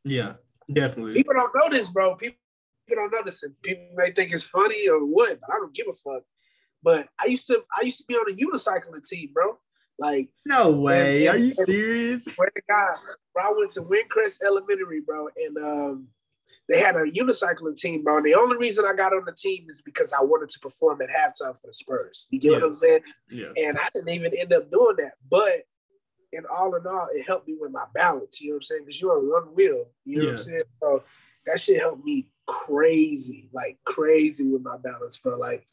[0.04, 0.34] Yeah.
[0.72, 1.14] Definitely.
[1.14, 2.14] People don't know this, bro.
[2.16, 2.38] People,
[2.88, 3.42] people don't know this.
[3.42, 6.22] And people may think it's funny or what, but I don't give a fuck.
[6.82, 9.58] But I used to I used to be on a unicycling team, bro.
[9.98, 11.26] Like no way.
[11.26, 12.26] And, Are you serious?
[12.36, 12.86] Where guy,
[13.34, 16.08] bro, I went to Windcrest Elementary, bro, and um,
[16.68, 18.16] they had a unicycling team, bro.
[18.16, 21.02] And the only reason I got on the team is because I wanted to perform
[21.02, 22.26] at halftime for the Spurs.
[22.30, 22.58] You get yeah.
[22.58, 23.00] what I'm saying?
[23.30, 23.52] Yeah.
[23.56, 25.62] And I didn't even end up doing that, but
[26.32, 28.40] and all in all, it helped me with my balance.
[28.40, 28.82] You know what I'm saying?
[28.82, 29.90] Because you're on one wheel.
[30.04, 30.30] You know yeah.
[30.30, 30.62] what I'm saying?
[30.80, 31.02] So
[31.46, 35.36] that shit helped me crazy, like crazy with my balance, bro.
[35.36, 35.66] Like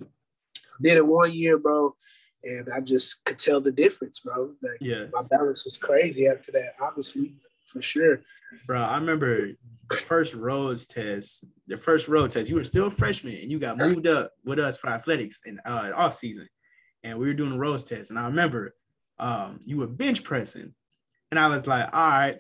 [0.82, 1.96] did it one year, bro,
[2.44, 4.54] and I just could tell the difference, bro.
[4.62, 8.22] Like yeah, my balance was crazy after that, obviously, for sure.
[8.66, 9.50] Bro, I remember
[9.90, 13.60] the first roads test, the first road test, you were still a freshman and you
[13.60, 16.48] got moved up with us for athletics in uh off season.
[17.04, 18.10] And we were doing a roads test.
[18.10, 18.76] And I remember
[19.20, 20.74] um, you were bench pressing.
[21.32, 22.38] And I was like, all right.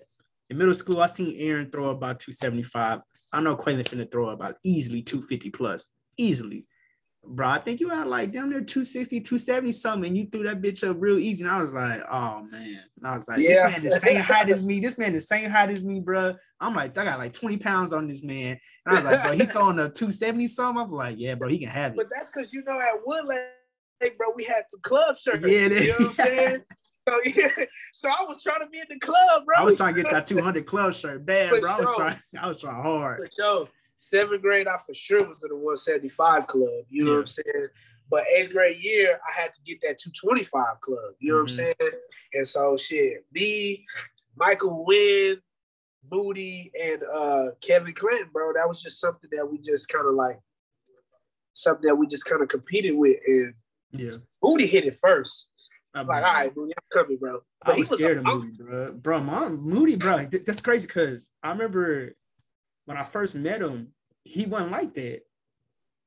[0.49, 3.01] In middle school, I seen Aaron throw about 275.
[3.31, 6.65] I know Quaylon finna throw about easily 250 plus, easily.
[7.23, 10.61] Bro, I think you had like down there 260, 270 something, and you threw that
[10.61, 11.43] bitch up real easy.
[11.43, 12.83] And I was like, oh man.
[12.97, 13.49] And I was like, yeah.
[13.49, 14.79] this man the same height as me.
[14.79, 16.33] This man the same height as me, bro.
[16.59, 18.57] I'm like, I got like 20 pounds on this man.
[18.85, 20.81] And I was like, bro, he throwing a 270 something.
[20.81, 21.97] I'm like, yeah, bro, he can have it.
[21.97, 23.51] But that's because you know at Woodland
[23.99, 25.41] hey, bro, we had the club shirt.
[25.41, 26.61] Yeah, you know what I'm saying?
[27.07, 29.55] So yeah, so I was trying to be in the club, bro.
[29.57, 31.71] I was trying to get that 200 club shirt bad, for bro.
[31.71, 33.17] I was trying, I was trying hard.
[33.17, 33.67] For sure.
[33.95, 36.69] Seventh grade, I for sure was in the 175 club.
[36.87, 37.15] You know yeah.
[37.15, 37.67] what I'm saying?
[38.09, 40.99] But eighth grade year, I had to get that 225 club.
[41.19, 41.41] You know mm-hmm.
[41.41, 41.73] what I'm mm-hmm.
[41.81, 42.01] saying?
[42.33, 43.85] And so shit, me,
[44.35, 45.37] Michael Wynn,
[46.11, 48.53] Moody, and uh Kevin Clinton, bro.
[48.53, 50.39] That was just something that we just kind of like
[51.53, 53.17] something that we just kind of competed with.
[53.27, 53.53] And
[53.91, 54.11] yeah.
[54.43, 55.49] Moody hit it first.
[55.93, 57.39] I'm like, all right, Moody, I'm coming, bro.
[57.65, 58.91] But I was, was scared of Moody, bro.
[58.93, 60.25] Bro, mom, Moody, bro.
[60.25, 62.15] That's crazy because I remember
[62.85, 63.93] when I first met him,
[64.23, 65.21] he wasn't like that.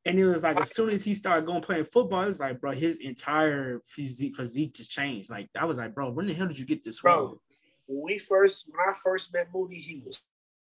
[0.05, 2.61] And it was like as soon as he started going playing football, it was like,
[2.61, 5.31] bro, his entire physique physique just changed.
[5.31, 7.41] Like I was like, bro, when the hell did you get this bro?
[7.87, 10.25] When we first when I first met Moody, he was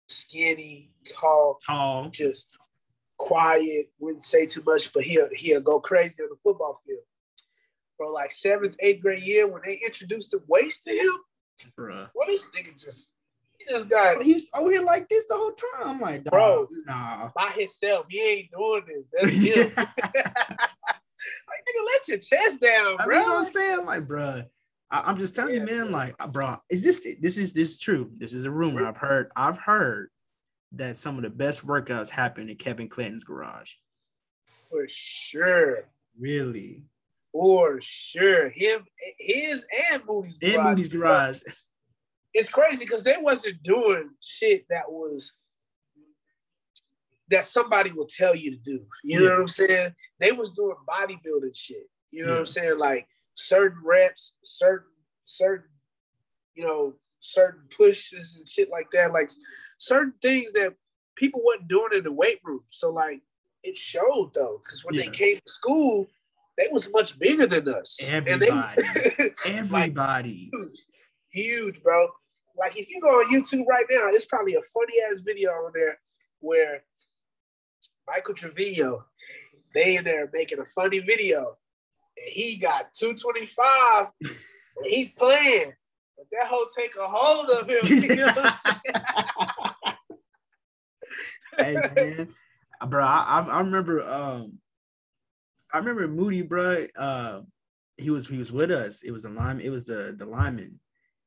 [0.09, 2.57] skinny, tall, tall, just
[3.17, 7.01] quiet, wouldn't say too much, but he'll he'll go crazy on the football field.
[7.99, 11.13] Bro, like seventh, eighth grade year when they introduced the weights to him,
[11.77, 13.13] bro, well, this nigga just
[13.59, 15.89] he just got oh, he's over here like this the whole time.
[15.95, 19.05] I'm like, bro, nah, by himself, he ain't doing this.
[19.13, 19.73] That's him.
[19.77, 23.05] like nigga, let your chest down, bro.
[23.05, 23.79] I mean, you know what I'm saying?
[23.81, 24.43] I'm like, bro.
[24.91, 25.91] I, am just telling yeah, you, man.
[25.91, 28.11] Like, uh, bro, is this this is this is true?
[28.17, 28.87] This is a rumor.
[28.87, 29.31] I've heard.
[29.35, 30.11] I've heard
[30.77, 33.73] that some of the best workouts happen in Kevin Clinton's garage.
[34.47, 35.89] For sure.
[36.19, 36.85] Really?
[37.33, 38.49] For sure.
[38.49, 38.85] Him,
[39.19, 40.55] his and Moody's garage.
[40.57, 41.41] And Moody's garage.
[42.33, 45.35] It's crazy because they wasn't doing shit that was
[47.31, 48.81] that somebody will tell you to do.
[49.03, 49.29] You yeah.
[49.29, 49.95] know what I'm saying?
[50.19, 51.89] They was doing bodybuilding shit.
[52.11, 52.35] You know yeah.
[52.35, 52.79] what I'm saying?
[52.79, 54.91] Like certain reps, certain
[55.25, 55.69] certain,
[56.55, 56.95] you know,
[57.25, 59.13] certain pushes and shit like that.
[59.13, 59.31] Like
[59.79, 60.75] certain things that
[61.17, 62.63] people wasn't doing in the weight room.
[62.69, 63.23] So like
[63.63, 65.05] it showed though, because when yeah.
[65.05, 66.07] they came to school,
[66.57, 67.99] they was much bigger than us.
[68.03, 68.83] Everybody,
[69.19, 70.85] they, everybody, like, huge,
[71.31, 72.09] huge, bro.
[72.57, 75.73] Like if you go on YouTube right now, it's probably a funny ass video on
[75.75, 75.99] there
[76.41, 76.85] where
[78.07, 79.05] Michael Trevino,
[79.75, 81.55] they in there making a funny video,
[82.17, 84.33] and he got 225, and
[84.85, 85.73] he playing,
[86.17, 87.81] but that whole take a hold of him.
[87.87, 88.33] You know
[91.59, 92.29] hey man,
[92.89, 94.59] bro, I, I remember um,
[95.73, 96.87] I remember Moody, bro.
[96.97, 97.41] Uh,
[97.97, 99.03] he was he was with us.
[99.03, 99.61] It was the lime.
[99.61, 100.81] It was the the lineman,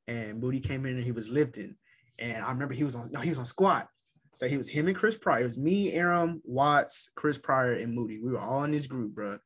[0.07, 1.75] and Moody came in and he was lifting.
[2.19, 3.87] And I remember he was on no, he was on squat.
[4.33, 5.41] So he was him and Chris Pryor.
[5.41, 8.19] It was me, Aram, Watts, Chris Pryor, and Moody.
[8.19, 9.39] We were all in this group, bro.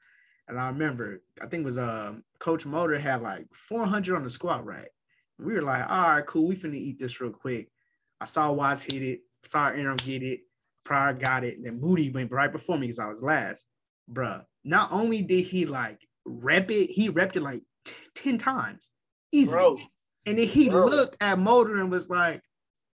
[0.48, 4.30] And I remember, I think it was um Coach Motor had like 400 on the
[4.30, 4.90] squat rack.
[5.42, 6.48] We were like, all right, cool.
[6.48, 7.70] We finna eat this real quick.
[8.20, 10.42] I saw Watts hit it, saw Aram get it.
[10.84, 11.64] Pryor got it.
[11.64, 13.68] Then Moody went right before me because I was last.
[14.12, 18.90] Bruh, not only did he like rep it, he repped it like t- 10 times
[19.32, 19.58] easily.
[19.58, 19.78] Bro.
[20.26, 20.86] And then he bro.
[20.86, 22.42] looked at Motor and was like,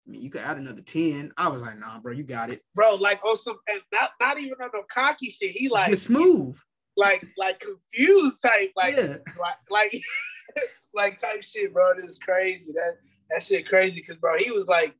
[0.06, 1.32] I mean, you could add another 10.
[1.36, 2.62] I was like, nah, bro, you got it.
[2.74, 5.52] Bro, like on some and not, not even on no cocky shit.
[5.52, 6.56] He like Just smooth.
[6.96, 9.16] Like like confused type, like yeah.
[9.40, 9.92] like like
[10.94, 11.94] like type shit, bro.
[12.00, 12.72] This is crazy.
[12.72, 12.96] That
[13.30, 14.94] that shit crazy because bro, he was like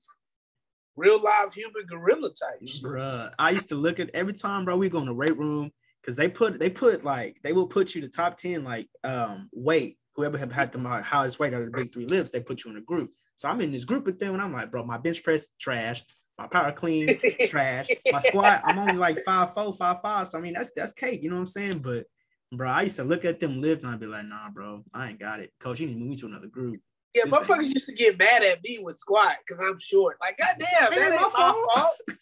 [0.97, 2.61] real live human gorilla type.
[2.83, 4.77] Bruh, I used to look at every time, bro.
[4.77, 5.70] We go in the weight room
[6.01, 9.49] because they put they put like they will put you the top ten like um
[9.53, 9.99] weight.
[10.15, 12.70] Whoever have had the highest weight out of the big three lifts, they put you
[12.70, 13.11] in a group.
[13.35, 16.05] So I'm in this group with them, and I'm like, bro, my bench press trash,
[16.39, 17.19] my power clean
[17.49, 18.61] trash, my squat.
[18.65, 20.29] I'm only like five four, five five.
[20.29, 21.23] So I mean, that's that's cake.
[21.23, 21.79] You know what I'm saying?
[21.79, 22.07] But
[22.53, 25.11] bro, I used to look at them lift and I'd be like, nah, bro, I
[25.11, 25.53] ain't got it.
[25.59, 26.81] Coach, you need to move me to another group.
[27.15, 27.74] Yeah, this motherfuckers ain't...
[27.74, 30.19] used to get mad at me with squat because I'm short.
[30.20, 31.57] Like, goddamn, that ain't, my fault.
[31.74, 32.19] fault.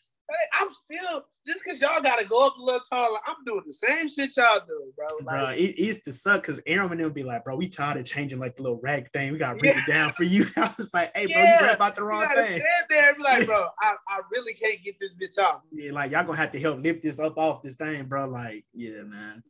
[0.53, 3.19] I'm still just because y'all gotta go up a little taller.
[3.27, 5.07] I'm doing the same shit y'all doing, bro.
[5.25, 7.99] Like, bro, it, used to suck because Aaron and them be like, bro, we tired
[7.99, 9.33] of changing like the little rag thing.
[9.33, 9.83] We gotta bring yeah.
[9.83, 10.45] it down for you.
[10.57, 11.67] I was like, hey, bro, yeah.
[11.67, 12.61] you about the wrong thing.
[12.61, 15.63] Stand there and be like, bro, I, I really can't get this bitch off.
[15.73, 18.29] Yeah, like y'all gonna have to help lift this up off this thing, bro.
[18.29, 19.43] Like, yeah, man,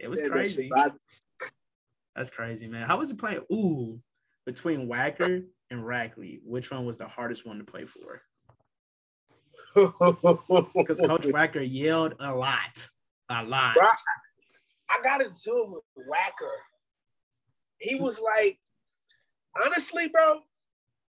[0.00, 0.70] it was yeah, crazy.
[2.16, 2.86] That's crazy, man.
[2.86, 3.42] How was it playing?
[3.52, 4.00] Ooh,
[4.46, 8.22] between Wacker and Rackley, which one was the hardest one to play for?
[9.74, 12.88] Because Coach Wacker yelled a lot,
[13.28, 13.74] a lot.
[13.74, 13.88] Bro,
[14.88, 16.56] I got into it with Wacker.
[17.78, 18.58] He was like,
[19.64, 20.40] honestly, bro,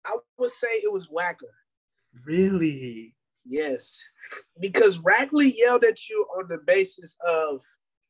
[0.05, 1.53] I would say it was Wacker.
[2.27, 3.15] Really?
[3.45, 4.05] Yes,
[4.59, 7.63] because Rackley yelled at you on the basis of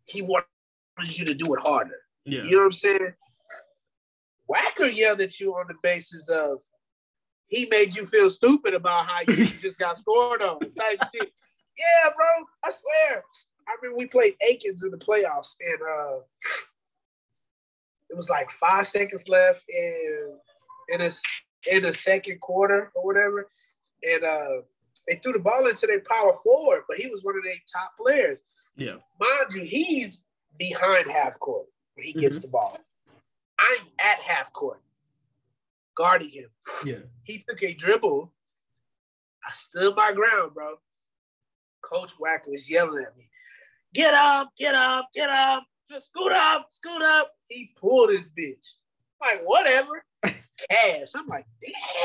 [0.05, 0.47] he wanted
[1.09, 1.97] you to do it harder.
[2.24, 2.43] Yeah.
[2.43, 3.14] You know what I'm saying?
[4.51, 6.60] Wacker yelled at you on the basis of
[7.47, 11.32] he made you feel stupid about how you just got scored on type shit.
[11.78, 13.24] Yeah, bro, I swear.
[13.68, 16.20] I mean, we played Aikens in the playoffs, and uh,
[18.09, 20.36] it was like five seconds left in
[20.93, 21.10] in a
[21.70, 23.48] in the second quarter or whatever,
[24.02, 24.62] and uh,
[25.06, 27.93] they threw the ball into their power forward, but he was one of their top
[28.01, 28.43] players.
[28.77, 30.24] Yeah, mind you, he's
[30.61, 32.43] behind half court when he gets mm-hmm.
[32.43, 32.78] the ball.
[33.59, 34.81] I'm at half court
[35.97, 36.51] guarding him.
[36.85, 36.99] Yeah.
[37.24, 38.32] He took a dribble.
[39.45, 40.74] I stood my ground, bro.
[41.82, 43.24] Coach Wacker was yelling at me.
[43.95, 45.65] Get up, get up, get up.
[45.91, 47.32] Just scoot up, scoot up.
[47.49, 48.77] He pulled his bitch.
[49.20, 50.05] like, whatever.
[50.23, 51.09] Cash.
[51.16, 51.47] I'm like,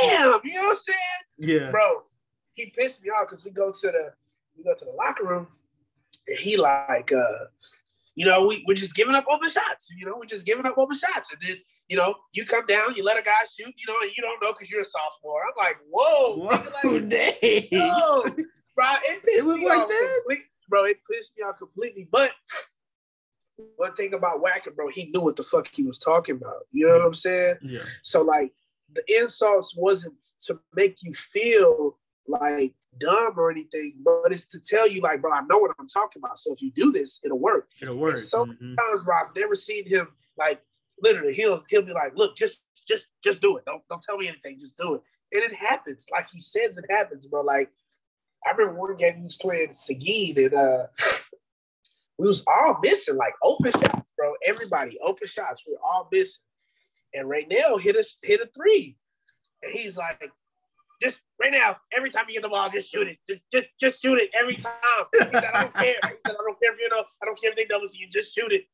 [0.02, 0.98] damn, you know what I'm saying?
[1.38, 1.72] Yeah.
[1.72, 2.04] Bro,
[2.54, 4.14] he pissed me off because we go to the
[4.58, 5.48] we go to the locker room
[6.28, 7.46] and he like uh
[8.16, 9.88] you know, we, we're just giving up all the shots.
[9.98, 11.30] You know, we're just giving up all the shots.
[11.32, 11.58] And then,
[11.90, 14.42] you know, you come down, you let a guy shoot, you know, and you don't
[14.42, 15.42] know because you're a sophomore.
[15.44, 16.38] I'm like, whoa.
[16.38, 18.46] Whoa, Like, dang.
[18.76, 20.22] Bro, it pissed It was me like off that?
[20.26, 22.08] complete- Bro, it pissed me off completely.
[22.12, 22.32] But
[23.78, 26.64] one thing about Wacker, bro, he knew what the fuck he was talking about.
[26.72, 27.58] You know what I'm saying?
[27.62, 27.80] Yeah.
[28.02, 28.52] So like
[28.94, 30.16] the insults wasn't
[30.48, 31.98] to make you feel
[32.28, 35.88] like dumb or anything, but it's to tell you like, bro, I know what I'm
[35.88, 36.40] talking about.
[36.40, 37.70] So if you do this, it'll work.
[37.82, 38.18] It'll work.
[38.20, 38.76] so- Mhm.
[38.78, 40.08] Times, bro, I've never seen him
[40.38, 40.62] like
[41.02, 41.34] literally.
[41.34, 43.66] He'll he'll be like, look, just just just do it.
[43.66, 44.60] Don't don't tell me anything.
[44.60, 45.02] Just do it.
[45.32, 46.06] And it happens.
[46.12, 47.42] Like he says, it happens, bro.
[47.42, 47.72] Like
[48.46, 50.88] I remember one game he was playing Seguin and uh
[52.18, 54.34] we was all missing like open shots, bro.
[54.48, 55.64] Everybody open shots.
[55.68, 56.42] We were all missing.
[57.14, 58.98] And Raynell hit us hit a three.
[59.64, 60.22] And he's like,
[61.02, 63.18] just right now, every time you get the ball, just shoot it.
[63.30, 64.74] Just just just shoot it every time.
[65.14, 65.96] He said, I don't care.
[66.04, 67.98] He said, I don't care if you know, I don't care if they double to
[67.98, 68.66] you, just shoot it.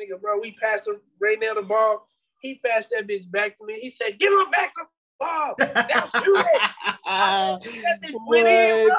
[0.00, 2.06] Nigga, bro, we passed him Raynell the ball.
[2.40, 3.80] He passed that bitch back to me.
[3.80, 4.84] He said, give him back the
[5.18, 5.54] ball.
[5.58, 6.62] Now shoot it.
[7.04, 8.96] That bitch went in, bro.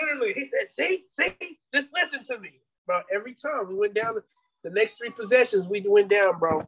[0.00, 4.14] Literally, he said, "See, see, just listen to me, bro." Every time we went down,
[4.62, 6.66] the next three possessions we went down, bro,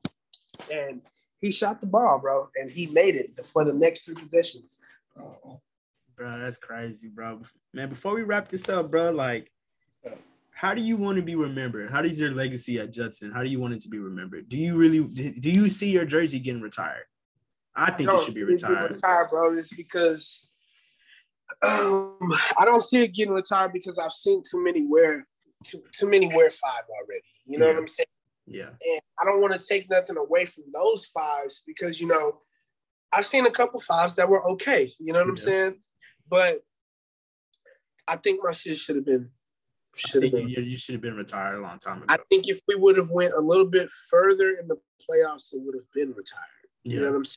[0.72, 1.00] and
[1.40, 4.78] he shot the ball, bro, and he made it for the next three possessions.
[5.16, 7.42] Bro, that's crazy, bro.
[7.72, 9.50] Man, before we wrap this up, bro, like,
[10.50, 11.90] how do you want to be remembered?
[11.90, 13.32] How does your legacy at Judson?
[13.32, 14.48] How do you want it to be remembered?
[14.48, 17.04] Do you really do you see your jersey getting retired?
[17.74, 18.92] I think No, it should be retired.
[18.92, 19.54] retired, bro.
[19.54, 20.46] It's because
[21.62, 22.18] um,
[22.58, 25.26] I don't see it getting retired because I've seen too many wear
[25.64, 27.24] too, too many wear five already.
[27.46, 27.72] You know Yeah.
[27.72, 28.06] what I'm saying?
[28.46, 28.68] Yeah.
[28.68, 32.40] and I don't want to take nothing away from those fives because you know
[33.12, 34.88] I've seen a couple fives that were okay.
[34.98, 35.76] You know what I'm saying?
[36.28, 36.60] But
[38.08, 39.30] I think my shit should have been
[39.94, 40.48] should have been.
[40.48, 42.06] you, you should have been retired a long time ago.
[42.08, 45.60] I think if we would have went a little bit further in the playoffs, it
[45.60, 46.46] would have been retired.
[46.84, 47.36] You know what I'm saying?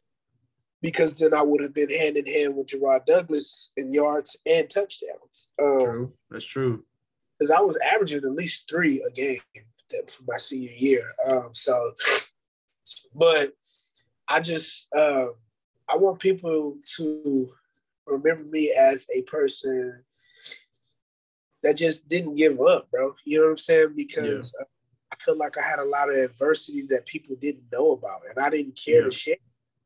[0.81, 4.69] Because then I would have been hand in hand with Gerard Douglas in yards and
[4.69, 5.51] touchdowns.
[5.61, 6.13] Um, True.
[6.29, 6.83] That's true.
[7.37, 9.39] because I was averaging at least three a game
[10.07, 11.03] for my senior year.
[11.29, 11.93] Um, so,
[13.13, 13.51] but
[14.27, 15.27] I just uh,
[15.89, 17.53] I want people to
[18.07, 20.03] remember me as a person
[21.63, 23.13] that just didn't give up, bro.
[23.25, 23.93] You know what I'm saying?
[23.95, 24.65] Because uh,
[25.11, 28.43] I feel like I had a lot of adversity that people didn't know about, and
[28.43, 29.05] I didn't care Yeah.
[29.05, 29.35] to share.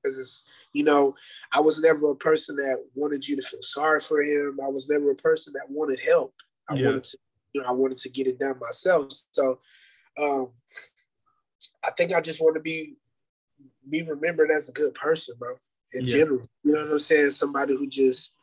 [0.01, 1.15] Because it's, you know,
[1.51, 4.59] I was never a person that wanted you to feel sorry for him.
[4.63, 6.33] I was never a person that wanted help.
[6.69, 6.85] I Yeah.
[6.85, 7.17] wanted to,
[7.53, 9.07] you know, I wanted to get it done myself.
[9.33, 9.59] So,
[10.17, 10.51] um,
[11.83, 12.95] I think I just want to be
[13.89, 15.55] be remembered as a good person, bro.
[15.93, 16.17] In Yeah.
[16.17, 17.29] general, you know what I'm saying?
[17.31, 18.35] Somebody who just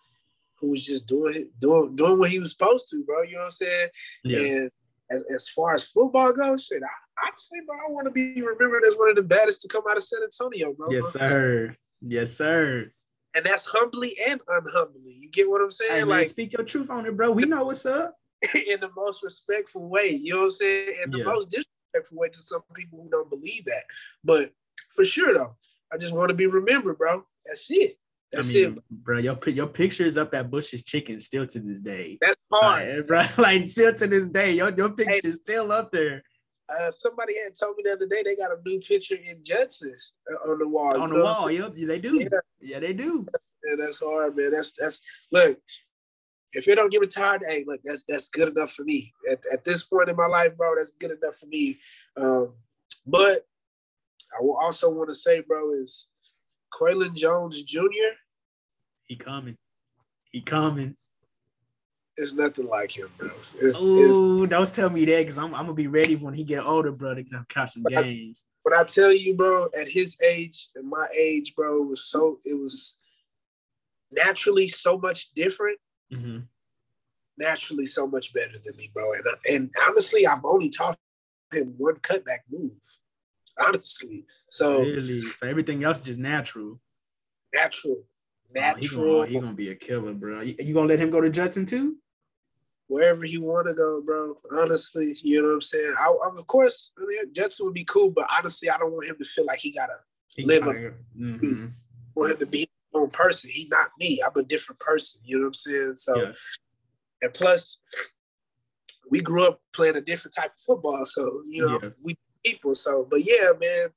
[0.59, 3.23] who was just doing doing doing what he was supposed to, bro.
[3.23, 3.89] You know what I'm saying?
[4.25, 4.39] Yeah.
[4.41, 4.71] And
[5.11, 8.85] as, as far as football goes, shit, I, honestly, bro, I want to be remembered
[8.87, 10.91] as one of the baddest to come out of San Antonio, bro.
[10.91, 11.77] Yes, sir.
[12.01, 12.91] Yes, sir.
[13.35, 15.13] And that's humbly and unhumbly.
[15.13, 15.93] You get what I'm saying?
[15.93, 17.31] Hey, man, like speak your truth on it, bro.
[17.31, 18.17] We know what's up.
[18.69, 20.09] in the most respectful way.
[20.11, 20.95] You know what I'm saying?
[21.05, 21.25] In the Yeah.
[21.25, 23.85] most disrespectful way to some people who don't believe that.
[24.25, 24.53] But
[24.91, 25.57] for sure, though,
[25.93, 27.25] I just want to be remembered, bro.
[27.47, 27.93] That's it.
[28.33, 28.83] I That's mean, it.
[28.91, 32.19] bro, your your picture is up at Bush's Chicken still to this day.
[32.21, 32.87] That's hard.
[32.99, 36.23] Like, bro, like still to this day, your your picture is still up there
[36.69, 40.15] Uh, somebody had told me the other day they got a new picture in Judson's
[40.31, 41.01] uh, on the wall.
[41.01, 41.51] on the know what I'm wall.
[41.51, 42.21] Yep, they do.
[42.21, 42.29] Yeah.
[42.61, 43.25] Yeah, they do.
[43.65, 43.79] saying?
[43.81, 44.51] that's hard, man.
[44.53, 45.01] That's that's
[45.31, 45.59] look.
[46.53, 49.13] If you don't get retired, hey, look, that's that's good enough for me.
[49.31, 51.79] At, at this point in my life, bro, that's good enough for me.
[52.17, 52.55] Um,
[53.07, 53.43] but
[54.37, 56.09] I will also want to say, bro, is
[56.73, 58.15] Quaylon Jones Jr.
[59.07, 59.57] He coming.
[60.33, 60.97] He coming.
[62.17, 63.31] It's nothing like him, bro.
[63.61, 66.45] It's, it's, Oh, don't tell me that because I'm, I'm gonna be ready when he
[66.45, 68.47] get older, bro, to catch some But I- games.
[68.63, 72.39] when I tell you, bro, at his age and my age, bro, it was so
[72.45, 72.99] it was
[74.11, 75.79] naturally so much different,
[76.11, 76.39] hmm
[77.39, 79.13] naturally so much better than me, bro.
[79.13, 80.97] And and honestly, I've only taught
[81.53, 82.73] him one cutback move,
[83.59, 84.27] honestly.
[84.49, 85.21] So Really?
[85.21, 86.81] So everything else is just natural.
[87.55, 88.03] natural, Oh,
[88.51, 89.19] he natural.
[89.21, 90.41] gonna, he gonna be a killer, bro.
[90.43, 91.97] You, you gonna let him go to Judson too?
[92.89, 94.39] wherever he want to go, bro.
[94.53, 95.93] Honestly, you know what I'm saying.
[95.99, 99.09] I, I- of course, I mean, Judson would be cool, but honestly, I don't want
[99.09, 99.95] him to feel like he gotta
[100.37, 101.73] He Live mhm.
[102.15, 103.51] want him to be his own person.
[103.53, 104.23] He's not me.
[104.25, 105.21] I'm a different person.
[105.25, 105.93] You know what I'm saying?
[105.97, 106.33] So, Yeah.
[107.23, 107.81] and plus,
[109.11, 111.05] we grew up playing a different type of football.
[111.07, 111.89] So, you know, Yeah.
[112.01, 112.17] we
[112.47, 112.75] people.
[112.75, 113.89] So, but yeah, man,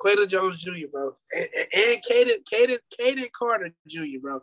[0.00, 4.40] Quaylon Jones Jr., bro, and, and Caden, Caden, Caden Carter Jr., bro.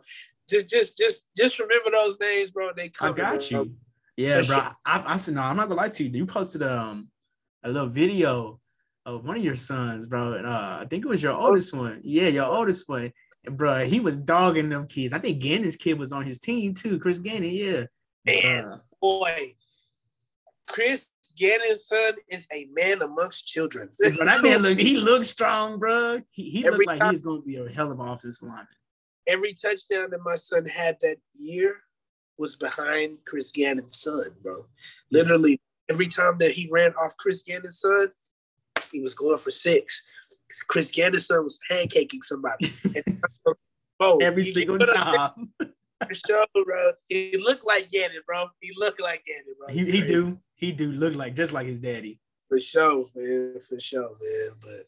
[0.48, 2.70] Just, just, just, just remember those names, bro.
[2.76, 3.12] They come.
[3.12, 3.62] I got bro.
[3.62, 3.74] you.
[4.16, 4.58] Yeah, bro.
[4.84, 5.42] I, I said no.
[5.42, 6.10] I'm not gonna lie to you.
[6.10, 7.08] You posted um
[7.64, 8.60] a little video
[9.06, 10.34] of one of your sons, bro.
[10.34, 12.00] And, uh, I think it was your oldest one.
[12.02, 13.12] Yeah, your oldest one,
[13.50, 13.84] bro.
[13.84, 15.12] He was dogging them kids.
[15.12, 16.98] I think Gannon's kid was on his team too.
[16.98, 17.84] Chris Gannon, yeah.
[18.24, 19.54] Man, uh, boy,
[20.68, 23.90] Chris Gannon's son is a man amongst children.
[23.98, 26.22] but that man look, he looks strong, bro.
[26.30, 28.66] He, he looked like he's gonna be a hell of an offensive lineman.
[29.26, 31.76] Every touchdown that my son had that year
[32.38, 34.66] was behind Chris Gannon's son, bro.
[35.10, 38.08] Literally, every time that he ran off Chris Gannon's son,
[38.90, 40.06] he was going for six.
[40.68, 42.66] Chris Gannon's son was pancaking somebody.
[44.00, 45.52] oh, every single time.
[45.58, 46.92] For sure, bro.
[47.08, 48.46] He looked like Gannon, bro.
[48.60, 49.68] He looked like Gannon, bro.
[49.68, 50.38] He, he do.
[50.62, 52.20] He do look like just like his daddy.
[52.48, 53.58] For sure, man.
[53.68, 54.50] For sure, man.
[54.60, 54.86] But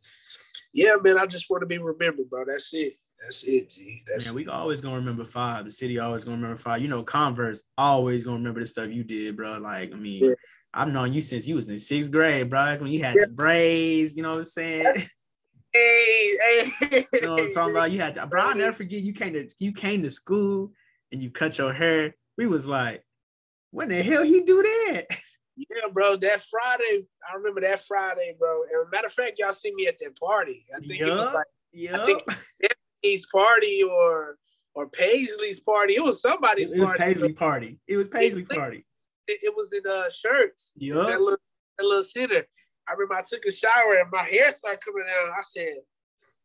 [0.72, 2.44] yeah, man, I just want to be remembered, bro.
[2.46, 2.92] That's it.
[3.20, 4.02] That's it, G.
[4.06, 5.64] That's man, we always gonna remember five.
[5.64, 6.80] The city always gonna remember five.
[6.80, 9.58] You know, Converse always gonna remember the stuff you did, bro.
[9.58, 10.34] Like, I mean, yeah.
[10.72, 12.60] I've known you since you was in sixth grade, bro.
[12.60, 13.24] Like When you had yeah.
[13.26, 14.94] the braids, you know what I'm saying?
[15.72, 17.04] Hey, hey.
[17.14, 17.90] you know what I'm talking about?
[17.90, 18.42] You had, to, bro.
[18.42, 19.02] I'll never forget.
[19.02, 20.70] You came to you came to school
[21.10, 22.14] and you cut your hair.
[22.38, 23.04] We was like,
[23.72, 25.06] when the hell he do that?
[25.56, 26.16] Yeah, bro.
[26.16, 28.62] That Friday, I remember that Friday, bro.
[28.62, 30.64] And matter of fact, y'all see me at that party.
[30.74, 31.08] I think yep.
[31.08, 31.94] it was like, yep.
[31.94, 32.22] I think
[33.02, 34.38] Paisley's party or
[34.74, 35.94] or Paisley's party.
[35.94, 37.02] It was somebody's it, it was party.
[37.04, 37.78] Paisley party.
[37.86, 38.84] It was Paisley it, party.
[39.28, 40.72] It, it, was in uh shirts.
[40.76, 40.94] Yeah.
[40.94, 41.38] That little
[41.78, 42.44] that little center.
[42.88, 45.32] I remember I took a shower and my hair started coming out.
[45.38, 45.74] I said,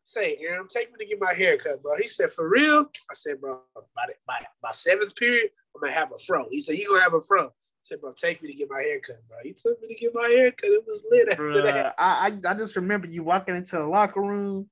[0.04, 1.98] say, Aaron, take me to get my hair cut, bro.
[1.98, 2.86] He said, for real?
[3.10, 6.46] I said, bro, by, the, by, by seventh period, I'm gonna have a fro.
[6.50, 7.50] He said, you gonna have a fro.
[7.80, 9.38] I said, bro, take me to get my hair cut, bro.
[9.42, 10.70] He took me to get my hair cut.
[10.70, 11.96] It was lit after Bruh, that.
[11.98, 14.70] I, I just remember you walking into the locker room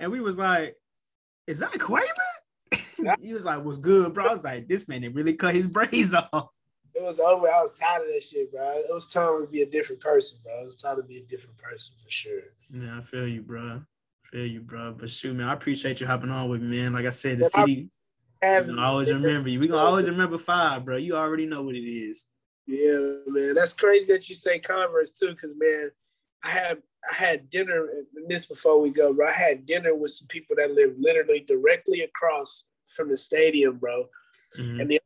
[0.00, 0.76] and we was like,
[1.46, 2.02] is that Quaylon?
[3.20, 4.26] he was like, what's good, bro?
[4.26, 6.48] I was like, this man, they really cut his braids off.
[6.94, 7.46] It was over.
[7.46, 8.68] I was tired of that shit, bro.
[8.76, 10.60] It was time to be a different person, bro.
[10.60, 12.40] It was time to be a different person for sure.
[12.72, 13.82] Yeah, I feel you, bro.
[14.24, 14.94] Feel you, bro.
[14.98, 16.92] But shoot, man, I appreciate you hopping on with me, man.
[16.92, 17.90] Like I said, the city.
[18.42, 19.60] I always remember you.
[19.60, 20.96] We gonna always remember five, bro.
[20.96, 22.26] You already know what it is.
[22.70, 23.54] Yeah, man.
[23.54, 25.90] That's crazy that you say Converse too, because man,
[26.44, 27.88] I had I had dinner.
[28.28, 29.26] this before we go, bro.
[29.26, 34.04] I had dinner with some people that live literally directly across from the stadium, bro.
[34.56, 34.80] Mm-hmm.
[34.80, 35.00] And the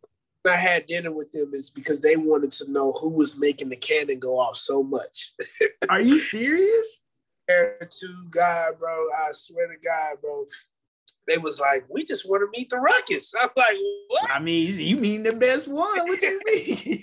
[0.47, 3.77] I had dinner with them is because they wanted to know who was making the
[3.77, 5.33] cannon go off so much.
[5.89, 7.05] Are you serious?
[7.49, 9.09] to God, bro.
[9.17, 10.45] I swear to God, bro.
[11.27, 13.33] They was like, we just want to meet the Ruckus.
[13.41, 13.77] I'm like,
[14.09, 14.31] what?
[14.31, 15.89] I mean, you mean the best one?
[16.07, 17.03] What you mean?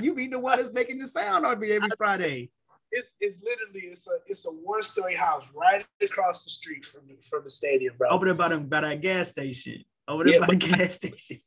[0.02, 2.50] you mean the one that's making the sound every every Friday?
[2.92, 7.02] It's, it's literally it's a it's a one story house right across the street from
[7.08, 8.08] the, from the stadium, bro.
[8.10, 9.84] Over there by the by that gas station.
[10.06, 11.38] Over there yeah, by the gas station.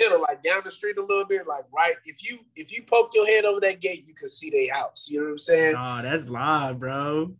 [0.00, 1.94] You know, like down the street a little bit, like right.
[2.04, 5.06] If you if you poke your head over that gate, you can see their house.
[5.08, 5.74] You know what I'm saying?
[5.78, 7.34] Oh, that's live, bro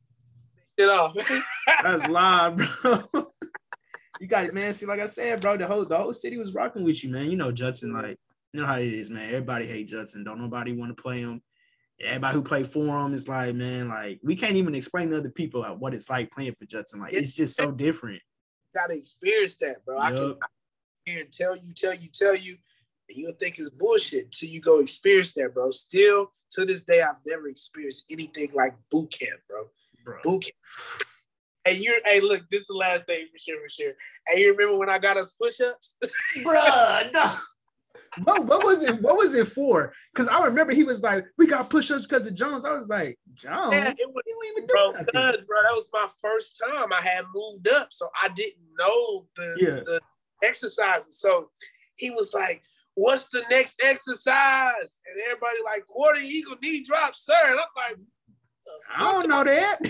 [0.78, 1.14] shit off.
[1.82, 3.32] That's live, bro.
[4.20, 4.72] You got it, man.
[4.72, 7.30] See, like I said, bro, the whole the whole city was rocking with you, man.
[7.30, 8.18] You know Judson, like
[8.52, 9.28] you know how it is, man.
[9.28, 10.24] Everybody hate Judson.
[10.24, 11.42] Don't nobody want to play him.
[12.00, 15.30] Everybody who play for him is like, man, like we can't even explain to other
[15.30, 17.00] people what it's like playing for Judson.
[17.00, 18.22] Like it's, it's just so different.
[18.74, 19.96] Gotta experience that, bro.
[19.96, 20.04] Yep.
[20.04, 20.36] I can
[21.04, 22.56] hear and tell you, tell you, tell you,
[23.08, 25.70] and you'll think it's bullshit till you go experience that, bro.
[25.70, 29.68] Still to this day, I've never experienced anything like boot camp, bro
[30.08, 30.18] bro.
[30.22, 30.54] Boot camp.
[31.68, 33.92] Hey, you hey, look, this is the last thing for sure, for sure.
[34.26, 35.96] Hey, you remember when I got us push-ups?
[36.38, 37.30] Bruh, no.
[38.24, 39.02] What, what was it?
[39.02, 39.92] What was it for?
[40.12, 43.18] Because I remember he was like, "We got push-ups because of Jones." I was like,
[43.34, 47.24] "Jones, yeah, it was, even bro, because, bro, that was my first time I had
[47.34, 49.80] moved up, so I didn't know the yeah.
[49.84, 50.00] the
[50.42, 51.20] exercises.
[51.20, 51.50] So
[51.96, 52.62] he was like,
[52.94, 57.34] "What's the next exercise?" And everybody like quarter eagle knee drop, sir.
[57.44, 57.96] And I'm like,
[58.96, 59.80] I don't know that.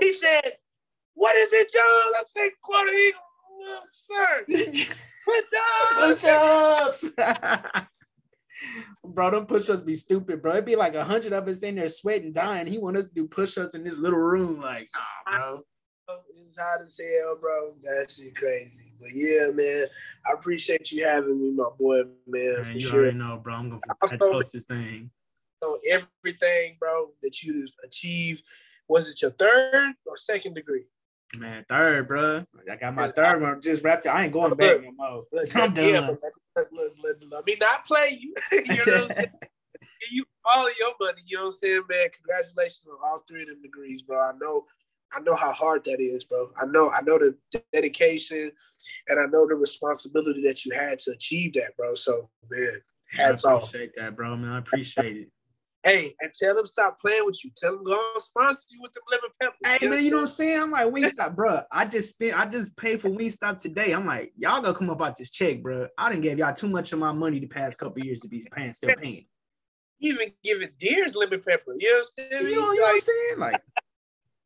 [0.00, 0.56] He said,
[1.14, 1.82] What is it, John?
[1.82, 3.20] I said, quarter eagle,
[3.92, 4.44] sir.
[5.24, 6.22] Push ups.
[6.22, 7.86] Push ups.
[9.04, 10.52] bro, them push-ups be stupid, bro.
[10.52, 12.66] It'd be like a hundred of us in there sweating, dying.
[12.66, 14.60] He want us to do push-ups in this little room.
[14.60, 14.88] Like,
[15.26, 15.62] nah, bro.
[16.46, 17.74] It's hot as hell, bro.
[17.82, 18.92] That shit crazy.
[19.00, 19.86] But yeah, man,
[20.26, 22.62] I appreciate you having me, my boy, man.
[22.62, 23.00] man you sure.
[23.00, 23.54] already know, bro.
[23.54, 25.10] I'm gonna post this thing
[25.62, 28.44] So everything, bro, that you achieved.
[28.86, 30.84] Was it your third or second degree?
[31.38, 32.44] Man, third, bro.
[32.70, 34.06] I got my third one just wrapped.
[34.06, 35.24] I ain't going look, back no more.
[35.32, 35.88] Look, I'm done.
[35.88, 36.20] Yeah, look,
[36.72, 38.34] look, look, let me not play you.
[38.52, 39.30] you know what I'm saying?
[40.10, 41.22] You all of your money.
[41.24, 42.08] You know what I'm saying, man?
[42.14, 44.20] Congratulations on all three of them degrees, bro.
[44.20, 44.66] I know
[45.14, 46.50] I know how hard that is, bro.
[46.60, 47.36] I know, I know the
[47.72, 48.50] dedication
[49.08, 51.94] and I know the responsibility that you had to achieve that, bro.
[51.94, 52.68] So man,
[53.16, 53.52] hats off.
[53.52, 53.94] I appreciate off.
[53.96, 54.36] that, bro.
[54.36, 55.28] Man, I appreciate it.
[55.84, 57.50] Hey, and tell them stop playing with you.
[57.56, 59.54] Tell them go on sponsor you with the lemon pepper.
[59.66, 60.62] Hey man, you know what I'm saying?
[60.62, 61.60] I'm like Wingstop, bro.
[61.70, 63.92] I just spent, I just paid for Wingstop today.
[63.92, 65.86] I'm like, y'all gonna come up out this check, bro.
[65.98, 68.46] I didn't give y'all too much of my money the past couple years to be
[68.50, 69.26] paying, still paying.
[70.00, 71.74] Even giving Deers lemon pepper.
[71.76, 72.32] You understand?
[72.32, 73.38] You know, you know what I'm saying?
[73.38, 73.62] Like,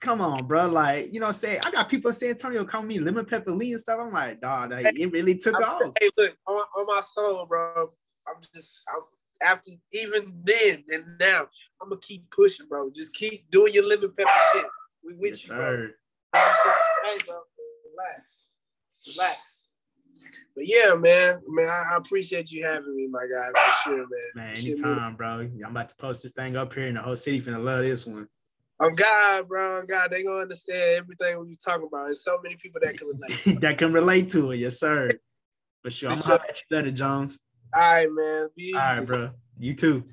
[0.00, 0.66] come on, bro.
[0.66, 3.24] Like, you know, say I'm saying I got people in San Antonio calling me lemon
[3.24, 4.00] pepper Lee and stuff.
[4.00, 5.92] I'm like, dog, like, it really took I'm, off.
[6.00, 7.92] Hey, look, on, on my soul, bro.
[8.26, 9.02] I'm just, I'm,
[9.42, 11.46] after even then and now,
[11.80, 12.90] I'm gonna keep pushing, bro.
[12.90, 14.66] Just keep doing your lemon pepper shit.
[15.04, 15.88] We with yes, you, bro.
[16.34, 17.40] Hey, bro,
[17.90, 18.46] relax,
[19.06, 19.68] relax.
[20.56, 24.08] But yeah, man, man, I, appreciate you having me, my guy, for sure, man.
[24.34, 25.40] Man, anytime, bro.
[25.40, 28.06] I'm about to post this thing up here, and the whole city finna love this
[28.06, 28.28] one.
[28.80, 32.06] On God, bro, on God, they gonna understand everything we was talking about.
[32.06, 33.60] There's so many people that can relate.
[33.60, 35.08] that can relate to it, yes, sir.
[35.82, 36.10] For sure.
[36.10, 37.40] I'm gonna have at you later, Jones.
[37.74, 38.48] All right, man.
[38.56, 39.30] Be All right, bro.
[39.58, 40.04] You too.